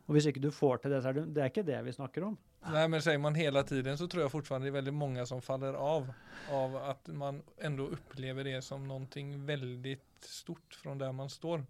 [0.06, 1.92] Og hvis ikke du får til det, så er det, det er ikke det vi
[1.96, 2.38] snakker om.
[2.72, 5.42] Nej men säger man hela tiden så tror jag fortfarande det är väldigt många som
[5.42, 6.14] faller av.
[6.52, 11.66] Av att man ändå upplever det som någonting väldigt stort från där man står.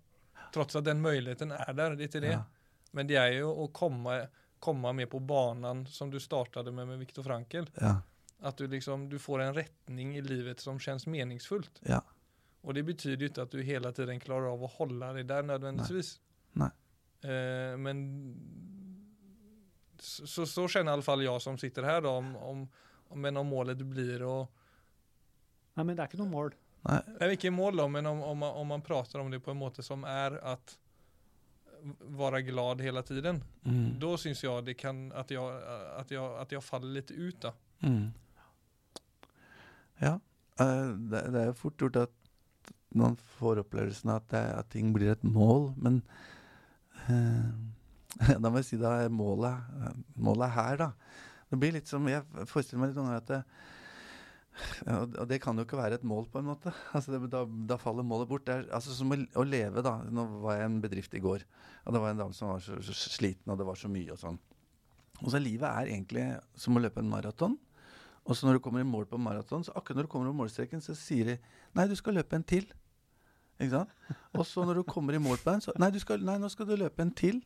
[0.53, 2.31] Trots at den möjligheten är där, det är inte det.
[2.31, 2.43] Ja.
[2.91, 4.27] Men det är ju att komma,
[4.59, 7.63] komma med på banan som du startade med med Viktor Frankl.
[7.73, 8.01] Ja.
[8.39, 11.81] Att du liksom, du får en rättning i livet som känns meningsfullt.
[11.81, 12.03] Ja.
[12.61, 15.43] Och det betyder ju inte att du hela tiden klarar av att hålla dig där
[15.43, 16.19] nödvändigtvis.
[16.51, 16.69] Nej.
[17.21, 17.97] Eh, men
[19.99, 22.69] så, så, känner i alla fall jag som sitter här då om, om,
[23.07, 24.53] om, men om målet blir och
[25.73, 26.51] Nei, men det er ikke noe mål.
[26.83, 29.53] Nei, Nej, ikke mål da, men om, om, man, om man prater om det på
[29.53, 30.77] en måte som er at
[32.15, 33.43] være glad hele tiden.
[33.63, 33.99] mm.
[33.99, 35.61] da syns jeg det kan, at jeg,
[35.99, 37.53] at jeg, at jeg faller litt ut da.
[37.83, 38.13] Mm.
[39.99, 40.19] Ja.
[40.59, 42.19] eh, det, det er jo fort gjort at
[42.93, 46.01] man får opplevelsen at, det, at ting blir et mål, men
[47.09, 47.51] eh,
[48.43, 49.71] Da må jeg si da er målet,
[50.21, 50.89] målet er her, da.
[51.49, 53.39] Det blir litt som Jeg forestiller meg litt noen ganger at det,
[55.21, 56.73] og det kan jo ikke være et mål, på en måte.
[56.93, 58.45] Altså det, da, da faller målet bort.
[58.47, 59.97] Det er altså som å, å leve, da.
[60.09, 61.45] Nå var jeg i en bedrift i går,
[61.83, 64.13] og det var en dame som var så, så sliten, og det var så mye
[64.13, 64.39] og sånn.
[65.23, 66.27] Og så livet er egentlig
[66.59, 67.57] som å løpe en maraton.
[68.23, 70.43] Og så når du kommer i mål på maraton, så akkurat når du kommer over
[70.43, 71.37] målstreken, så sier de
[71.75, 72.67] Nei, du skal løpe en til.
[73.59, 73.91] Ikke sant?
[74.37, 76.69] Og så når du kommer i mål på den, så Nei, skal, nei nå skal
[76.69, 77.41] du løpe en til.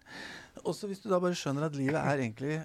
[0.64, 2.60] Og så hvis du da bare skjønner at livet er egentlig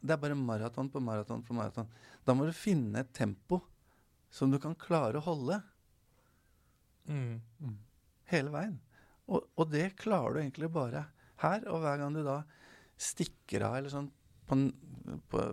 [0.00, 1.88] Det er bare maraton på maraton på maraton.
[2.24, 3.60] Da må du finne et tempo
[4.30, 5.62] som du kan klare å holde
[7.08, 7.78] Mm.
[8.28, 8.74] hele veien.
[9.28, 11.06] Og, og det klarer du egentlig bare
[11.40, 11.64] her.
[11.72, 12.42] Og hver gang du da
[13.00, 14.10] stikker av eller sånn
[14.48, 14.58] på,
[15.32, 15.44] på,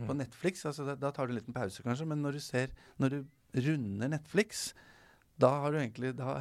[0.00, 2.74] på Netflix, altså da, da tar du en liten pause kanskje, men når du ser
[3.02, 3.18] Når du
[3.66, 4.68] runder Netflix,
[5.38, 6.36] da har du egentlig Da,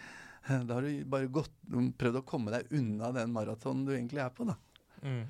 [0.68, 1.52] da har du bare gått,
[1.98, 4.58] prøvd å komme deg unna den maratonen du egentlig er på, da.
[5.02, 5.22] Mm.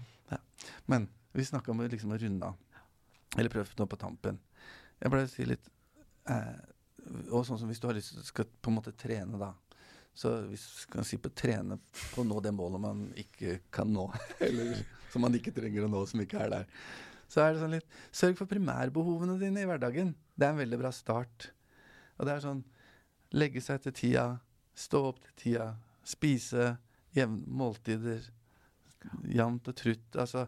[0.90, 1.08] Men
[1.40, 2.80] vi snakka om liksom å runde av.
[3.36, 4.38] Eller prøve nå på tampen.
[5.00, 5.66] Jeg pleier å si litt
[6.30, 6.60] eh,
[7.34, 9.50] Og sånn som hvis du har lyst skal på en måte trene, da.
[10.14, 11.80] Så hvis du kan si på trene
[12.12, 14.06] på å nå det målet man ikke kan nå,
[14.46, 14.78] eller
[15.10, 16.68] som man ikke trenger å nå, som ikke er der,
[17.26, 20.12] så er det sånn litt Sørg for primærbehovene dine i hverdagen.
[20.38, 21.48] Det er en veldig bra start.
[22.18, 22.62] Og det er sånn
[23.34, 24.24] Legge seg til tida,
[24.78, 25.64] stå opp til tida,
[26.06, 26.76] spise
[27.16, 28.22] jevn måltider,
[29.26, 30.06] jevnt og trutt.
[30.14, 30.44] Altså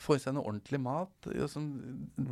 [0.00, 1.28] få i seg noe ordentlig mat.
[1.52, 1.66] Som,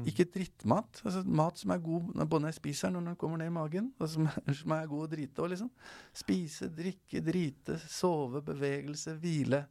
[0.09, 1.03] ikke drittmat.
[1.05, 3.39] Altså, mat som er god når- både når jeg spiser den og når den kommer
[3.43, 3.91] ned i magen.
[4.01, 4.29] Og som,
[4.61, 5.71] som er god å drite òg, liksom.
[6.17, 9.67] Spise, drikke, drite, sove, bevegelse, hvile.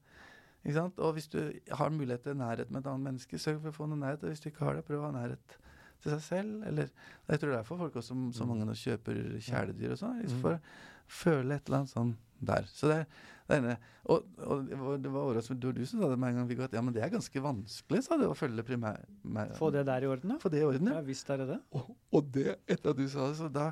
[0.65, 0.99] Ikke sant?
[0.99, 1.39] Og hvis du
[1.79, 4.23] har mulighet til nærhet med et annet menneske, sørg for å få noe nærhet.
[4.25, 5.57] Og hvis du ikke har det, prøv å ha nærhet
[6.03, 6.67] til seg selv.
[6.69, 6.89] Eller
[7.29, 10.21] Jeg tror det er derfor folk også, så mange nå kjøper kjæledyr og sånn.
[10.21, 10.61] Liksom for å
[11.07, 12.13] føle et eller annet sånn
[12.45, 12.67] der.
[12.69, 13.07] Så det er
[13.47, 13.75] det ene.
[14.11, 14.65] Og, og
[15.03, 16.81] det var, det som du, du som sa det med en gang, Viggo, at ja,
[16.83, 18.99] men det er ganske vanskelig, sa du, å følge primær...
[19.23, 20.39] med- Få det der i orden, da.
[20.43, 21.05] Få det i orden, Ja ja.
[21.07, 21.59] visst er det det.
[21.79, 23.69] Og, og det, etter at du sa det, så da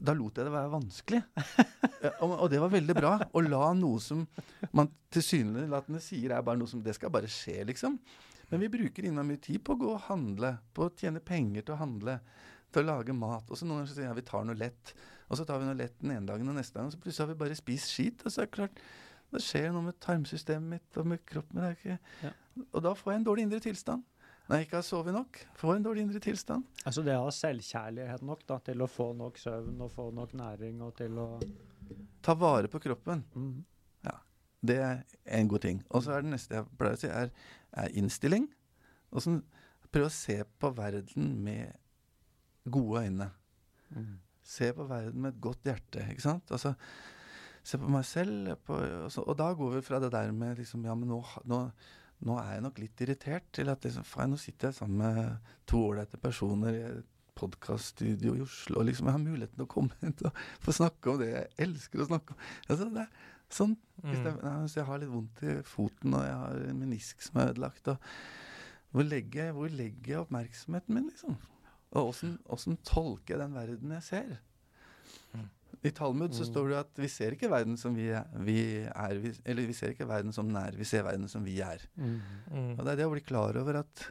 [0.00, 1.18] da lot jeg det være vanskelig.
[2.24, 3.10] Og, og det var veldig bra.
[3.28, 4.22] Å la noe som
[4.72, 7.98] man tilsynelatende sier er bare noe som Det skal bare skje, liksom.
[8.48, 11.66] Men vi bruker innmari mye tid på å gå og handle, på å tjene penger
[11.66, 12.14] til å handle,
[12.72, 13.50] til å lage mat.
[13.52, 14.94] Og så noen ganger sier jeg ja, vi tar noe lett.
[15.26, 17.32] Og så tar vi noe lett den ene dagen, og neste gang så plutselig har
[17.32, 18.22] vi bare spist skit.
[18.24, 18.82] Og så er det klart,
[19.34, 21.62] det skjer noe med tarmsystemet mitt og med kroppen.
[21.66, 22.34] Er ikke, Ja.
[22.72, 24.04] Og da får jeg en dårlig indre tilstand.
[24.46, 26.64] Når jeg ikke har sovet nok, får jeg en dårlig indre tilstand.
[26.86, 30.36] Altså det å ha selvkjærlighet nok da, til å få nok søvn og få nok
[30.38, 31.26] næring og til å
[32.22, 33.24] Ta vare på kroppen.
[33.34, 33.64] mm.
[34.66, 35.02] Det er
[35.38, 35.82] en god ting.
[35.94, 37.28] Og så er det neste jeg pleier å si, er,
[37.76, 38.48] er innstilling.
[39.12, 39.34] Og så
[39.92, 41.76] prøv å se på verden med
[42.72, 43.28] gode øyne.
[43.94, 44.16] Mm.
[44.46, 46.50] Se på verden med et godt hjerte, ikke sant?
[46.54, 46.74] Altså,
[47.66, 50.60] se på meg selv, på, og, så, og da går vi fra det der med
[50.60, 51.18] liksom Ja, men nå,
[51.50, 51.58] nå,
[52.26, 55.52] nå er jeg nok litt irritert, til at liksom, faen, nå sitter jeg sammen med
[55.66, 59.72] to ålreite personer i et podkaststudio i Oslo, og liksom jeg har muligheten til å
[59.74, 62.44] komme hit og få snakke om det jeg elsker å snakke om.
[62.70, 63.74] Altså, det er sånn
[64.04, 64.40] hvis jeg, Mm.
[64.46, 67.50] nei, hvis jeg har litt vondt i foten, og jeg har en menisk som er
[67.52, 68.08] ødelagt og
[68.94, 71.36] hvor, legger, hvor legger jeg oppmerksomheten min, liksom?
[71.92, 74.38] Og åssen, tolker jeg den verden jeg ser?
[75.84, 76.50] I Talmud så Mm.
[76.50, 79.72] står det at vi ser ikke verden som vi er, vi er vi, Eller vi
[79.76, 81.78] ser ikke verden som den er, vi ser verden som vi er.
[81.96, 82.20] Mm.
[82.50, 82.70] Mm.
[82.78, 84.06] Og det er det å bli klar over at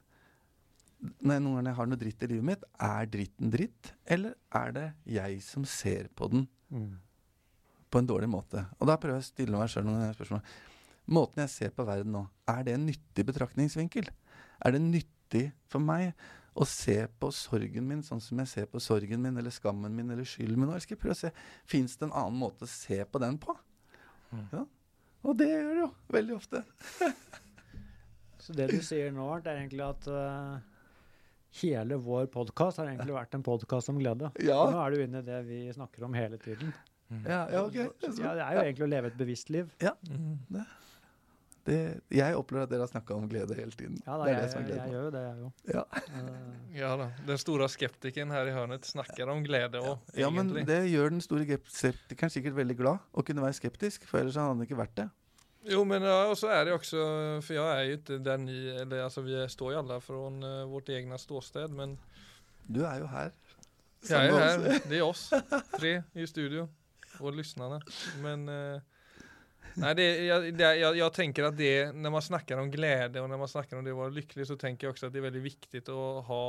[1.22, 4.72] når jeg noen ganger har noe dritt i livet mitt, er dritten dritt, eller er
[4.72, 6.98] det jeg som ser på den Mm.
[7.92, 8.66] på en dårlig måte.
[8.80, 10.42] Og da prøver jeg å stille meg sjøl noen spørsmål.
[11.10, 14.08] Måten jeg ser på verden nå, er det en nyttig betraktningsvinkel?
[14.66, 16.14] Er det nyttig for meg
[16.56, 20.12] å se på sorgen min sånn som jeg ser på sorgen min, eller skammen min,
[20.14, 20.70] eller skylden min.
[20.70, 21.32] Og jeg skal prøve å se
[21.68, 23.56] Fins det en annen måte å se på den på?
[24.32, 24.46] Mm.
[24.54, 24.62] Ja.
[25.26, 26.64] Og det gjør det jo veldig ofte.
[28.46, 30.58] Så det du sier nå, det er egentlig at uh,
[31.64, 34.30] hele vår podkast har egentlig vært en podkast om glede.
[34.46, 36.74] Ja, nå er du inne i det vi snakker om hele tiden.
[37.26, 37.80] ja, ja ok.
[38.06, 39.72] Så, ja, det er jo egentlig å leve et bevisst liv.
[39.82, 40.38] Mm.
[40.54, 40.66] Det,
[41.66, 43.98] jeg opplever at dere har snakka om glede hele tiden.
[44.06, 45.52] Ja, da, det er jeg, det som er jeg, gjør jo det, jeg jo.
[45.74, 45.84] Ja.
[46.06, 47.08] Eh, Ja da.
[47.26, 51.22] Den store skeptikeren her i hörnet snakker om glede òg, Ja, men det gjør den
[51.26, 54.96] store skeptikeren sikkert veldig glad å kunne være skeptisk, for ellers hadde han ikke vært
[55.00, 55.08] det.
[55.66, 57.00] Jo, men ja, og så er det også
[57.42, 60.70] For jeg er jo ikke der ni eller, altså, Vi står jo alle fra uh,
[60.70, 61.96] vårt egne ståsted, men
[62.70, 63.32] Du er jo her.
[64.06, 64.80] jeg er her.
[64.86, 65.32] Det er oss
[65.80, 66.68] tre i studio.
[67.20, 67.80] Og lytterne.
[68.22, 68.82] Men eh,
[69.82, 73.28] Nei, det, jeg, det, jag, jag, tenker at det Når man snakker om glede og
[73.32, 75.28] når man snakker om det å være lykkelig, så tenker jeg også at det er
[75.28, 76.42] veldig viktig å ha,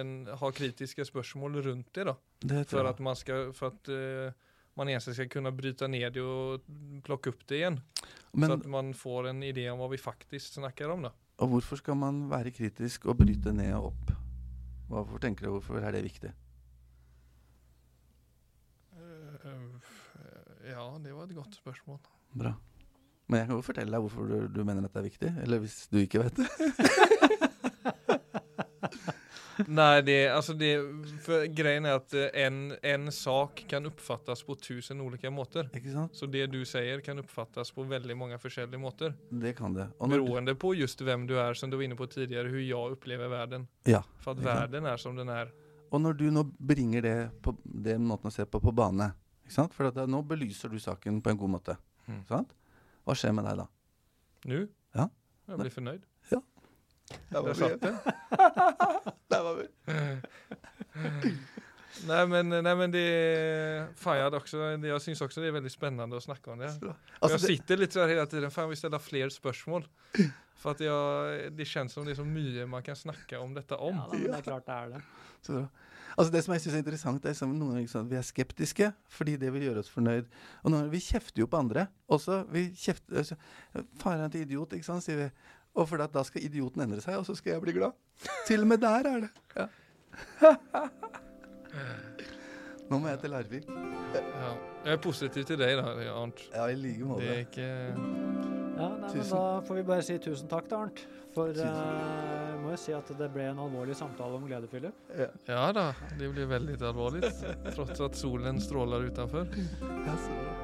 [0.00, 2.08] en, ha kritiske spørsmål rundt det.
[2.10, 3.04] da Det tror For jeg.
[3.06, 4.34] man ska, For at eh,
[4.78, 6.66] man egentligen skal kunne bryte ned det og
[7.06, 7.80] plocka opp det igjen.
[8.34, 11.02] så att at man får en idé om hva vi faktisk snakker om.
[11.02, 11.12] da.
[11.38, 14.12] og hvorfor skal man være kritisk og bryte ned og opp?
[14.88, 16.32] Hvorfor tenker du, hvorfor er det viktig?
[18.98, 19.58] Eh,
[20.68, 21.98] Ja, det var et godt spørsmål.
[22.38, 22.54] Bra.
[23.28, 25.32] Men jeg kan jo fortelle deg hvorfor du, du mener dette er viktig.
[25.44, 26.48] Eller hvis du ikke vet det.
[29.66, 30.68] Nei, det, altså det,
[31.24, 35.66] for greien er at eh, en, en sak kan oppfattes på tusen ulike måter.
[35.74, 36.14] Ikke sant?
[36.14, 39.16] Så det du sier kan oppfattes på veldig mange forskjellige måter.
[39.28, 39.88] Det kan det.
[39.98, 42.98] Og Beroende på just hvem du er, som du var inne på tidligere, hvordan jeg
[42.98, 43.66] opplever verden.
[43.90, 45.50] Ja, For at verden er som den er.
[45.90, 49.10] og når du nå bringer det på den måten å se på på bane
[49.48, 49.72] ikke sant?
[49.74, 51.76] For at da, nå belyser du saken på en god måte.
[52.08, 52.22] Mm.
[52.28, 52.54] Sant?
[53.04, 53.66] Hva skjer med deg da?
[54.48, 54.64] Nå?
[54.96, 55.08] Ja.
[55.48, 56.02] Jeg blir fornøyd.
[56.32, 56.40] Ja.
[57.32, 57.68] Der var vi.
[59.32, 59.66] Der var vi.
[62.06, 63.86] Nei, men, nei, men jeg,
[64.38, 66.70] også, de, jeg syns også det er veldig spennende å snakke om det.
[67.18, 69.88] Altså, jeg sitter litt sånn hele tiden for jeg vil stille flere spørsmål.
[70.58, 73.78] For at jeg, det kjennes som det er så mye man kan snakke om dette
[73.78, 73.98] om.
[73.98, 75.02] ja, da, men det er klart det er det.
[75.48, 75.64] så.
[76.16, 78.88] Altså det som jeg synes er interessant, er som noen ganger sånn, vi er skeptiske
[79.18, 80.26] fordi det vil gjøre oss fornøyd.
[80.62, 81.86] Og noen ganger, vi kjefter jo på andre.
[82.08, 83.36] Også, vi kjefter, altså,
[84.00, 85.28] Faren er til idiot, ikke sant, sier vi.
[85.78, 87.92] Og for da skal idioten endre seg, og så skal jeg bli glad.
[88.48, 89.32] Til og med der er det.
[89.58, 89.66] Ja.
[92.88, 93.66] Nå må jeg til Larvik.
[93.68, 94.52] Ja.
[94.86, 96.40] Jeg er positiv til deg, da, Arnt.
[96.54, 97.26] Ja, i like måte.
[97.26, 97.66] Det er ikke
[98.78, 101.06] Ja, nei, men Tusen- Da får vi bare si tusen takk, til Arnt.
[101.38, 104.66] For uh, eh, jeg må jo si at det ble en alvorlig samtale om glede,
[104.72, 105.04] Philip.
[105.46, 107.30] Ja da, det blir veldig alvorlig.
[107.76, 109.46] Tross at solen stråler utenfor.
[109.78, 110.56] Ja, så bra.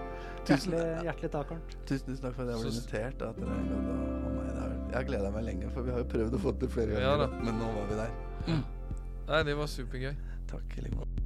[0.45, 1.77] Tusen, Hjertelig, hjertelig takk, Arnt.
[1.89, 3.23] tusen, tusen takk for at jeg ble invitert.
[3.25, 4.75] At dere gadd å ha meg der.
[4.91, 6.97] Jeg har gleda meg lenge, for vi har jo prøvd å få det til flere
[6.97, 7.07] ganger.
[7.07, 7.31] Ja da.
[7.39, 8.17] Men nå var vi der.
[9.31, 10.17] Nei, det var supergøy.
[10.51, 11.24] Takk i like måte.